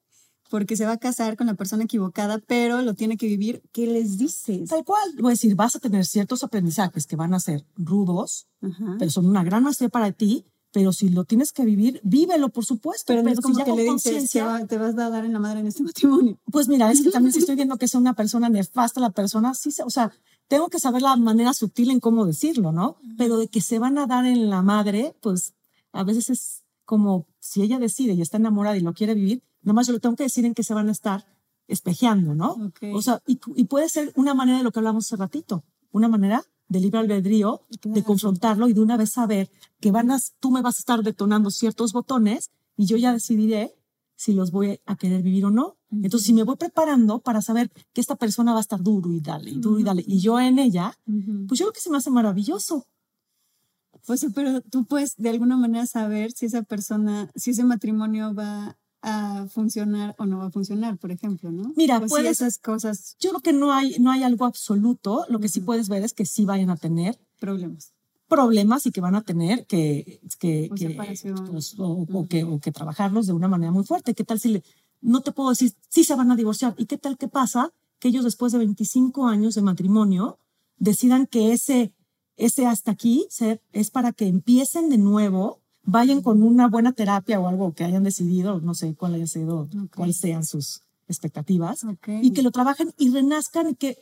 porque 0.50 0.76
se 0.76 0.86
va 0.86 0.92
a 0.92 0.98
casar 0.98 1.36
con 1.36 1.48
la 1.48 1.54
persona 1.54 1.84
equivocada, 1.84 2.38
pero 2.46 2.80
lo 2.82 2.94
tiene 2.94 3.16
que 3.16 3.26
vivir? 3.26 3.62
¿Qué 3.72 3.88
les 3.88 4.18
dices? 4.18 4.68
Tal 4.68 4.84
cual. 4.84 5.10
Voy 5.18 5.30
a 5.30 5.34
decir, 5.34 5.56
vas 5.56 5.74
a 5.74 5.80
tener 5.80 6.06
ciertos 6.06 6.44
aprendizajes 6.44 7.06
que 7.06 7.16
van 7.16 7.34
a 7.34 7.40
ser 7.40 7.66
rudos, 7.74 8.46
pero 8.98 9.10
son 9.10 9.26
una 9.26 9.42
gran 9.42 9.64
maestría 9.64 9.88
para 9.88 10.12
ti, 10.12 10.46
pero 10.74 10.92
si 10.92 11.08
lo 11.08 11.22
tienes 11.22 11.52
que 11.52 11.64
vivir, 11.64 12.00
vívelo, 12.02 12.48
por 12.48 12.64
supuesto. 12.64 13.04
Pero, 13.06 13.28
es 13.28 13.38
como 13.38 13.64
que 13.64 13.70
le 13.70 13.84
dices, 13.84 14.28
te 14.32 14.42
vas 14.42 14.98
a 14.98 15.08
dar 15.08 15.24
en 15.24 15.32
la 15.32 15.38
madre 15.38 15.60
en 15.60 15.68
este 15.68 15.82
matrimonio. 15.84 16.36
Pues 16.50 16.66
mira, 16.66 16.90
es 16.90 17.00
que 17.00 17.12
también 17.12 17.32
si 17.32 17.38
estoy 17.44 17.54
viendo 17.54 17.76
que 17.76 17.84
es 17.84 17.94
una 17.94 18.14
persona 18.14 18.48
nefasta, 18.48 19.00
la 19.00 19.10
persona, 19.10 19.54
sí, 19.54 19.70
o 19.86 19.90
sea, 19.90 20.10
tengo 20.48 20.68
que 20.70 20.80
saber 20.80 21.02
la 21.02 21.14
manera 21.14 21.54
sutil 21.54 21.92
en 21.92 22.00
cómo 22.00 22.26
decirlo, 22.26 22.72
¿no? 22.72 22.96
Pero 23.16 23.36
de 23.36 23.46
que 23.46 23.60
se 23.60 23.78
van 23.78 23.98
a 23.98 24.08
dar 24.08 24.26
en 24.26 24.50
la 24.50 24.62
madre, 24.62 25.14
pues 25.20 25.54
a 25.92 26.02
veces 26.02 26.28
es 26.28 26.64
como 26.84 27.28
si 27.38 27.62
ella 27.62 27.78
decide 27.78 28.14
y 28.14 28.20
está 28.20 28.38
enamorada 28.38 28.76
y 28.76 28.80
lo 28.80 28.94
quiere 28.94 29.14
vivir, 29.14 29.44
nomás 29.62 29.86
yo 29.86 29.92
le 29.92 30.00
tengo 30.00 30.16
que 30.16 30.24
decir 30.24 30.44
en 30.44 30.54
que 30.54 30.64
se 30.64 30.74
van 30.74 30.88
a 30.88 30.92
estar 30.92 31.24
espejeando, 31.68 32.34
¿no? 32.34 32.72
O 32.92 33.00
sea, 33.00 33.22
y, 33.28 33.38
y 33.54 33.64
puede 33.66 33.88
ser 33.88 34.12
una 34.16 34.34
manera 34.34 34.58
de 34.58 34.64
lo 34.64 34.72
que 34.72 34.80
hablamos 34.80 35.06
hace 35.06 35.14
ratito, 35.14 35.62
una 35.92 36.08
manera 36.08 36.44
de 36.68 36.80
libre 36.80 36.98
albedrío, 37.00 37.62
de 37.82 38.02
confrontarlo 38.02 38.68
y 38.68 38.72
de 38.72 38.80
una 38.80 38.96
vez 38.96 39.10
saber 39.10 39.50
que 39.80 39.90
van 39.90 40.10
a, 40.10 40.18
tú 40.40 40.50
me 40.50 40.62
vas 40.62 40.76
a 40.76 40.80
estar 40.80 41.02
detonando 41.02 41.50
ciertos 41.50 41.92
botones 41.92 42.50
y 42.76 42.86
yo 42.86 42.96
ya 42.96 43.12
decidiré 43.12 43.74
si 44.16 44.32
los 44.32 44.50
voy 44.50 44.80
a 44.86 44.96
querer 44.96 45.22
vivir 45.22 45.44
o 45.44 45.50
no. 45.50 45.76
Entonces, 45.90 46.26
si 46.26 46.32
me 46.32 46.42
voy 46.42 46.56
preparando 46.56 47.20
para 47.20 47.40
saber 47.40 47.70
que 47.92 48.00
esta 48.00 48.16
persona 48.16 48.52
va 48.52 48.58
a 48.58 48.62
estar 48.62 48.82
duro 48.82 49.12
y 49.12 49.20
dale, 49.20 49.50
y 49.50 49.58
duro 49.58 49.78
y 49.78 49.84
dale, 49.84 50.04
y 50.06 50.18
yo 50.20 50.40
en 50.40 50.58
ella, 50.58 50.96
pues 51.46 51.60
yo 51.60 51.66
creo 51.66 51.72
que 51.72 51.80
se 51.80 51.90
me 51.90 51.98
hace 51.98 52.10
maravilloso. 52.10 52.86
Pues, 54.06 54.26
pero 54.34 54.60
tú 54.60 54.84
puedes 54.84 55.16
de 55.16 55.30
alguna 55.30 55.56
manera 55.56 55.86
saber 55.86 56.32
si 56.32 56.46
esa 56.46 56.62
persona, 56.62 57.30
si 57.36 57.52
ese 57.52 57.64
matrimonio 57.64 58.34
va 58.34 58.76
a 59.06 59.46
funcionar 59.48 60.14
o 60.18 60.24
no 60.24 60.38
va 60.38 60.46
a 60.46 60.50
funcionar, 60.50 60.96
por 60.96 61.12
ejemplo, 61.12 61.52
¿no? 61.52 61.74
Mira, 61.76 62.00
puedes, 62.00 62.40
esas 62.40 62.56
cosas. 62.56 63.16
Yo 63.20 63.30
creo 63.30 63.42
que 63.42 63.52
no 63.52 63.70
hay, 63.70 63.98
no 64.00 64.10
hay 64.10 64.22
algo 64.22 64.46
absoluto. 64.46 65.26
Lo 65.28 65.40
que 65.40 65.50
sí 65.50 65.60
puedes 65.60 65.90
ver 65.90 66.02
es 66.02 66.14
que 66.14 66.24
sí 66.24 66.46
vayan 66.46 66.70
a 66.70 66.76
tener 66.76 67.18
problemas. 67.38 67.92
Problemas 68.28 68.86
y 68.86 68.92
que 68.92 69.02
van 69.02 69.14
a 69.14 69.20
tener 69.20 69.66
que, 69.66 70.20
que, 70.38 70.70
o, 70.72 70.74
que, 70.74 70.90
pues, 70.90 71.74
o, 71.78 72.26
que, 72.26 72.44
o 72.44 72.58
que 72.58 72.72
trabajarlos 72.72 73.26
de 73.26 73.34
una 73.34 73.46
manera 73.46 73.70
muy 73.70 73.84
fuerte. 73.84 74.14
¿Qué 74.14 74.24
tal 74.24 74.40
si 74.40 74.48
le, 74.48 74.64
no 75.02 75.20
te 75.20 75.32
puedo 75.32 75.50
decir 75.50 75.74
si 75.90 76.02
se 76.02 76.16
van 76.16 76.32
a 76.32 76.36
divorciar? 76.36 76.74
¿Y 76.78 76.86
qué 76.86 76.96
tal 76.96 77.18
que 77.18 77.28
pasa 77.28 77.72
que 77.98 78.08
ellos 78.08 78.24
después 78.24 78.52
de 78.52 78.58
25 78.58 79.26
años 79.26 79.54
de 79.54 79.60
matrimonio 79.60 80.38
decidan 80.78 81.26
que 81.26 81.52
ese, 81.52 81.92
ese 82.38 82.66
hasta 82.66 82.92
aquí 82.92 83.28
es 83.72 83.90
para 83.90 84.12
que 84.12 84.28
empiecen 84.28 84.88
de 84.88 84.96
nuevo 84.96 85.60
vayan 85.84 86.22
con 86.22 86.42
una 86.42 86.68
buena 86.68 86.92
terapia 86.92 87.40
o 87.40 87.48
algo 87.48 87.72
que 87.74 87.84
hayan 87.84 88.04
decidido, 88.04 88.60
no 88.60 88.74
sé 88.74 88.94
cuál 88.94 89.14
haya 89.14 89.26
sido, 89.26 89.68
cuáles 89.94 90.16
sean 90.16 90.44
sus 90.44 90.82
expectativas, 91.08 91.84
y 92.22 92.32
que 92.32 92.42
lo 92.42 92.50
trabajen 92.50 92.92
y 92.96 93.10
renazcan 93.10 93.70
y 93.70 93.74
que 93.74 93.98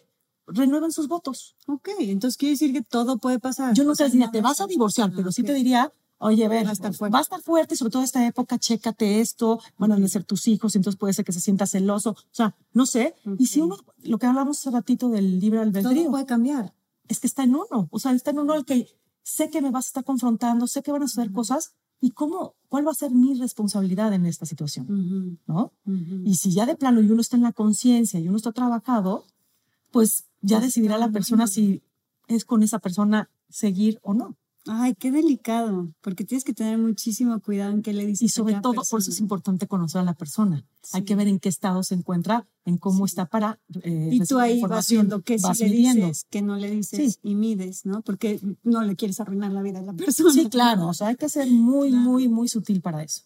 renueven 0.47 0.93
sus 0.93 1.09
votos. 1.09 1.57
Ok, 1.67 1.89
entonces 2.01 2.37
quiere 2.37 2.53
decir 2.53 2.73
que 2.73 2.83
todo 2.83 3.19
puede 3.19 3.39
pasar. 3.39 3.75
Yo 3.75 3.85
no 3.85 3.95
sé, 3.95 4.11
te 4.11 4.41
vas 4.41 4.61
a 4.61 4.67
divorciar, 4.67 5.13
pero 5.15 5.33
sí 5.33 5.43
te 5.43 5.55
diría, 5.55 5.93
oye, 6.19 6.47
ver, 6.49 6.67
va 6.67 6.71
a 6.71 6.73
estar 6.73 6.95
fuerte. 6.95 7.13
Va 7.13 7.19
a 7.19 7.23
estar 7.23 7.41
fuerte, 7.41 7.77
sobre 7.77 7.91
todo 7.91 8.03
esta 8.03 8.25
época, 8.27 8.59
chécate 8.59 9.21
esto, 9.21 9.61
van 9.79 9.93
a 9.93 10.09
ser 10.09 10.25
tus 10.25 10.47
hijos, 10.49 10.77
entonces 10.77 10.99
puede 10.99 11.15
ser 11.15 11.25
que 11.25 11.33
se 11.33 11.41
sienta 11.41 11.67
celoso, 11.67 12.11
o 12.11 12.35
sea, 12.35 12.55
no 12.73 12.87
sé. 12.87 13.15
Y 13.39 13.47
si 13.47 13.61
uno, 13.61 13.77
lo 14.03 14.19
que 14.19 14.27
hablamos 14.27 14.59
hace 14.59 14.71
ratito 14.71 15.09
del 15.09 15.41
libre 15.41 15.61
albedrío. 15.61 16.03
Todo 16.03 16.11
puede 16.11 16.27
cambiar. 16.27 16.73
Es 17.09 17.19
que 17.19 17.27
está 17.27 17.43
en 17.43 17.57
uno, 17.57 17.89
o 17.91 17.99
sea, 17.99 18.13
está 18.13 18.31
en 18.31 18.39
uno 18.39 18.55
el 18.55 18.65
que 18.65 18.89
sé 19.23 19.51
que 19.51 19.63
me 19.63 19.71
vas 19.71 19.87
a 19.87 19.89
estar 19.89 20.05
confrontando, 20.05 20.67
sé 20.67 20.83
que 20.83 20.93
van 20.93 21.03
a 21.03 21.09
suceder 21.09 21.33
cosas 21.33 21.75
y 22.01 22.11
cómo, 22.11 22.57
cuál 22.69 22.87
va 22.87 22.91
a 22.91 22.95
ser 22.95 23.13
mi 23.13 23.35
responsabilidad 23.35 24.13
en 24.13 24.27
esta 24.27 24.45
situación, 24.45 25.39
¿no? 25.47 25.73
Y 26.25 26.35
si 26.35 26.53
ya 26.53 26.67
de 26.67 26.77
plano 26.77 27.01
y 27.01 27.11
uno 27.11 27.21
está 27.21 27.37
en 27.37 27.43
la 27.43 27.53
conciencia 27.53 28.19
y 28.19 28.29
uno 28.29 28.37
está 28.37 28.53
trabajado, 28.53 29.25
pues 29.93 30.25
ya 30.41 30.59
decidirá 30.59 30.99
la 30.99 31.11
persona 31.11 31.47
si 31.47 31.83
es 32.27 32.45
con 32.45 32.63
esa 32.63 32.81
persona 32.81 33.31
seguir 33.49 34.01
o 34.03 34.15
no. 34.15 34.37
Ay, 34.67 34.95
qué 34.95 35.11
delicado, 35.11 35.93
porque 36.01 36.25
tienes 36.25 36.45
que 36.45 36.55
tener 36.55 36.79
muchísimo 36.79 37.41
cuidado 37.41 37.73
en 37.73 37.83
qué 37.83 37.93
le 37.93 38.07
dices. 38.07 38.23
Y 38.23 38.29
sobre 38.29 38.61
todo, 38.61 38.83
por 38.89 39.01
eso 39.01 39.11
es 39.11 39.19
importante 39.19 39.67
conocer 39.67 40.01
a 40.01 40.05
la 40.05 40.15
persona. 40.15 40.65
Hay 40.93 41.03
que 41.03 41.17
ver 41.17 41.27
en 41.27 41.41
qué 41.41 41.49
estado 41.49 41.83
se 41.83 41.95
encuentra, 41.97 42.47
en 42.65 42.79
cómo 42.79 43.05
está 43.05 43.27
para. 43.27 43.59
Eh, 43.83 44.11
y 44.13 44.21
tú 44.21 44.39
ahí 44.39 44.61
vas 44.61 44.89
viendo 44.89 45.23
qué 45.23 45.39
sí 45.39 45.49
le 45.59 45.69
dices, 45.69 46.27
qué 46.31 46.43
no 46.43 46.57
le 46.57 46.71
dices 46.71 47.19
y 47.23 47.35
mides, 47.35 47.85
¿no? 47.87 48.03
Porque 48.03 48.41
no 48.63 48.83
le 48.83 48.95
quieres 48.95 49.19
arruinar 49.19 49.51
la 49.51 49.63
vida 49.63 49.81
a 49.81 49.83
la 49.83 49.95
persona. 49.95 50.33
Sí, 50.33 50.49
claro. 50.49 50.87
O 50.87 50.95
sea, 50.95 51.09
hay 51.09 51.17
que 51.17 51.29
ser 51.29 51.51
muy, 51.51 51.91
muy, 51.91 52.29
muy 52.29 52.49
sutil 52.49 52.81
para 52.81 53.03
eso. 53.03 53.23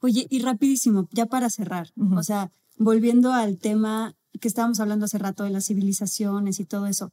Oye, 0.00 0.26
y 0.28 0.40
rapidísimo, 0.40 1.08
ya 1.12 1.26
para 1.26 1.50
cerrar, 1.50 1.92
o 2.16 2.22
sea, 2.22 2.50
volviendo 2.78 3.32
al 3.32 3.58
tema 3.58 4.16
que 4.40 4.48
estábamos 4.48 4.80
hablando 4.80 5.04
hace 5.04 5.18
rato 5.18 5.44
de 5.44 5.50
las 5.50 5.66
civilizaciones 5.66 6.58
y 6.58 6.64
todo 6.64 6.86
eso. 6.86 7.12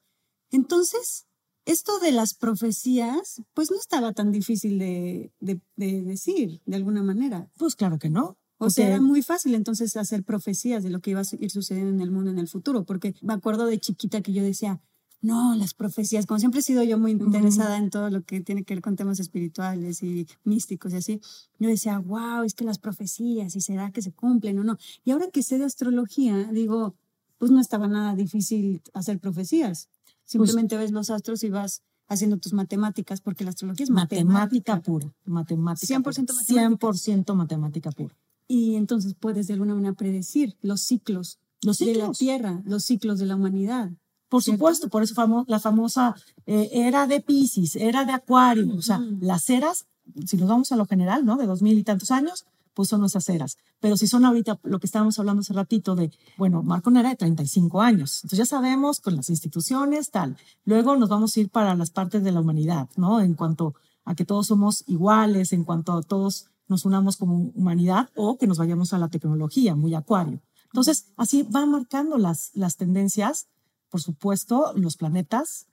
Entonces, 0.50 1.27
esto 1.68 2.00
de 2.00 2.14
las 2.14 2.34
profecías, 2.34 3.42
pues 3.54 3.70
no 3.70 3.78
estaba 3.78 4.14
tan 4.14 4.32
difícil 4.32 4.80
de, 4.80 5.32
decir, 5.76 6.62
de 6.66 6.76
alguna 6.78 7.04
manera. 7.04 7.50
Pues 7.58 7.76
claro 7.76 8.00
que 8.00 8.10
no. 8.10 8.38
O 8.58 8.70
sea, 8.70 8.88
era 8.88 9.02
muy 9.02 9.22
fácil 9.22 9.54
entonces 9.54 9.96
hacer 9.98 10.24
profecías 10.24 10.82
de 10.82 10.90
lo 10.90 11.00
que 11.02 11.12
iba 11.12 11.22
a 11.22 11.26
ir 11.40 11.52
sucediendo 11.52 11.94
en 11.94 12.02
el 12.02 12.10
mundo 12.10 12.32
en 12.32 12.40
el 12.40 12.48
futuro, 12.48 12.86
porque 12.86 13.14
me 13.22 13.34
acuerdo 13.34 13.66
de 13.66 13.80
chiquita 13.80 14.22
que 14.22 14.34
yo 14.34 14.44
decía, 14.44 14.82
no, 15.22 15.56
las 15.56 15.74
profecías, 15.74 16.26
como 16.26 16.40
siempre 16.40 16.62
he 16.62 16.64
sido 16.64 16.84
yo 16.84 16.98
muy 16.98 17.12
interesada 17.12 17.78
en 17.78 17.90
todo 17.90 18.10
lo 18.10 18.24
que 18.24 18.40
tiene 18.42 18.64
que 18.64 18.76
ver 18.76 18.82
con 18.82 18.96
temas 18.96 19.20
espirituales 19.20 20.02
y 20.02 20.26
místicos 20.46 20.94
y 20.94 20.96
así, 20.96 21.22
yo 21.60 21.68
decía, 21.68 22.00
wow, 22.00 22.44
es 22.44 22.54
que 22.54 22.64
las 22.64 22.80
profecías, 22.80 23.56
y 23.56 23.62
será 23.62 23.92
que 23.92 24.02
se 24.02 24.14
cumplen 24.14 24.58
o 24.60 24.64
no. 24.64 24.78
Y 25.04 25.12
ahora 25.12 25.28
que 25.32 25.44
sé 25.44 25.58
de 25.58 25.66
astrología, 25.66 26.50
digo, 26.52 26.96
pues 27.38 27.52
no 27.52 27.60
estaba 27.60 27.88
nada 27.88 28.16
difícil 28.16 28.82
hacer 28.94 29.20
profecías. 29.20 29.90
Pues 30.28 30.50
Simplemente 30.50 30.76
ves 30.76 30.92
los 30.92 31.10
astros 31.10 31.44
y 31.44 31.50
vas 31.50 31.84
haciendo 32.10 32.38
tus 32.38 32.54
matemáticas, 32.54 33.22
porque 33.22 33.44
la 33.44 33.52
astrología 33.52 33.86
es 33.86 33.90
matemática, 33.90 34.82
pura. 34.82 35.14
Matemática 35.26 35.96
100% 35.96 36.34
matemática. 36.34 36.70
100% 36.70 37.36
matemática 37.36 37.92
pura. 37.92 38.18
Y 38.48 38.76
entonces 38.76 39.16
puedes 39.18 39.48
de 39.48 39.54
alguna 39.54 39.74
manera 39.74 39.94
predecir 39.94 40.58
los 40.62 40.82
ciclos, 40.82 41.40
los 41.64 41.78
de 41.78 41.96
la 41.96 42.12
Tierra, 42.12 42.62
los 42.66 42.84
ciclos 42.84 43.20
de 43.20 43.26
la 43.26 43.36
humanidad. 43.36 43.92
Por 44.30 44.44
supuesto, 44.44 44.90
por 44.90 45.04
eso 45.04 45.46
la 45.48 45.60
famosa 45.60 46.14
eh, 46.46 46.70
era 46.74 47.08
de 47.08 47.22
Pisces, 47.22 47.78
era 47.78 48.04
de 48.04 48.12
Acuario, 48.12 48.76
o 48.76 48.82
sea, 48.82 49.00
las 49.22 49.50
eras, 49.50 49.86
si 50.26 50.36
nos 50.36 50.50
vamos 50.50 50.72
a 50.74 50.76
lo 50.76 50.86
general, 50.86 51.26
¿no? 51.26 51.38
De 51.38 51.46
dos 51.46 51.62
mil 51.62 51.78
y 51.78 51.84
tantos 51.84 52.12
años, 52.12 52.46
pues 52.78 52.90
son 52.90 53.00
nuestras 53.00 53.28
eras. 53.30 53.58
Pero 53.80 53.98
si 53.98 54.06
son 54.06 54.24
ahorita 54.24 54.60
lo 54.62 54.80
que 54.80 54.86
estábamos 54.86 55.18
hablando 55.18 55.42
hace 55.42 55.52
ratito 55.52 55.96
de, 55.96 56.12
bueno, 56.38 56.62
marco 56.62 56.92
era 56.92 57.10
de 57.10 57.16
35 57.16 57.82
años. 57.82 58.20
Entonces 58.20 58.38
ya 58.38 58.46
sabemos 58.46 59.00
con 59.00 59.16
las 59.16 59.32
instituciones, 59.32 60.12
tal. 60.12 60.38
Luego 60.64 60.96
nos 60.96 61.10
vamos 61.10 61.36
a 61.36 61.40
ir 61.40 61.50
para 61.50 61.74
las 61.74 61.90
partes 61.90 62.24
de 62.24 62.32
la 62.32 62.40
humanidad, 62.40 62.88
¿no? 62.96 63.20
En 63.20 63.34
cuanto 63.34 63.74
a 64.06 64.14
que 64.14 64.26
todos 64.26 64.46
somos 64.46 64.84
iguales, 64.86 65.54
en 65.54 65.64
cuanto 65.64 65.94
a 65.94 66.04
todos 66.04 66.52
nos 66.68 66.86
unamos 66.86 67.18
como 67.18 67.52
humanidad 67.56 68.12
o 68.16 68.38
que 68.38 68.46
nos 68.46 68.60
vayamos 68.60 68.94
a 68.94 69.00
la 69.00 69.08
tecnología, 69.08 69.74
muy 69.74 69.96
acuario. 69.96 70.40
Entonces, 70.66 71.08
así 71.18 71.42
van 71.50 71.72
marcando 71.72 72.20
las, 72.20 72.52
las 72.54 72.78
tendencias, 72.78 73.48
por 73.90 74.02
supuesto, 74.04 74.72
los 74.76 74.98
planetas 74.98 75.66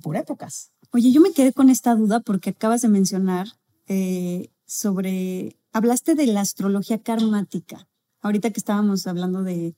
por 0.00 0.16
épocas. 0.16 0.70
Oye, 0.90 1.12
yo 1.12 1.20
me 1.20 1.32
quedé 1.32 1.52
con 1.52 1.68
esta 1.68 1.94
duda 1.94 2.20
porque 2.20 2.50
acabas 2.50 2.80
de 2.80 2.88
mencionar 2.88 3.46
eh, 3.88 4.48
sobre 4.64 5.58
Hablaste 5.76 6.14
de 6.14 6.26
la 6.26 6.40
astrología 6.40 7.02
karmática. 7.02 7.86
Ahorita 8.22 8.50
que 8.50 8.60
estábamos 8.60 9.06
hablando 9.06 9.42
de, 9.42 9.74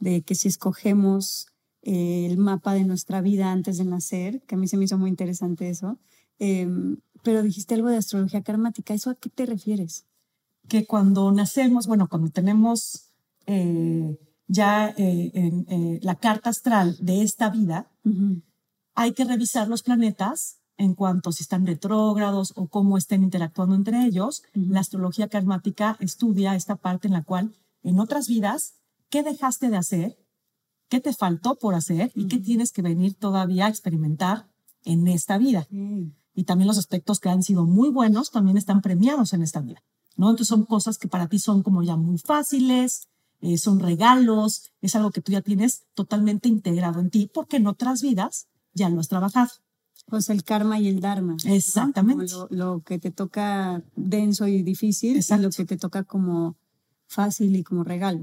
que 0.00 0.34
si 0.34 0.48
escogemos 0.48 1.46
eh, 1.82 2.26
el 2.28 2.36
mapa 2.36 2.74
de 2.74 2.82
nuestra 2.82 3.20
vida 3.20 3.52
antes 3.52 3.78
de 3.78 3.84
nacer, 3.84 4.42
que 4.42 4.56
a 4.56 4.58
mí 4.58 4.66
se 4.66 4.76
me 4.76 4.86
hizo 4.86 4.98
muy 4.98 5.08
interesante 5.08 5.68
eso, 5.68 6.00
em, 6.40 6.96
pero 7.22 7.44
dijiste 7.44 7.76
algo 7.76 7.90
de 7.90 7.98
astrología 7.98 8.42
karmática. 8.42 8.92
¿Eso 8.92 9.08
a 9.08 9.14
qué 9.14 9.28
te 9.28 9.46
refieres? 9.46 10.04
Que 10.66 10.84
cuando 10.84 11.30
nacemos, 11.30 11.86
bueno, 11.86 12.08
cuando 12.08 12.28
tenemos 12.30 13.12
eh, 13.46 14.18
ya 14.48 14.92
eh, 14.98 16.00
la 16.02 16.16
carta 16.16 16.50
astral 16.50 16.96
de 16.98 17.22
esta 17.22 17.50
vida, 17.50 17.88
hay 18.96 19.12
que 19.12 19.24
revisar 19.24 19.68
los 19.68 19.84
planetas 19.84 20.58
en 20.78 20.94
cuanto 20.94 21.32
si 21.32 21.42
están 21.42 21.66
retrógrados 21.66 22.52
o 22.56 22.68
cómo 22.68 22.98
estén 22.98 23.22
interactuando 23.22 23.74
entre 23.74 24.04
ellos. 24.04 24.42
La 24.52 24.80
astrología 24.80 25.28
karmática 25.28 25.96
estudia 26.00 26.54
esta 26.54 26.76
parte 26.76 27.08
en 27.08 27.14
la 27.14 27.24
cual 27.24 27.54
en 27.82 28.00
otras 28.00 28.28
vidas, 28.28 28.74
¿qué 29.08 29.22
dejaste 29.22 29.70
de 29.70 29.76
hacer? 29.76 30.18
¿Qué 30.88 31.00
te 31.00 31.12
faltó 31.12 31.56
por 31.56 31.74
hacer? 31.74 32.12
¿Y 32.14 32.28
qué 32.28 32.38
tienes 32.38 32.72
que 32.72 32.82
venir 32.82 33.14
todavía 33.14 33.66
a 33.66 33.68
experimentar 33.68 34.48
en 34.84 35.08
esta 35.08 35.38
vida? 35.38 35.66
Y 36.34 36.44
también 36.44 36.68
los 36.68 36.78
aspectos 36.78 37.18
que 37.20 37.28
han 37.28 37.42
sido 37.42 37.64
muy 37.64 37.90
buenos 37.90 38.30
también 38.30 38.56
están 38.56 38.82
premiados 38.82 39.32
en 39.32 39.42
esta 39.42 39.60
vida. 39.60 39.82
¿no? 40.16 40.30
Entonces 40.30 40.48
son 40.48 40.64
cosas 40.64 40.98
que 40.98 41.08
para 41.08 41.28
ti 41.28 41.38
son 41.38 41.62
como 41.62 41.82
ya 41.82 41.96
muy 41.96 42.18
fáciles, 42.18 43.08
eh, 43.40 43.58
son 43.58 43.80
regalos, 43.80 44.72
es 44.80 44.94
algo 44.94 45.10
que 45.10 45.20
tú 45.20 45.32
ya 45.32 45.42
tienes 45.42 45.84
totalmente 45.94 46.48
integrado 46.48 47.00
en 47.00 47.10
ti 47.10 47.30
porque 47.32 47.56
en 47.56 47.66
otras 47.66 48.02
vidas 48.02 48.48
ya 48.72 48.88
lo 48.88 49.00
has 49.00 49.08
trabajado. 49.08 49.50
Pues 50.06 50.30
el 50.30 50.44
karma 50.44 50.78
y 50.78 50.88
el 50.88 51.00
dharma. 51.00 51.36
Exactamente. 51.44 52.32
Lo, 52.50 52.80
que 52.80 52.98
te 52.98 53.10
toca 53.10 53.82
denso 53.96 54.46
y 54.46 54.62
difícil 54.62 55.16
es 55.16 55.30
lo 55.30 55.50
que 55.50 55.64
te 55.64 55.76
toca 55.76 56.04
como 56.04 56.56
fácil 57.08 57.54
y 57.56 57.62
como 57.62 57.84
regalo. 57.84 58.20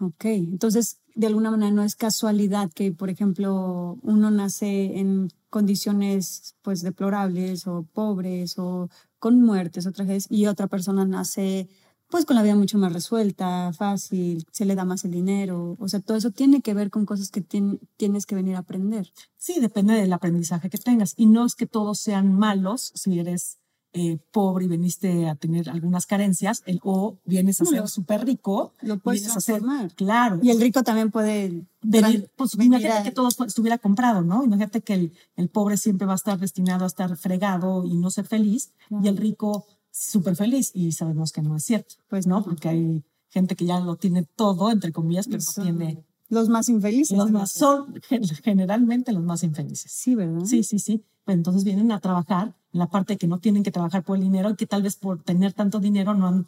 Ok, 0.00 0.24
entonces 0.24 0.98
de 1.14 1.28
alguna 1.28 1.50
manera 1.50 1.70
no 1.70 1.82
es 1.82 1.94
casualidad 1.94 2.70
que, 2.72 2.92
por 2.92 3.10
ejemplo, 3.10 3.98
uno 4.02 4.30
nace 4.30 4.98
en 4.98 5.28
condiciones 5.50 6.56
pues 6.62 6.82
deplorables 6.82 7.66
o 7.68 7.86
pobres 7.92 8.58
o 8.58 8.88
con 9.20 9.40
muertes 9.40 9.86
o 9.86 9.92
trajes 9.92 10.26
y 10.28 10.46
otra 10.46 10.66
persona 10.66 11.04
nace 11.04 11.68
pues 12.10 12.24
con 12.24 12.36
la 12.36 12.42
vida 12.42 12.54
mucho 12.54 12.78
más 12.78 12.92
resuelta, 12.92 13.72
fácil, 13.72 14.46
se 14.52 14.64
le 14.64 14.74
da 14.74 14.84
más 14.84 15.04
el 15.04 15.10
dinero, 15.10 15.76
o 15.78 15.88
sea, 15.88 16.00
todo 16.00 16.16
eso 16.16 16.30
tiene 16.30 16.60
que 16.60 16.74
ver 16.74 16.90
con 16.90 17.06
cosas 17.06 17.30
que 17.30 17.40
tienes 17.40 18.26
que 18.26 18.34
venir 18.34 18.56
a 18.56 18.60
aprender. 18.60 19.12
Sí, 19.36 19.60
depende 19.60 19.94
del 19.94 20.12
aprendizaje 20.12 20.70
que 20.70 20.78
tengas 20.78 21.14
y 21.16 21.26
no 21.26 21.44
es 21.44 21.54
que 21.54 21.66
todos 21.66 21.98
sean 22.00 22.34
malos 22.34 22.92
si 22.94 23.18
eres 23.18 23.58
eh, 23.96 24.18
pobre 24.32 24.64
y 24.64 24.68
veniste 24.68 25.28
a 25.28 25.36
tener 25.36 25.70
algunas 25.70 26.04
carencias, 26.04 26.64
el 26.66 26.80
o 26.82 27.20
vienes 27.24 27.60
a 27.60 27.64
ser 27.64 27.86
súper 27.86 28.24
rico, 28.24 28.74
lo 28.80 28.98
puedes 28.98 29.22
transformar. 29.22 29.94
claro. 29.94 30.40
Y 30.42 30.50
el 30.50 30.60
rico 30.60 30.82
también 30.82 31.12
puede 31.12 31.64
venir, 31.80 32.28
pues, 32.34 32.54
imagínate 32.54 33.04
que 33.04 33.12
todo 33.12 33.28
estuviera 33.46 33.78
comprado, 33.78 34.22
¿no? 34.22 34.42
Imagínate 34.42 34.80
que 34.80 34.94
el, 34.94 35.12
el, 35.36 35.48
pobre 35.48 35.76
siempre 35.76 36.08
va 36.08 36.14
a 36.14 36.16
estar 36.16 36.40
destinado 36.40 36.82
a 36.82 36.88
estar 36.88 37.16
fregado 37.16 37.84
y 37.84 37.96
no 37.96 38.10
ser 38.10 38.26
feliz, 38.26 38.72
y 39.00 39.06
el 39.06 39.16
rico 39.16 39.64
súper 39.94 40.34
feliz, 40.34 40.72
y 40.74 40.92
sabemos 40.92 41.30
que 41.30 41.40
no 41.40 41.56
es 41.56 41.64
cierto, 41.64 41.94
pues, 42.08 42.26
¿no? 42.26 42.42
Porque 42.42 42.68
hay 42.68 43.04
gente 43.28 43.54
que 43.54 43.64
ya 43.64 43.80
lo 43.80 43.96
tiene 43.96 44.24
todo, 44.24 44.70
entre 44.70 44.92
comillas, 44.92 45.26
pero 45.28 45.42
no 45.42 45.62
tiene 45.62 46.04
los 46.28 46.48
más 46.48 46.68
infelices. 46.68 47.16
Los 47.16 47.30
más 47.30 47.52
son 47.52 47.94
generalmente 48.42 49.12
los 49.12 49.22
más 49.22 49.44
infelices. 49.44 49.90
Sí, 49.92 50.14
¿verdad? 50.14 50.44
Sí, 50.44 50.64
sí, 50.64 50.78
sí. 50.78 51.04
Pues 51.24 51.36
entonces 51.36 51.64
vienen 51.64 51.92
a 51.92 52.00
trabajar 52.00 52.54
en 52.72 52.78
la 52.80 52.88
parte 52.88 53.16
que 53.16 53.28
no 53.28 53.38
tienen 53.38 53.62
que 53.62 53.70
trabajar 53.70 54.02
por 54.02 54.16
el 54.16 54.24
dinero 54.24 54.50
y 54.50 54.56
que 54.56 54.66
tal 54.66 54.82
vez 54.82 54.96
por 54.96 55.22
tener 55.22 55.52
tanto 55.52 55.78
dinero 55.78 56.14
no 56.14 56.26
han, 56.26 56.46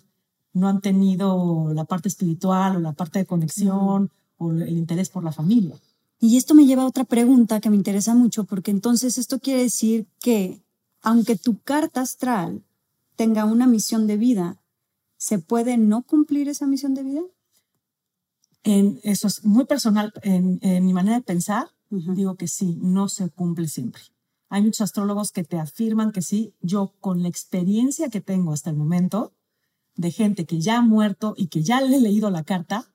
no 0.53 0.68
han 0.68 0.80
tenido 0.80 1.72
la 1.72 1.84
parte 1.84 2.09
espiritual 2.09 2.76
o 2.76 2.80
la 2.80 2.92
parte 2.92 3.20
de 3.20 3.26
conexión 3.26 4.11
o 4.38 4.51
el 4.51 4.76
interés 4.76 5.09
por 5.09 5.22
la 5.22 5.32
familia. 5.32 5.76
Y 6.18 6.36
esto 6.36 6.55
me 6.55 6.66
lleva 6.66 6.82
a 6.82 6.86
otra 6.86 7.05
pregunta 7.05 7.61
que 7.61 7.70
me 7.70 7.76
interesa 7.76 8.14
mucho, 8.14 8.44
porque 8.44 8.70
entonces 8.70 9.18
esto 9.18 9.38
quiere 9.38 9.62
decir 9.62 10.07
que 10.18 10.62
aunque 11.03 11.36
tu 11.36 11.61
carta 11.61 12.01
astral 12.01 12.62
tenga 13.17 13.45
una 13.45 13.67
misión 13.67 14.07
de 14.07 14.17
vida, 14.17 14.61
¿se 15.17 15.39
puede 15.39 15.79
no 15.79 16.03
cumplir 16.03 16.49
esa 16.49 16.67
misión 16.67 16.95
de 16.95 17.03
vida? 17.03 17.23
En, 18.62 19.01
eso 19.03 19.27
es 19.27 19.45
muy 19.45 19.64
personal, 19.64 20.12
en, 20.23 20.61
mi 20.85 20.93
manera 20.93 21.17
de 21.17 21.23
pensar, 21.23 21.69
digo 21.91 22.37
que 22.37 22.49
sí, 22.49 22.79
no 22.81 23.09
se 23.09 23.29
cumple 23.31 23.69
siempre. 23.69 24.03
Hay 24.49 24.62
muchos 24.62 24.83
astrólogos 24.83 25.33
que 25.33 25.45
te 25.45 25.59
afirman 25.59 26.12
que 26.12 26.23
sí. 26.23 26.55
Yo, 26.61 26.95
con 27.01 27.23
la 27.23 27.29
experiencia 27.29 28.11
que 28.11 28.21
tengo 28.21 28.53
hasta 28.53 28.71
el 28.71 28.77
momento, 28.77 29.33
de 29.97 30.11
gente 30.11 30.45
que 30.45 30.61
ya 30.61 30.79
ha 30.79 30.83
muerto 30.83 31.35
y 31.37 31.49
que 31.49 31.62
ya 31.62 31.81
le 31.81 31.97
he 31.97 32.01
leído 32.01 32.31
la 32.31 32.45
carta 32.45 32.93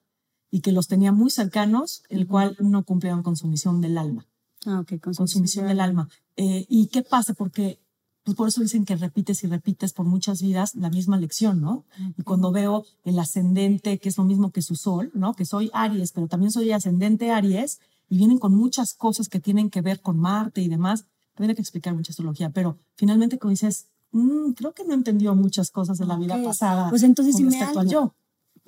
y 0.49 0.61
que 0.61 0.71
los 0.71 0.87
tenía 0.87 1.11
muy 1.11 1.31
cercanos, 1.31 2.03
el 2.09 2.27
cual 2.27 2.55
no 2.59 2.83
cumplieron 2.83 3.23
con 3.23 3.35
su 3.35 3.47
misión 3.47 3.81
del 3.81 3.97
alma. 3.97 4.27
Ah, 4.65 4.81
ok, 4.81 5.01
con 5.01 5.27
su, 5.27 5.39
misión 5.39 5.67
del 5.67 5.79
alma. 5.79 6.09
Eh, 6.35 6.65
¿Y 6.69 6.87
qué 6.87 7.01
pasa? 7.01 7.33
Porque 7.33 7.79
pues 8.23 8.37
por 8.37 8.47
eso 8.47 8.61
dicen 8.61 8.85
que 8.85 8.95
repites 8.95 9.43
y 9.43 9.47
repites 9.47 9.93
por 9.93 10.05
muchas 10.05 10.41
vidas 10.41 10.75
la 10.75 10.89
misma 10.89 11.17
lección, 11.17 11.59
¿no? 11.59 11.85
Y 12.17 12.23
cuando 12.23 12.51
veo 12.51 12.85
el 13.03 13.17
ascendente, 13.17 13.97
que 13.97 14.09
es 14.09 14.17
lo 14.17 14.25
mismo 14.25 14.51
que 14.51 14.61
su 14.61 14.75
sol, 14.75 15.11
¿no? 15.15 15.33
Que 15.33 15.45
soy 15.45 15.71
Aries, 15.73 16.11
pero 16.11 16.27
también 16.27 16.51
soy 16.51 16.71
ascendente 16.71 17.31
Aries, 17.31 17.79
y 18.09 18.17
vienen 18.17 18.37
con 18.37 18.53
muchas 18.53 18.93
cosas 18.93 19.29
que 19.29 19.39
tienen 19.39 19.69
que 19.69 19.81
ver 19.81 20.01
con 20.01 20.19
Marte 20.19 20.61
y 20.61 20.67
demás. 20.67 21.05
Hay 21.37 21.55
que 21.55 21.61
explicar 21.61 21.95
mucha 21.95 22.11
astrología, 22.11 22.51
pero 22.51 22.77
finalmente 22.95 23.39
como 23.39 23.49
dices, 23.49 23.87
mm, 24.11 24.51
creo 24.51 24.73
que 24.73 24.83
no 24.85 24.93
entendió 24.93 25.33
muchas 25.33 25.71
cosas 25.71 25.97
de 25.97 26.05
la 26.05 26.17
vida 26.17 26.37
pasada. 26.43 26.89
Pues 26.89 27.01
entonces 27.03 27.35
con 27.35 27.45
respecto 27.45 27.79
al 27.79 27.89
yo. 27.89 28.13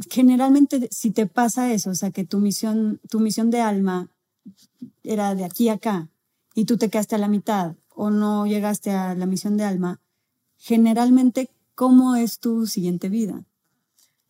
Generalmente, 0.09 0.87
si 0.89 1.11
te 1.11 1.27
pasa 1.27 1.71
eso, 1.71 1.91
o 1.91 1.95
sea, 1.95 2.09
que 2.09 2.23
tu 2.23 2.39
misión, 2.39 2.99
tu 3.09 3.19
misión 3.19 3.51
de 3.51 3.61
alma 3.61 4.09
era 5.03 5.35
de 5.35 5.43
aquí 5.43 5.69
a 5.69 5.73
acá 5.73 6.09
y 6.55 6.65
tú 6.65 6.77
te 6.77 6.89
quedaste 6.89 7.15
a 7.15 7.19
la 7.19 7.27
mitad 7.27 7.75
o 7.95 8.09
no 8.09 8.45
llegaste 8.45 8.91
a 8.91 9.15
la 9.15 9.25
misión 9.25 9.57
de 9.57 9.63
alma, 9.63 10.01
generalmente, 10.57 11.49
¿cómo 11.75 12.15
es 12.15 12.39
tu 12.39 12.67
siguiente 12.67 13.09
vida? 13.09 13.45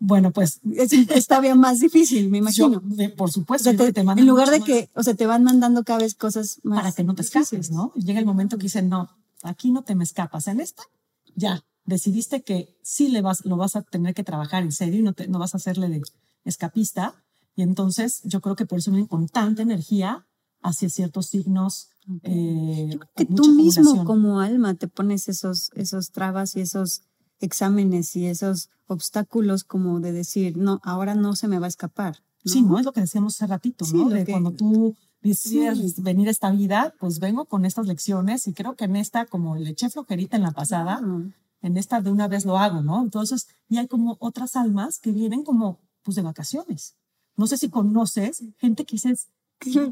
Bueno, 0.05 0.31
pues 0.31 0.59
es, 0.75 1.27
todavía 1.27 1.55
más 1.55 1.79
difícil, 1.79 2.29
me 2.29 2.39
imagino. 2.39 2.83
por 3.15 3.31
supuesto. 3.31 3.69
en 3.69 4.27
lugar 4.27 4.49
de 4.49 4.59
que, 4.59 4.89
o 4.95 5.01
sea, 5.01 5.13
te 5.13 5.25
van 5.25 5.45
mandando 5.45 5.85
cada 5.85 5.99
vez 5.99 6.13
cosas 6.13 6.59
más. 6.63 6.81
Para 6.81 6.91
que 6.91 7.05
no 7.05 7.15
te 7.15 7.21
escapes, 7.21 7.71
¿no? 7.71 7.93
Llega 7.95 8.19
el 8.19 8.25
momento 8.25 8.57
que 8.57 8.63
dicen, 8.63 8.89
no, 8.89 9.09
aquí 9.43 9.71
no 9.71 9.83
te 9.83 9.95
me 9.95 10.03
escapas. 10.03 10.47
En 10.47 10.59
esta, 10.59 10.83
ya, 11.35 11.63
decidiste 11.85 12.41
que 12.41 12.77
sí 12.81 13.07
le 13.07 13.21
vas, 13.21 13.45
lo 13.45 13.55
vas 13.55 13.77
a 13.77 13.81
tener 13.81 14.13
que 14.13 14.25
trabajar 14.25 14.63
en 14.63 14.73
serio 14.73 14.99
y 14.99 15.03
no, 15.03 15.13
te, 15.13 15.29
no 15.29 15.39
vas 15.39 15.53
a 15.53 15.57
hacerle 15.57 15.87
de 15.87 16.01
escapista. 16.43 17.15
Y 17.55 17.61
entonces 17.61 18.21
yo 18.25 18.41
creo 18.41 18.57
que 18.57 18.65
por 18.65 18.79
eso 18.79 18.91
vienen 18.91 19.07
con 19.07 19.29
tanta 19.29 19.61
energía 19.61 20.27
hacia 20.61 20.89
ciertos 20.89 21.27
signos. 21.27 21.91
Eh, 22.23 22.97
que 23.15 23.25
tú 23.25 23.47
mismo 23.53 24.03
como 24.05 24.39
alma 24.39 24.75
te 24.75 24.87
pones 24.87 25.29
esos, 25.29 25.71
esos 25.73 26.11
trabas 26.11 26.55
y 26.55 26.61
esos 26.61 27.03
exámenes 27.39 28.15
y 28.15 28.25
esos 28.25 28.69
obstáculos 28.87 29.63
como 29.63 29.99
de 29.99 30.11
decir, 30.11 30.57
no, 30.57 30.79
ahora 30.83 31.15
no 31.15 31.35
se 31.35 31.47
me 31.47 31.59
va 31.59 31.65
a 31.65 31.69
escapar. 31.69 32.17
Sí, 32.45 32.61
¿no? 32.61 32.77
Es 32.77 32.85
lo 32.85 32.91
que 32.91 33.01
decíamos 33.01 33.35
hace 33.35 33.47
ratito, 33.47 33.85
¿no? 33.93 34.09
De 34.09 34.25
cuando 34.25 34.51
tú 34.51 34.95
decides 35.21 36.01
venir 36.01 36.27
a 36.27 36.31
esta 36.31 36.51
vida, 36.51 36.93
pues 36.99 37.19
vengo 37.19 37.45
con 37.45 37.63
estas 37.65 37.87
lecciones 37.87 38.47
y 38.47 38.53
creo 38.53 38.75
que 38.75 38.85
en 38.85 38.97
esta, 38.97 39.25
como 39.25 39.55
le 39.55 39.69
eché 39.69 39.89
flojerita 39.89 40.35
en 40.35 40.43
la 40.43 40.51
pasada, 40.51 41.01
en 41.61 41.77
esta 41.77 42.01
de 42.01 42.11
una 42.11 42.27
vez 42.27 42.45
lo 42.45 42.57
hago, 42.57 42.81
¿no? 42.81 43.01
Entonces, 43.01 43.47
y 43.69 43.77
hay 43.77 43.87
como 43.87 44.17
otras 44.19 44.57
almas 44.57 44.99
que 44.99 45.11
vienen 45.11 45.43
como, 45.43 45.79
pues 46.03 46.15
de 46.15 46.21
vacaciones. 46.21 46.95
No 47.37 47.47
sé 47.47 47.57
si 47.57 47.69
conoces 47.69 48.43
gente 48.57 48.85
que 48.85 48.95
dices, 48.95 49.29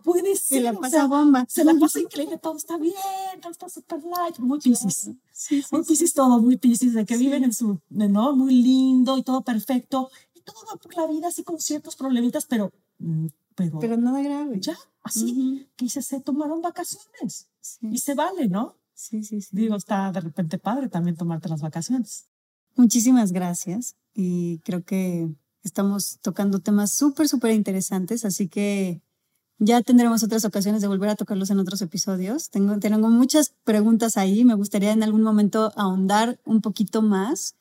puede 0.03 0.35
ser. 0.35 0.59
Se 0.59 0.61
la 0.61 0.73
pasa 0.73 1.07
bomba. 1.07 1.45
Se 1.47 1.63
la 1.63 1.73
pasa 1.75 1.99
increíble, 1.99 2.37
todo 2.37 2.57
está 2.57 2.77
bien, 2.77 2.95
todo 3.41 3.51
está 3.51 3.69
súper 3.69 3.99
light, 4.03 4.39
muy 4.39 4.59
piscis. 4.59 5.11
muy 5.71 5.83
piscis 5.83 6.13
todo, 6.13 6.39
muy 6.39 6.57
piscis, 6.57 6.93
de 6.93 7.05
que 7.05 7.17
viven 7.17 7.43
en 7.43 7.53
su, 7.53 7.79
¿no? 7.89 8.35
Muy 8.35 8.53
lindo 8.53 9.17
y 9.17 9.23
todo 9.23 9.41
perfecto. 9.41 10.09
Y 10.33 10.41
todo 10.41 10.57
va 10.71 10.77
por 10.77 10.95
la 10.95 11.07
vida 11.07 11.27
así 11.27 11.43
con 11.43 11.59
ciertos 11.59 11.95
problemitas, 11.95 12.45
pero... 12.45 12.71
Mm, 12.99 13.27
pero, 13.53 13.79
pero 13.79 13.97
nada 13.97 14.21
grave. 14.21 14.59
Ya, 14.61 14.77
así, 15.03 15.67
que 15.75 15.85
dice, 15.85 16.01
se 16.01 16.21
tomaron 16.21 16.61
vacaciones. 16.61 17.47
Y 17.81 17.97
se 17.97 18.15
vale, 18.15 18.47
¿no? 18.47 18.75
Sí, 18.93 19.23
sí, 19.23 19.41
sí. 19.41 19.49
Digo, 19.51 19.75
está 19.75 20.11
de 20.11 20.21
repente 20.21 20.57
padre 20.57 20.87
también 20.87 21.17
tomarte 21.17 21.49
las 21.49 21.61
vacaciones. 21.61 22.27
Muchísimas 22.75 23.31
gracias. 23.31 23.95
Y 24.13 24.59
creo 24.59 24.83
que 24.83 25.29
estamos 25.63 26.19
tocando 26.21 26.59
temas 26.59 26.91
súper, 26.91 27.27
súper 27.27 27.51
interesantes, 27.51 28.25
así 28.25 28.47
que 28.47 29.01
ya 29.63 29.79
tendremos 29.83 30.23
otras 30.23 30.43
ocasiones 30.43 30.81
de 30.81 30.87
volver 30.87 31.09
a 31.09 31.15
tocarlos 31.15 31.51
en 31.51 31.59
otros 31.59 31.83
episodios. 31.83 32.49
Tengo, 32.49 32.79
tengo 32.79 33.09
muchas 33.09 33.53
preguntas 33.63 34.17
ahí. 34.17 34.43
Me 34.43 34.55
gustaría 34.55 34.91
en 34.91 35.03
algún 35.03 35.21
momento 35.21 35.71
ahondar 35.75 36.39
un 36.45 36.61
poquito 36.61 37.03
más. 37.03 37.53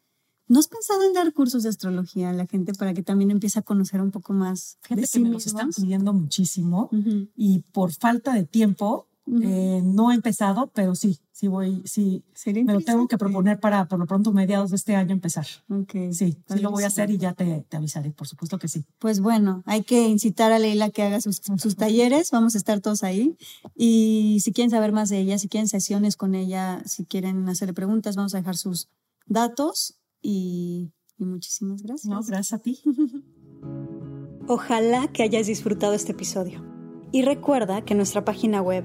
¿No 0.48 0.58
has 0.58 0.68
pensado 0.68 1.02
en 1.04 1.12
dar 1.12 1.30
cursos 1.34 1.62
de 1.62 1.68
astrología 1.68 2.30
a 2.30 2.32
la 2.32 2.46
gente 2.46 2.72
para 2.72 2.94
que 2.94 3.02
también 3.02 3.30
empiece 3.30 3.58
a 3.58 3.62
conocer 3.62 4.00
un 4.00 4.12
poco 4.12 4.32
más? 4.32 4.78
Gente 4.82 5.06
que 5.12 5.20
me 5.20 5.28
los 5.28 5.46
están 5.46 5.72
pidiendo 5.72 6.14
muchísimo 6.14 6.88
y 7.36 7.60
por 7.72 7.92
falta 7.92 8.32
de 8.32 8.44
tiempo 8.44 9.06
eh, 9.42 9.80
no 9.84 10.10
he 10.10 10.14
empezado, 10.14 10.70
pero 10.74 10.94
sí, 10.94 11.20
sí 11.30 11.46
voy, 11.46 11.82
sí, 11.84 12.24
me 12.46 12.72
lo 12.72 12.80
tengo 12.80 13.06
que 13.06 13.16
proponer 13.16 13.60
para 13.60 13.86
por 13.86 13.98
lo 13.98 14.06
pronto 14.06 14.32
mediados 14.32 14.70
de 14.70 14.76
este 14.76 14.96
año 14.96 15.12
empezar. 15.12 15.46
Okay. 15.68 16.12
Sí, 16.12 16.36
sí 16.48 16.58
lo 16.58 16.70
voy 16.70 16.82
a 16.82 16.88
hacer 16.88 17.10
y 17.10 17.18
ya 17.18 17.32
te, 17.32 17.64
te, 17.68 17.76
avisaré, 17.76 18.10
por 18.10 18.26
supuesto 18.26 18.58
que 18.58 18.66
sí. 18.66 18.84
Pues 18.98 19.20
bueno, 19.20 19.62
hay 19.66 19.82
que 19.82 20.08
incitar 20.08 20.50
a 20.50 20.58
Leila 20.58 20.90
que 20.90 21.02
haga 21.02 21.20
sus, 21.20 21.40
sus, 21.58 21.76
talleres, 21.76 22.30
vamos 22.32 22.56
a 22.56 22.58
estar 22.58 22.80
todos 22.80 23.04
ahí. 23.04 23.36
Y 23.76 24.40
si 24.42 24.52
quieren 24.52 24.70
saber 24.70 24.92
más 24.92 25.08
de 25.10 25.20
ella, 25.20 25.38
si 25.38 25.48
quieren 25.48 25.68
sesiones 25.68 26.16
con 26.16 26.34
ella, 26.34 26.82
si 26.86 27.04
quieren 27.04 27.48
hacerle 27.48 27.74
preguntas, 27.74 28.16
vamos 28.16 28.34
a 28.34 28.38
dejar 28.38 28.56
sus 28.56 28.88
datos 29.26 29.94
y, 30.20 30.92
y 31.18 31.24
muchísimas 31.24 31.82
gracias. 31.82 32.10
No, 32.10 32.20
gracias 32.22 32.52
a 32.52 32.58
ti. 32.58 32.80
Ojalá 34.48 35.06
que 35.12 35.22
hayas 35.22 35.46
disfrutado 35.46 35.94
este 35.94 36.12
episodio. 36.12 36.64
Y 37.12 37.22
recuerda 37.22 37.84
que 37.84 37.94
nuestra 37.94 38.24
página 38.24 38.62
web 38.62 38.84